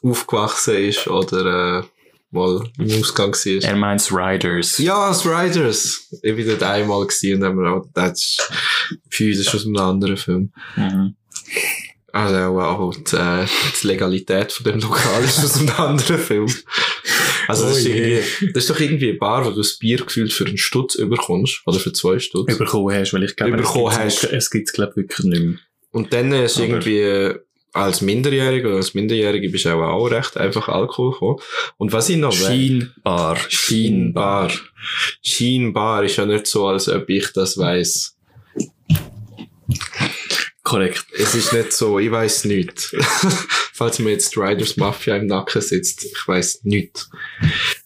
aufgewachsen 0.02 0.76
ist 0.76 1.08
oder, 1.08 1.80
äh, 1.80 1.84
mal 2.32 2.64
im 2.78 3.00
Ausgang 3.00 3.34
war. 3.34 3.64
Er 3.70 3.76
meint 3.76 4.12
Riders. 4.12 4.78
Ja, 4.78 5.10
das 5.10 5.26
Riders. 5.26 6.08
Ich 6.22 6.36
bin 6.36 6.48
dort 6.48 6.64
einmal 6.64 7.06
gesehen 7.08 7.42
und 7.42 7.48
haben 7.48 7.58
mir 7.58 7.70
auch, 7.72 7.86
das 7.94 8.20
ist, 8.22 8.52
uns 9.22 9.38
ist 9.40 9.56
aus 9.56 9.66
einem 9.66 9.78
anderen 9.78 10.18
Film. 10.18 10.52
Mhm. 10.76 11.16
Also 12.14 12.36
auch, 12.36 12.80
auch 12.80 12.96
die, 12.96 13.16
äh, 13.16 13.46
die 13.82 13.88
Legalität 13.88 14.52
von 14.52 14.64
dem 14.72 14.80
Lokal 14.80 15.24
ist 15.24 15.44
aus 15.44 15.60
einem 15.60 15.70
anderen 15.78 16.18
Film. 16.18 16.48
Also 17.48 17.64
das, 17.66 17.76
Oh 17.76 17.78
ist 17.78 17.86
irgendwie, 17.86 18.52
das 18.54 18.64
ist 18.64 18.70
doch 18.70 18.80
irgendwie 18.80 19.10
eine 19.10 19.18
Bar, 19.18 19.46
wo 19.46 19.52
du 19.52 19.58
das 19.58 19.78
Bier 19.78 19.98
gefühlt 19.98 20.34
für 20.34 20.46
einen 20.46 20.58
Stutz 20.58 20.96
überkommst. 20.96 21.62
Oder 21.66 21.80
für 21.80 21.94
zwei 21.94 22.20
Stutz. 22.20 22.52
Überkommen 22.52 22.94
hast, 22.96 23.14
weil 23.14 23.24
ich 23.24 23.36
glaube, 23.36 23.58
es 23.58 24.50
gibt 24.50 24.68
es, 24.68 24.74
glaube 24.74 24.92
ich, 24.92 24.98
wirklich 24.98 25.26
nicht 25.28 25.44
mehr. 25.44 25.58
Und 25.92 26.12
dann 26.14 26.32
ist 26.34 26.58
Aber- 26.58 26.66
irgendwie 26.68 27.40
als 27.78 28.02
Minderjähriger 28.02 28.70
oder 28.70 28.78
als 28.78 28.94
Minderjährige 28.94 29.50
bist 29.50 29.66
du 29.66 29.70
auch, 29.70 29.82
auch 29.82 30.08
recht 30.08 30.38
einfach 30.38 30.68
Alkohol 30.68 31.12
gekommen. 31.12 31.40
Und 31.78 31.94
was 31.94 32.10
ich 32.10 32.18
noch 32.18 32.34
Schienbar. 32.34 33.38
Schienbar. 33.50 34.52
Schienbar 35.22 36.04
ist 36.04 36.18
ja 36.18 36.26
nicht 36.26 36.48
so, 36.48 36.68
als 36.68 36.90
ob 36.90 37.10
ich 37.10 37.32
das 37.34 37.58
weiss. 37.58 38.18
Korrekt. 40.64 41.06
Es 41.18 41.34
ist 41.34 41.54
nicht 41.54 41.72
so, 41.72 42.00
ich 42.00 42.12
weiß 42.12 42.46
nicht. 42.46 42.96
Falls 43.74 44.00
mir 44.00 44.12
jetzt 44.12 44.36
Riders 44.38 44.76
Mafia 44.76 45.16
im 45.16 45.28
Nacken 45.28 45.62
sitzt, 45.62 46.04
ich 46.04 46.28
weiß 46.28 46.64
nicht. 46.64 47.08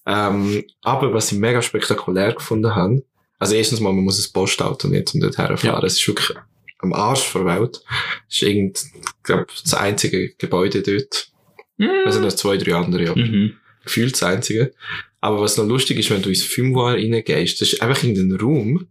Ähm, 0.05 0.63
aber 0.81 1.13
was 1.13 1.31
ich 1.31 1.37
mega 1.37 1.61
spektakulär 1.61 2.33
gefunden 2.33 2.73
habe, 2.73 3.03
also 3.37 3.55
erstens 3.55 3.79
mal, 3.79 3.91
man 3.91 4.03
muss 4.03 4.25
ein 4.25 4.33
Postauto 4.33 4.87
nicht 4.87 5.13
um 5.13 5.19
dort 5.19 5.37
herfahren. 5.37 5.81
Ja. 5.81 5.85
Es 5.85 5.93
ist 5.93 6.07
wirklich 6.07 6.37
am 6.81 6.93
Arsch 6.93 7.33
der 7.33 7.45
Welt. 7.45 7.81
Es 8.29 8.37
ist 8.37 8.41
irgend, 8.43 8.83
ich 8.95 9.23
glaube, 9.23 9.47
das 9.63 9.73
einzige 9.73 10.33
Gebäude 10.37 10.81
dort. 10.81 11.29
Also 12.05 12.19
noch 12.19 12.33
zwei, 12.33 12.57
drei 12.57 12.75
andere, 12.75 13.09
aber 13.09 13.19
Mhm. 13.21 13.53
gefühlt 13.83 14.13
das 14.13 14.23
einzige. 14.23 14.73
Aber 15.19 15.39
was 15.41 15.57
noch 15.57 15.65
lustig 15.65 15.97
ist, 15.99 16.09
wenn 16.09 16.21
du 16.21 16.29
ins 16.29 16.43
Filmware 16.43 16.95
reingehst, 16.95 17.61
das 17.61 17.73
ist 17.73 17.81
einfach 17.81 18.03
in 18.03 18.15
den 18.15 18.35
Raum, 18.35 18.87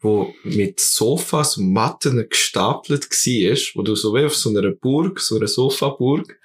wo 0.00 0.34
mit 0.42 0.80
Sofas 0.80 1.56
und 1.58 1.72
Matten 1.72 2.28
gestapelt 2.28 3.08
war, 3.10 3.56
wo 3.74 3.82
du 3.82 3.94
so 3.94 4.14
wie 4.14 4.24
auf 4.24 4.34
so 4.34 4.50
einer 4.50 4.70
Burg, 4.72 5.20
so 5.20 5.36
einer 5.36 5.46
Sofaburg, 5.46 6.38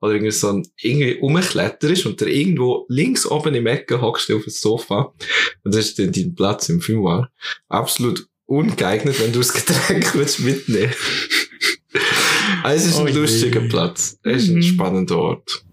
oder 0.00 0.14
irgendwie 0.14 0.32
so 0.32 0.48
ein, 0.48 0.66
irgendwie 0.80 1.18
rumkletterst 1.20 2.06
und 2.06 2.20
der 2.20 2.28
irgendwo 2.28 2.86
links 2.88 3.24
oben 3.24 3.54
im 3.54 3.66
Ecke 3.66 4.00
hockst 4.00 4.28
du 4.30 4.36
auf 4.36 4.44
dem 4.44 4.50
Sofa 4.50 5.14
und 5.62 5.74
das 5.74 5.86
ist 5.86 5.98
dann 5.98 6.10
dein 6.10 6.34
Platz 6.34 6.68
im 6.70 6.80
Filmwahl. 6.80 7.28
Absolut 7.68 8.26
ungeeignet, 8.52 9.20
wenn 9.20 9.32
du 9.32 9.38
das 9.40 9.52
Getränk 9.52 10.14
willst 10.14 10.40
mitnehmen. 10.40 10.92
Also, 12.62 12.84
es 12.86 12.92
ist 12.92 12.98
ein 12.98 13.04
Oh 13.04 13.08
je. 13.08 13.14
lustiger 13.20 13.60
Platz. 13.60 14.18
Es 14.22 14.44
ist 14.44 14.48
ein 14.50 14.56
Mhm. 14.56 14.62
spannender 14.62 15.18
Ort. 15.18 15.64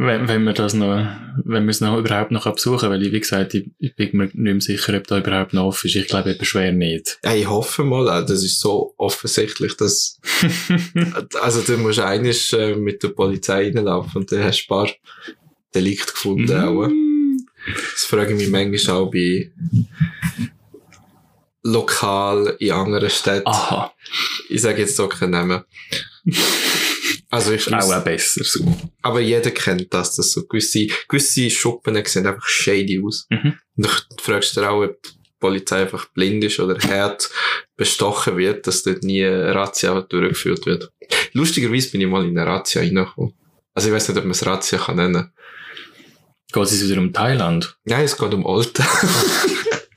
Wenn, 0.00 0.28
wenn 0.28 0.44
wir 0.44 0.52
das 0.52 0.74
noch, 0.74 1.08
wenn 1.44 1.64
wir 1.64 1.70
es 1.70 1.80
noch 1.80 1.98
überhaupt 1.98 2.30
noch 2.30 2.48
besuchen, 2.54 2.88
weil 2.88 3.02
ich, 3.04 3.10
wie 3.12 3.18
gesagt, 3.18 3.54
ich, 3.54 3.68
ich 3.80 3.96
bin 3.96 4.10
mir 4.12 4.24
nicht 4.26 4.34
mehr 4.34 4.60
sicher, 4.60 4.96
ob 4.96 5.08
da 5.08 5.18
überhaupt 5.18 5.54
noch 5.54 5.64
offen 5.64 5.88
ist. 5.88 5.96
Ich 5.96 6.06
glaube 6.06 6.30
eben 6.30 6.44
schwer 6.44 6.70
nicht. 6.70 7.18
Ja, 7.24 7.34
ich 7.34 7.48
hoffe 7.48 7.82
mal, 7.82 8.08
auch, 8.08 8.24
das 8.24 8.44
ist 8.44 8.60
so 8.60 8.94
offensichtlich, 8.96 9.76
dass, 9.76 10.20
also 11.42 11.62
du 11.62 11.76
musst 11.78 11.98
eigentlich 11.98 12.52
äh, 12.52 12.76
mit 12.76 13.02
der 13.02 13.08
Polizei 13.08 13.72
reinlaufen 13.74 14.20
und 14.22 14.30
dann 14.30 14.44
hast 14.44 14.66
du 14.68 14.72
ein 14.74 14.84
paar 14.86 14.88
Delikte 15.74 16.12
gefunden 16.12 16.52
auch. 16.60 16.88
Das 17.92 18.04
frage 18.04 18.34
ich 18.34 18.38
mich 18.38 18.50
manchmal 18.50 18.96
auch 18.98 19.10
bei 19.10 19.50
lokal 21.62 22.56
in 22.58 22.72
anderen 22.72 23.10
Städten. 23.10 23.46
Aha. 23.46 23.92
Ich 24.48 24.62
sage 24.62 24.82
jetzt 24.82 24.98
auch 25.00 25.08
keinen 25.08 25.30
Namen. 25.30 25.64
Also 27.30 27.52
ich 27.52 27.72
Auch 27.72 27.92
auch 27.92 28.04
besser 28.04 28.42
so. 28.42 28.64
aber 29.02 29.20
jeder 29.20 29.50
kennt 29.50 29.92
das, 29.92 30.16
dass 30.16 30.32
so 30.32 30.46
gewisse, 30.46 30.86
gewisse 31.08 31.50
Schuppen 31.50 32.02
sehen 32.06 32.26
einfach 32.26 32.46
shady 32.46 33.02
aus. 33.04 33.26
Mhm. 33.28 33.54
Und 33.76 33.84
du 33.86 34.22
fragst 34.22 34.56
dir 34.56 34.70
auch, 34.70 34.82
ob 34.82 35.02
die 35.02 35.10
Polizei 35.38 35.82
einfach 35.82 36.06
blind 36.06 36.44
ist 36.44 36.58
oder 36.58 36.78
hart 36.88 37.28
bestochen 37.76 38.38
wird, 38.38 38.66
dass 38.66 38.82
dort 38.82 39.02
nie 39.02 39.24
eine 39.24 39.54
Razzia 39.54 40.00
durchgeführt 40.00 40.64
wird. 40.64 40.90
Lustigerweise 41.32 41.90
bin 41.90 42.00
ich 42.00 42.06
mal 42.06 42.24
in 42.24 42.36
eine 42.38 42.48
Razzia 42.50 42.80
reingekommen. 42.80 43.34
Also 43.74 43.88
ich 43.88 43.94
weiß 43.94 44.08
nicht, 44.08 44.18
ob 44.18 44.24
man 44.24 44.30
es 44.30 44.46
Razzia 44.46 44.78
kann 44.78 44.96
nennen. 44.96 45.30
Geht 46.50 46.62
es 46.62 46.88
wieder 46.88 46.98
um 47.00 47.12
Thailand? 47.12 47.76
Nein, 47.84 48.04
es 48.04 48.16
geht 48.16 48.32
um 48.32 48.46
Alte. 48.46 48.82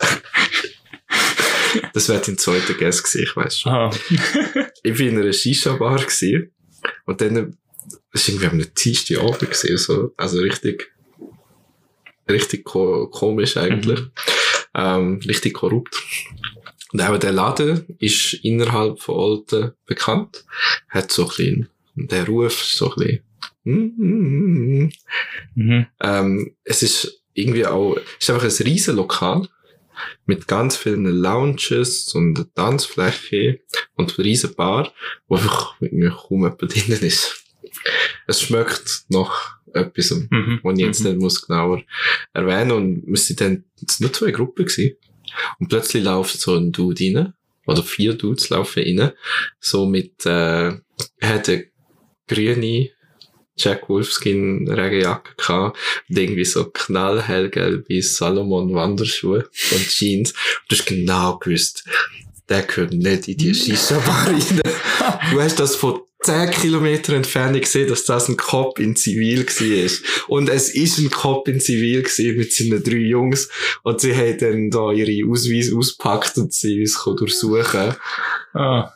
das 1.93 2.09
wäre 2.09 2.21
dein 2.25 2.37
zweiter 2.37 2.73
Guess 2.73 3.03
gewesen, 3.03 3.23
ich 3.23 3.35
weiß 3.35 3.59
schon. 3.59 3.91
Ich 4.83 4.99
war 4.99 5.05
in 5.05 5.19
einer 5.19 5.33
Shisha-Bar 5.33 5.99
gewesen. 5.99 6.51
Und 7.05 7.21
dann, 7.21 7.57
das 8.11 8.27
war 8.27 8.35
irgendwie 8.35 8.47
am 8.47 8.73
Dienstag 8.73 9.19
Abend 9.19 9.39
gewesen, 9.39 9.77
so, 9.77 10.13
also 10.17 10.39
richtig, 10.39 10.91
richtig 12.29 12.63
ko 12.63 13.07
komisch 13.07 13.57
eigentlich. 13.57 13.99
Ähm, 14.73 15.19
richtig 15.27 15.53
korrupt. 15.53 15.95
Und 16.93 17.01
auch 17.01 17.17
der 17.17 17.31
Laden 17.31 17.85
ist 17.99 18.33
innerhalb 18.43 18.99
von 18.99 19.15
Olten 19.15 19.71
bekannt. 19.85 20.43
Hat 20.89 21.11
so 21.11 21.23
ein 21.23 21.27
bisschen, 21.27 21.69
der 21.95 22.25
Ruf 22.25 22.61
ist 22.61 22.77
so 22.77 22.89
ein 22.91 22.95
bisschen, 22.95 23.23
mm, 23.63 23.91
mm, 23.97 24.83
mm. 24.83 24.91
Mhm. 25.55 25.85
Ähm, 26.01 26.55
es 26.63 26.83
ist 26.83 27.23
irgendwie 27.33 27.65
auch, 27.65 27.95
es 27.95 28.03
ist 28.19 28.29
einfach 28.29 28.43
ein 28.43 28.65
riesen 28.65 28.95
Lokal 28.95 29.47
mit 30.25 30.47
ganz 30.47 30.77
vielen 30.77 31.05
Lounges 31.05 32.13
und 32.13 32.53
Tanzfläche 32.55 33.59
und 33.95 34.17
riesen 34.17 34.55
Bar, 34.55 34.93
wo 35.27 35.35
einfach 35.35 35.77
kaum 35.79 36.43
jemand 36.43 36.61
drinnen 36.61 37.01
ist. 37.01 37.43
Es 38.27 38.41
schmeckt 38.41 39.05
nach 39.09 39.57
etwas, 39.73 40.11
Mhm. 40.11 40.59
was 40.63 40.77
ich 40.77 40.85
jetzt 40.85 40.99
Mhm. 41.01 41.09
nicht 41.11 41.21
muss 41.21 41.47
genauer 41.47 41.83
erwähnen 42.33 42.71
und 42.71 43.03
wir 43.07 43.17
sind 43.17 43.41
dann, 43.41 43.63
nur 43.99 44.11
zwei 44.13 44.31
Gruppen 44.31 44.65
gewesen. 44.65 44.97
Und 45.59 45.69
plötzlich 45.69 46.03
läuft 46.03 46.39
so 46.39 46.55
ein 46.55 46.71
Dude 46.71 47.03
rein, 47.05 47.33
oder 47.65 47.83
vier 47.83 48.15
Dudes 48.15 48.49
laufen 48.49 48.83
rein, 48.83 49.11
so 49.59 49.85
mit, 49.85 50.25
äh, 50.25 50.73
hat 51.21 51.47
eine 51.49 51.65
grüne 52.27 52.89
Jack 53.63 53.89
Wolfskin 53.89 54.67
Regenjacke 54.69 55.35
gehabt 55.37 55.77
und 56.09 56.17
irgendwie 56.17 56.45
so 56.45 56.65
knallhellgelbe 56.65 58.01
Salomon 58.01 58.73
Wanderschuhe 58.73 59.49
und 59.71 59.87
Jeans. 59.87 60.31
Und 60.31 60.37
du 60.69 60.75
hast 60.75 60.85
genau 60.85 61.37
gewusst, 61.37 61.83
der 62.49 62.63
gehört 62.63 62.93
nicht 62.93 63.27
in 63.27 63.37
die 63.37 63.55
Shisha-Bar 63.55 64.27
rein. 64.27 64.61
Du 65.31 65.41
hast 65.41 65.59
das 65.59 65.75
von 65.75 66.01
10 66.23 66.51
Kilometer 66.51 67.13
Entfernung 67.13 67.61
gesehen, 67.61 67.89
dass 67.89 68.05
das 68.05 68.29
ein 68.29 68.37
Cop 68.37 68.79
in 68.79 68.95
Zivil 68.95 69.45
war. 69.45 69.91
Und 70.27 70.49
es 70.49 70.69
ist 70.69 70.99
ein 70.99 71.09
Cop 71.09 71.47
in 71.47 71.59
Zivil 71.59 72.03
gewesen 72.03 72.37
mit 72.37 72.53
seinen 72.53 72.83
drei 72.83 72.97
Jungs. 72.97 73.49
Und 73.83 74.01
sie 74.01 74.15
haben 74.15 74.37
dann 74.37 74.69
da 74.69 74.91
ihre 74.91 75.29
Ausweise 75.29 75.75
auspackt 75.75 76.37
und 76.37 76.53
sie 76.53 76.81
uns 76.81 77.01
durchsuchen. 77.03 77.95
Ah. 78.53 78.93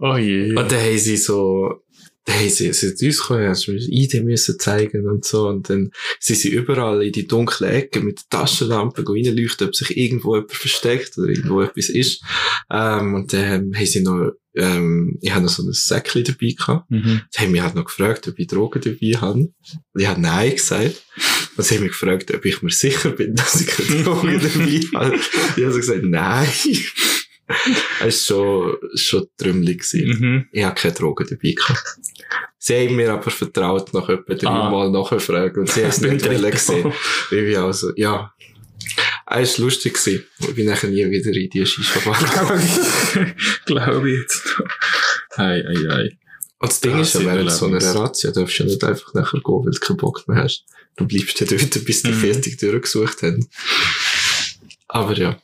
Oh 0.00 0.16
je. 0.16 0.48
Und 0.54 0.72
dann 0.72 0.80
haben 0.80 0.98
sie 0.98 1.16
so, 1.16 1.83
dann 2.24 2.36
haben 2.36 2.48
sie, 2.48 2.72
sie 2.72 2.88
sind 2.88 3.02
uns 3.02 3.20
gekommen, 3.20 3.46
also 3.46 3.72
wir 3.72 3.80
ID 3.80 4.24
müssen 4.24 4.58
zeigen 4.58 5.06
und 5.06 5.24
so. 5.26 5.46
Und 5.48 5.68
dann 5.68 5.90
sind 6.20 6.38
sie 6.38 6.48
überall 6.50 7.02
in 7.04 7.12
die 7.12 7.26
dunklen 7.26 7.70
Ecken 7.70 8.04
mit 8.04 8.20
der 8.20 8.40
Taschenlampe 8.40 9.04
reinleuchten, 9.06 9.68
ob 9.68 9.74
sich 9.74 9.96
irgendwo 9.96 10.34
jemand 10.34 10.52
versteckt 10.52 11.18
oder 11.18 11.28
irgendwo 11.28 11.60
etwas 11.60 11.90
ist. 11.90 12.22
Ähm, 12.70 13.14
und 13.14 13.32
dann 13.34 13.74
haben 13.74 13.86
sie 13.86 14.00
noch, 14.00 14.32
ähm, 14.54 15.18
ich 15.20 15.32
habe 15.32 15.44
noch 15.44 15.50
so 15.50 15.62
ein 15.62 15.72
Säckchen 15.72 16.24
dabei 16.24 16.54
gehabt. 16.56 16.90
Mhm. 16.90 17.20
Sie 17.28 17.42
haben 17.42 17.52
mich 17.52 17.60
halt 17.60 17.74
noch 17.74 17.84
gefragt, 17.84 18.26
ob 18.26 18.38
ich 18.38 18.46
Drogen 18.46 18.80
dabei 18.80 19.20
habe. 19.20 19.40
Und 19.40 19.52
ich 19.94 20.06
habe 20.06 20.20
Nein 20.20 20.52
gesagt. 20.52 21.02
Und 21.56 21.64
sie 21.64 21.74
haben 21.74 21.82
mich 21.82 21.92
gefragt, 21.92 22.32
ob 22.32 22.42
ich 22.44 22.62
mir 22.62 22.70
sicher 22.70 23.10
bin, 23.10 23.34
dass 23.34 23.60
ich 23.60 23.66
keine 23.66 24.02
Drogen 24.04 24.40
dabei 24.40 24.80
habe. 24.94 25.16
Ich 25.56 25.62
habe 25.62 25.72
so 25.72 25.78
gesagt, 25.78 26.04
nein. 26.04 26.48
Es 28.00 28.30
war 28.30 28.36
schon, 28.36 28.76
schon 28.94 29.26
trümmelig. 29.36 29.84
Mhm. 29.92 30.46
Ich 30.52 30.64
habe 30.64 30.74
keine 30.74 30.94
Drogen 30.94 31.26
dabei 31.28 31.52
gehabt. 31.52 31.98
Sie 32.58 32.74
haben 32.74 32.96
mir 32.96 33.12
aber 33.12 33.30
vertraut, 33.30 33.92
nach 33.92 34.08
etwa 34.08 34.34
dreimal 34.34 34.90
nachfragen 34.90 35.60
und 35.60 35.70
sie 35.70 35.82
haben 35.82 35.90
es 35.90 36.00
nicht 36.00 36.24
wollen 36.24 36.40
dritten 36.40 36.56
sehen. 36.58 36.82
Mal. 36.84 36.92
Weil 37.30 37.38
ich 37.48 37.58
also, 37.58 37.92
ja. 37.96 38.32
Es 39.26 39.58
war 39.58 39.64
lustig. 39.66 39.94
gewesen. 39.94 40.24
Ich 40.40 40.54
bin 40.54 40.66
nachher 40.66 40.88
nie 40.90 41.08
wieder 41.10 41.32
in 41.32 41.50
die 41.50 41.66
Shisha-Bar 41.66 42.18
gegangen. 42.18 43.34
Glaube 43.66 44.10
ich 44.10 44.20
jetzt. 44.20 44.42
Hei, 45.36 45.62
hei, 45.66 45.74
hei. 45.90 46.18
Und 46.58 46.70
das 46.72 46.80
Ding 46.80 46.94
Ah, 46.94 47.00
ist 47.00 47.14
ja, 47.14 47.20
während 47.24 47.50
so 47.50 47.66
einer. 47.66 47.78
Razzia 47.94 48.30
darfst 48.30 48.58
du 48.58 48.62
ja 48.64 48.68
nicht 48.70 48.84
einfach 48.84 49.12
nachher 49.14 49.40
gehen, 49.40 49.64
weil 49.64 49.72
du 49.72 49.78
keinen 49.80 49.96
Bock 49.96 50.26
mehr 50.28 50.42
hast. 50.44 50.64
Du 50.96 51.06
bleibst 51.06 51.40
ja 51.40 51.46
dort, 51.46 51.84
bis 51.84 52.02
die 52.02 52.10
Mhm. 52.12 52.14
fertig 52.20 52.58
durchgesucht 52.58 53.22
haben. 53.22 53.48
Aber 54.88 55.14
ja. 55.14 55.38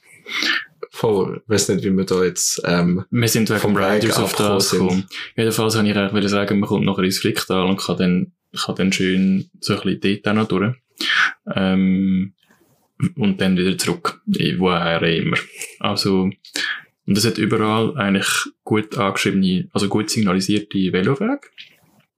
Voll. 0.90 1.42
Ich 1.44 1.48
weiss 1.48 1.68
nicht, 1.68 1.84
wie 1.84 1.96
wir 1.96 2.04
da 2.04 2.24
jetzt, 2.24 2.60
ähm, 2.64 3.04
Wir 3.10 3.28
sind 3.28 3.48
Vom 3.48 3.76
Riders 3.76 4.18
auf 4.18 4.34
das 4.34 4.70
sind. 4.70 5.06
Jedenfalls 5.36 5.76
wollte 5.76 5.88
ich 5.88 5.96
eigentlich 5.96 6.12
wollte 6.12 6.28
sagen, 6.28 6.58
man 6.58 6.68
kommt 6.68 6.84
nachher 6.84 7.04
ins 7.04 7.18
Fricktal 7.18 7.64
und 7.66 7.78
kann 7.78 7.96
dann, 7.96 8.32
kann 8.56 8.74
dann 8.74 8.92
schön 8.92 9.50
so 9.60 9.74
ein 9.74 9.80
bisschen 9.82 10.22
dort 10.22 10.28
auch 10.28 10.34
noch 10.34 10.48
durch. 10.48 10.74
Ähm, 11.54 12.34
und 13.16 13.40
dann 13.40 13.56
wieder 13.56 13.78
zurück, 13.78 14.20
woher 14.26 15.02
immer. 15.02 15.38
Also, 15.78 16.30
und 17.06 17.18
es 17.18 17.24
hat 17.24 17.38
überall 17.38 17.96
eigentlich 17.96 18.28
gut 18.64 18.98
angeschriebene, 18.98 19.68
also 19.72 19.88
gut 19.88 20.10
signalisierte 20.10 20.92
Velowege. 20.92 21.40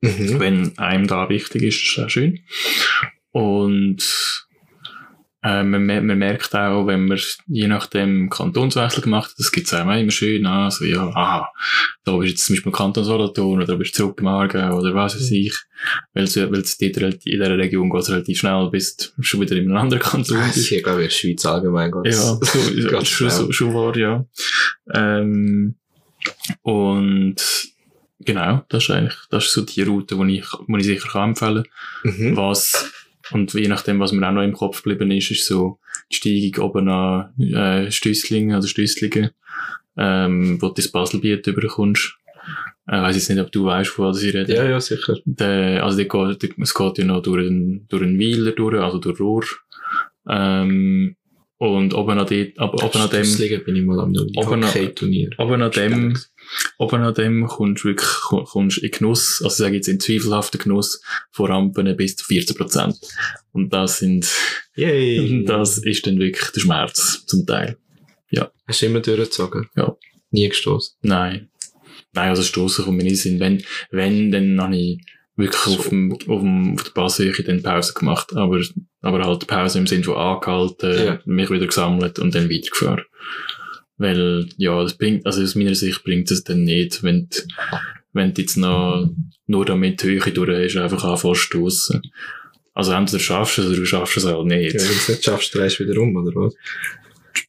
mhm. 0.01 0.41
Wenn 0.41 0.79
einem 0.79 1.07
da 1.07 1.29
wichtig 1.29 1.63
ist, 1.63 1.83
ist 1.83 1.99
das 1.99 2.07
auch 2.07 2.11
schön. 2.11 2.41
Und 3.31 4.47
äh, 5.45 5.65
man, 5.65 5.87
man 5.87 6.19
merkt 6.19 6.55
auch, 6.55 6.87
wenn 6.87 7.07
man 7.07 7.19
je 7.49 7.67
nachdem 7.67 8.31
Kantonswechsel 8.31 9.03
gemacht 9.03 9.31
hat, 9.31 9.39
das 9.39 9.51
gibt's 9.51 9.75
auch 9.75 9.81
immer 9.81 10.11
schön 10.11 10.47
an, 10.47 10.71
so, 10.71 10.85
ja, 10.85 11.09
aha, 11.09 11.51
da 12.05 12.17
bist 12.17 12.23
du 12.23 12.31
jetzt 12.31 12.47
zum 12.47 12.55
Beispiel 12.55 12.73
Kanton 12.73 13.05
Solothurn 13.05 13.63
oder 13.63 13.77
bist 13.77 13.95
du 13.99 14.05
zurück 14.05 14.21
im 14.21 14.29
Aargau 14.29 14.79
oder 14.79 14.95
was 14.95 15.17
weiß 15.17 15.31
ich. 15.33 15.55
Weil 16.15 16.25
es, 16.25 16.37
in 16.37 16.53
dieser 16.53 17.59
Region 17.59 17.91
geht 17.91 18.09
relativ 18.09 18.39
schnell, 18.39 18.69
bis 18.71 18.97
du 18.97 19.11
schon 19.21 19.41
wieder 19.41 19.57
in 19.57 19.69
einem 19.69 19.79
anderen 19.79 20.03
Kanton 20.03 20.37
Das 20.39 20.49
ist 20.51 20.55
bist. 20.55 20.69
hier, 20.69 20.83
glaube 20.83 21.05
ich, 21.05 21.25
in 21.25 21.31
der 21.31 21.37
Schweiz 21.37 21.47
allgemein 21.47 21.91
ganz, 21.91 22.09
Ja, 22.09 22.23
so, 22.41 22.89
ganz 22.89 23.09
schon, 23.09 23.31
so, 23.31 23.51
schon 23.51 23.75
wahr, 23.75 23.97
ja. 23.97 24.25
Ähm, 24.95 25.75
und 26.63 27.37
genau, 28.21 28.65
das 28.69 28.85
ist 28.85 28.91
eigentlich, 28.91 29.17
das 29.31 29.47
ist 29.47 29.55
so 29.55 29.63
die 29.63 29.83
Route, 29.83 30.17
die 30.17 30.39
ich, 30.39 30.47
die 30.69 30.77
ich 30.79 30.85
sicher 30.87 31.09
kann 31.09 31.31
empfehlen 31.31 31.65
Mhm. 32.05 32.37
Was, 32.37 32.93
und 33.33 33.53
je 33.55 33.69
nachdem, 33.69 34.01
was 34.01 34.13
mir 34.13 34.27
auch 34.29 34.33
noch 34.33 34.43
im 34.43 34.53
Kopf 34.53 34.83
geblieben 34.83 35.11
ist, 35.11 35.31
ist 35.31 35.47
so 35.47 35.79
die 36.11 36.17
Steigung 36.17 36.65
oben 36.65 36.89
an 36.89 37.33
äh, 37.41 37.91
Stüsslingen 37.91 38.57
oder 38.57 38.67
Stüsslingen, 38.67 39.31
ähm, 39.97 40.61
wo 40.61 40.69
du 40.69 40.75
das 40.75 40.89
Baselbiet 40.89 41.47
überkommst. 41.47 42.17
Ich 42.87 42.93
weiss 42.93 43.15
jetzt 43.17 43.29
nicht, 43.31 43.39
ob 43.41 43.53
du 43.53 43.65
weißt, 43.65 43.91
von 43.91 44.07
was 44.07 44.23
ich 44.23 44.35
rede. 44.35 44.53
Ja, 44.55 44.65
ja, 44.69 44.81
sicher. 44.81 45.17
Der, 45.25 45.85
also 45.85 45.97
der 46.03 46.35
der, 46.35 46.51
es 46.61 46.75
geht 46.75 46.99
ja 46.99 47.05
noch 47.05 47.23
durch 47.23 47.47
einen, 47.47 47.87
durch 47.89 48.03
einen 48.03 48.19
Weiler 48.19 48.53
durch, 48.53 48.81
also 48.81 48.99
durch 48.99 49.21
Ruhr. 49.21 49.45
Ähm, 50.29 51.17
und 51.59 51.95
oben 51.95 52.19
an, 52.19 52.27
dort, 52.29 52.59
aber 52.59 52.85
oben 52.85 52.99
an 53.03 53.11
dem, 53.11 53.65
bin 53.65 53.77
ich 53.77 53.85
mal 53.85 54.01
am 54.01 54.13
Oben 54.37 54.65
an- 54.65 54.71
oben 55.39 55.63
an 55.63 55.71
dem, 55.71 56.17
oben 56.79 57.03
an 57.03 57.15
dem 57.15 57.47
kommst 57.47 57.85
du 57.85 57.89
wirklich, 57.89 58.11
komm- 58.23 58.45
kommst 58.45 58.79
in 58.79 58.91
Genuss, 58.91 59.41
also 59.43 59.49
ich 59.49 59.59
sage 59.59 59.77
jetzt 59.77 59.89
in 59.89 60.01
zweifelhaften 60.01 60.61
Genuss 60.61 61.01
von 61.31 61.51
Rampen 61.51 61.97
bis 61.97 62.17
zu 62.17 62.25
14%. 62.27 62.95
Und 63.53 63.73
das 63.73 63.99
sind, 63.99 64.29
Yay! 64.77 65.45
das 65.47 65.79
ist 65.79 66.07
dann 66.07 66.19
wirklich 66.19 66.51
der 66.51 66.61
Schmerz 66.61 67.25
zum 67.27 67.47
Teil. 67.47 67.77
Hast 68.67 68.81
du 68.81 68.87
immer 68.87 69.01
durchgezogen? 69.01 69.69
Ja. 69.77 69.97
Nie 70.31 70.49
gestoßen. 70.49 70.97
Nein. 71.03 71.51
Nein, 72.15 72.29
also 72.31 72.43
Stossen 72.43 72.85
kommt 72.85 72.97
mir 72.97 73.03
nicht 73.05 73.21
Sinn. 73.21 73.41
Wenn, 73.41 73.63
wenn, 73.91 74.31
dann 74.31 74.61
habe 74.63 74.77
ich 74.77 74.99
wirklich 75.37 75.61
So. 75.61 75.79
auf, 75.79 75.89
dem, 75.89 76.13
auf, 76.13 76.41
dem, 76.41 76.75
auf 76.75 76.85
der 76.85 76.91
Basshöhe 76.93 77.33
dann 77.45 77.63
Pause 77.63 77.93
gemacht. 77.93 78.35
Aber, 78.37 78.61
aber 79.03 79.25
halt 79.27 79.47
Pause 79.47 79.79
im 79.79 79.87
Sinne 79.87 80.05
von 80.05 80.17
angehalten, 80.17 81.05
Ja. 81.07 81.21
mich 81.27 81.51
wieder 81.51 81.67
gesammelt 81.67 82.19
und 82.19 82.35
dann 82.35 82.49
weitergefahren. 82.49 83.03
Weil, 83.99 84.49
ja, 84.57 84.83
das 84.83 84.97
bringt, 84.97 85.27
also 85.27 85.43
aus 85.43 85.55
meiner 85.55 85.75
Sicht 85.75 86.03
bringt 86.05 86.31
es 86.31 86.43
dann 86.45 86.65
nicht, 86.65 87.03
wenn, 87.03 87.29
du- 87.29 87.43
wenn 88.13 88.35
du 88.35 88.41
jetzt 88.43 88.57
noch 88.57 89.11
nur 89.47 89.65
damit 89.65 90.03
die 90.03 90.07
Höhe 90.09 90.33
durch 90.33 90.75
hast, 90.75 90.77
einfach 90.83 91.05
anfängst. 91.05 91.93
Also 92.75 92.93
entweder 92.93 93.19
schaffst 93.19 93.59
du 93.59 93.63
es 93.63 93.69
oder 93.69 93.77
du 93.77 93.85
schaffst 93.85 94.17
es 94.17 94.25
halt 94.25 94.47
nicht. 94.47 94.75
Ja, 94.75 94.81
wenn 94.81 94.87
du 94.89 94.95
es 94.95 95.09
nicht 95.09 95.25
schaffst, 95.25 95.55
drehst 95.55 95.79
du 95.79 95.85
wieder 95.87 96.01
um, 96.01 96.17
oder 96.17 96.35
was? 96.35 96.55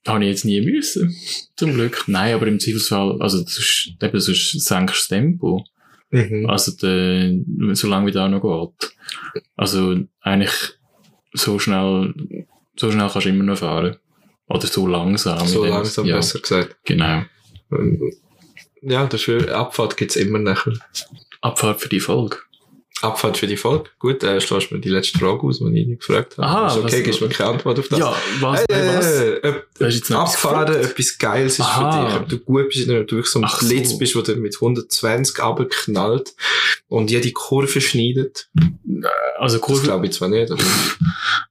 Habe 0.08 0.24
ich 0.26 0.30
jetzt 0.32 0.46
nie 0.46 0.60
müssen. 0.62 1.16
Zum 1.56 1.74
Glück. 1.74 2.04
Nein, 2.08 2.36
aber 2.36 2.48
im 2.48 2.60
Zweifelsfall, 2.60 3.22
also, 3.22 3.38
sonst, 3.38 3.94
eben, 4.02 4.20
sonst 4.20 4.52
senkst 4.52 4.96
du 4.96 5.00
das 5.00 5.08
Tempo. 5.08 5.66
Mhm. 6.12 6.46
Also, 6.50 6.74
der, 6.74 7.34
solange 7.74 8.08
wie 8.08 8.12
da 8.12 8.28
noch 8.28 8.42
geht. 8.42 8.92
Also, 9.56 9.98
eigentlich, 10.22 10.52
so 11.34 11.58
schnell, 11.58 12.14
so 12.76 12.92
schnell 12.92 13.10
kannst 13.10 13.26
du 13.26 13.30
immer 13.30 13.44
noch 13.46 13.58
fahren. 13.58 13.96
Oder 14.48 14.68
so 14.68 14.88
langsam. 14.88 15.48
so 15.48 15.66
langsam, 15.66 16.06
ja, 16.06 16.18
besser 16.18 16.40
gesagt. 16.40 16.78
Genau. 16.86 17.24
Ähm, 17.72 18.14
Ja, 18.82 19.06
dafür 19.06 19.56
Abfahrt 19.56 19.96
gibt's 19.98 20.16
immer 20.16 20.40
nachher. 20.40 20.74
Abfahrt 21.42 21.82
für 21.82 21.90
die 21.90 22.00
Folge. 22.02 22.38
Abfahrt 23.04 23.38
für 23.38 23.48
die 23.48 23.58
Folge. 23.58 23.90
Gut, 24.00 24.24
äh, 24.24 24.40
schlägst 24.42 24.72
mir 24.72 24.80
die 24.80 24.90
letzte 24.90 25.20
Frage 25.20 25.42
aus, 25.44 25.60
die 25.60 25.66
ich 25.80 25.88
dich 25.88 26.00
gefragt 26.00 26.38
habe. 26.38 26.48
Aha, 26.48 26.68
ist 26.68 26.78
okay, 26.78 27.04
gibst 27.04 27.22
mir 27.22 27.30
keine 27.30 27.50
Antwort 27.52 27.80
auf 27.80 27.88
das. 27.88 28.00
Ja, 28.00 28.16
was, 28.40 28.62
Äh, 28.62 28.74
äh, 28.74 28.98
was? 28.98 29.06
äh, 29.12 29.30
äh, 29.38 29.54
Du 29.80 29.86
hast 29.86 29.96
jetzt 29.96 30.12
Abfahren, 30.12 30.74
etwas 30.76 31.18
Geiles 31.18 31.54
ist 31.54 31.62
Aha. 31.62 31.92
für 32.02 32.08
dich. 32.08 32.16
Ob 32.22 32.30
du 32.30 32.40
gut 32.40 32.70
bist, 32.70 32.88
oder 32.90 33.02
ob 33.02 33.08
du 33.08 33.16
wirklich 33.18 33.32
so 33.32 33.40
ein 33.40 33.46
Ach 33.46 33.60
so. 33.62 33.68
Blitz 33.68 33.98
bist, 33.98 34.16
wo 34.16 34.22
der 34.22 34.36
mit 34.38 34.56
120 34.56 35.44
runterknallt 35.44 36.34
und 36.88 37.12
jede 37.12 37.32
Kurve 37.32 37.82
schneidet. 37.82 38.50
Also, 39.38 39.58
Das 39.58 39.62
Kurve, 39.66 39.84
glaube 39.84 40.06
ich 40.06 40.14
zwar 40.14 40.30
nicht. 40.30 40.52
Aber 40.52 40.64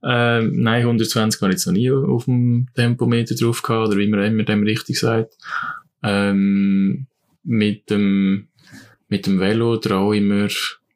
ähm, 0.03 0.61
nein, 0.61 0.81
120 0.81 1.41
habe 1.41 1.51
ich 1.51 1.55
jetzt 1.57 1.65
noch 1.67 1.73
nie 1.73 1.91
auf 1.91 2.25
dem 2.25 2.67
Tempometer 2.75 3.35
drauf 3.35 3.61
gehabt, 3.61 3.87
oder 3.89 3.97
wie 3.97 4.07
man 4.07 4.23
immer 4.23 4.43
dem 4.43 4.63
richtig 4.63 4.99
sagt. 4.99 5.33
Ähm, 6.01 7.07
mit 7.43 7.89
dem, 7.89 8.47
mit 9.09 9.25
dem 9.27 9.39
Velo 9.39 9.77
traue 9.77 10.15
ich 10.17 10.21
mir, 10.21 10.47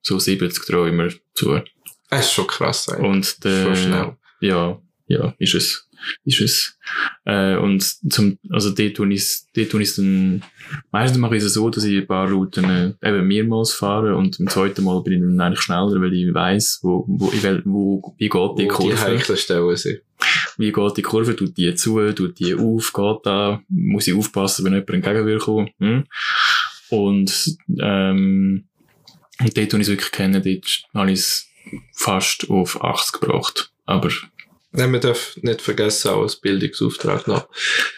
so 0.08 0.20
70 0.20 0.66
traue 0.66 0.90
ich 0.90 0.96
mir 0.96 1.10
zu. 1.34 1.62
es 2.10 2.26
ist 2.26 2.34
schon 2.34 2.48
krass. 2.48 2.88
Eigentlich. 2.90 3.06
Und 3.10 3.44
der, 3.44 3.64
Schon 3.64 3.76
schnell. 3.76 4.18
ja, 4.40 4.80
ja, 5.08 5.34
ist 5.38 5.56
es. 5.56 5.84
Ist 6.24 6.42
es. 6.42 6.78
Äh, 7.26 7.56
und 7.58 7.82
zum, 7.84 8.38
also 8.52 8.70
dort 8.70 8.94
tue 8.96 9.12
ich 9.14 9.42
dort 9.56 9.70
tue 9.72 9.82
ich's 9.82 9.96
dann, 9.96 10.44
meistens 10.92 11.18
mache 11.18 11.36
ich 11.36 11.44
es 11.44 11.54
so, 11.54 11.70
dass 11.70 11.84
ich 11.84 11.98
ein 11.98 12.08
paar 12.08 12.30
Routen 12.30 12.96
äh, 13.02 13.10
eben 13.10 13.28
mehrmals 13.28 13.74
fahre 13.74 14.16
und 14.16 14.40
im 14.40 14.48
zweiten 14.48 14.84
Mal 14.84 15.02
bin 15.02 15.14
ich 15.14 15.20
dann 15.22 15.42
eigentlich 15.42 15.62
schneller, 15.62 16.00
weil 16.00 16.14
ich 16.14 16.34
weiss, 16.34 16.80
wo, 16.84 17.04
wo, 17.08 17.32
ich 17.34 17.42
will, 17.42 17.64
wo, 17.66 18.14
wie 18.18 18.30
geht 18.30 18.34
die 18.34 18.38
Wo 18.38 18.56
die 18.56 18.68
Kurve 18.68 19.02
heiklen 19.02 19.38
Stellen 19.38 19.76
sind. 19.76 20.02
wie 20.58 20.72
geht 20.72 20.98
die 20.98 21.02
Kurve, 21.02 21.36
tut 21.36 21.58
die 21.58 21.74
zu, 21.74 22.00
tut 22.14 22.40
die 22.40 22.54
auf, 22.54 22.94
geht 22.94 23.26
da, 23.26 23.62
muss 23.68 24.08
ich 24.08 24.14
aufpassen, 24.14 24.64
wenn 24.66 24.74
jemand 24.74 24.90
entgegen 24.92 25.26
will 25.26 25.40
kommen. 25.40 25.70
Hm? 25.80 26.04
Und, 26.90 27.58
ähm, 27.80 28.68
und 29.40 29.58
dort, 29.58 29.74
wo 29.74 29.78
ich 29.78 29.84
es 29.84 29.90
wirklich 29.90 30.12
kenne, 30.12 30.42
dort 30.42 30.84
habe 30.94 31.12
ich 31.12 31.20
es 31.20 31.48
fast 31.94 32.50
auf 32.50 32.82
80 32.82 33.20
gebracht. 33.20 33.72
Aber 33.86 34.10
Nein, 34.72 34.92
man 34.92 35.02
darf 35.02 35.38
nicht 35.42 35.62
vergessen, 35.62 36.10
auch 36.10 36.22
als 36.22 36.36
Bildungsauftrag 36.36 37.28
noch. 37.28 37.48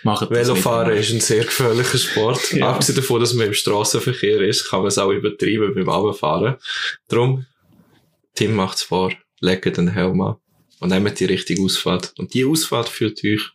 machen 0.03 0.29
Velofahren 0.29 0.95
ist 0.95 1.11
ein 1.11 1.19
sehr 1.19 1.43
gefährlicher 1.43 1.97
Sport. 1.97 2.53
Ja. 2.53 2.69
Abgesehen 2.69 2.95
davon, 2.95 3.19
dass 3.19 3.33
man 3.33 3.47
im 3.47 3.53
Straßenverkehr 3.53 4.41
ist, 4.41 4.69
kann 4.69 4.79
man 4.79 4.87
es 4.87 4.97
auch 4.97 5.11
übertreiben 5.11 5.73
beim 5.73 5.89
Abfahren. 5.89 6.55
Drum, 7.07 7.45
Tim 8.35 8.55
macht's 8.55 8.83
vor, 8.83 9.11
legt 9.41 9.77
den 9.77 9.89
Helm 9.89 10.21
an 10.21 10.35
und 10.79 10.89
nehmt 10.89 11.19
die 11.19 11.25
richtige 11.25 11.61
Ausfahrt. 11.61 12.13
Und 12.17 12.33
die 12.33 12.45
Ausfahrt 12.45 12.87
führt 12.87 13.23
euch 13.25 13.51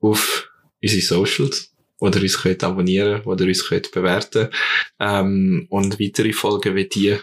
auf 0.00 0.50
unsere 0.82 1.02
Socials, 1.02 1.72
oder 1.98 2.20
uns 2.20 2.42
könnt 2.42 2.64
abonnieren 2.64 3.22
oder 3.22 3.44
uns 3.44 3.68
könnt 3.68 3.90
bewerten 3.90 4.48
ähm, 5.00 5.66
und 5.70 6.00
weitere 6.00 6.32
Folgen 6.32 6.74
wie 6.74 6.88
die 6.88 7.16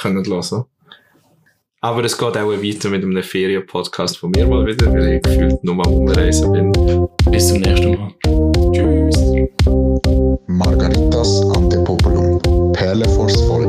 können 0.00 0.24
hören. 0.24 0.64
Aber 1.82 2.04
es 2.04 2.18
geht 2.18 2.36
auch 2.36 2.50
weiter 2.50 2.90
mit 2.90 3.02
einem 3.02 3.22
Ferien-Podcast 3.22 4.18
von 4.18 4.30
mir 4.32 4.46
mal 4.46 4.66
wieder, 4.66 4.92
weil 4.92 5.14
ich 5.14 5.22
gefühlt 5.22 5.64
nur 5.64 5.86
am 5.86 5.92
Umreisen 5.94 6.52
bin. 6.52 6.72
Bis 7.30 7.48
zum 7.48 7.60
nächsten 7.60 7.96
Mal. 7.96 8.12
Tschüss. 8.72 9.16
Margaritas 10.46 11.42
Antepopulum. 11.56 12.72
Perle 12.74 13.08
vors 13.08 13.40
Volk. 13.46 13.59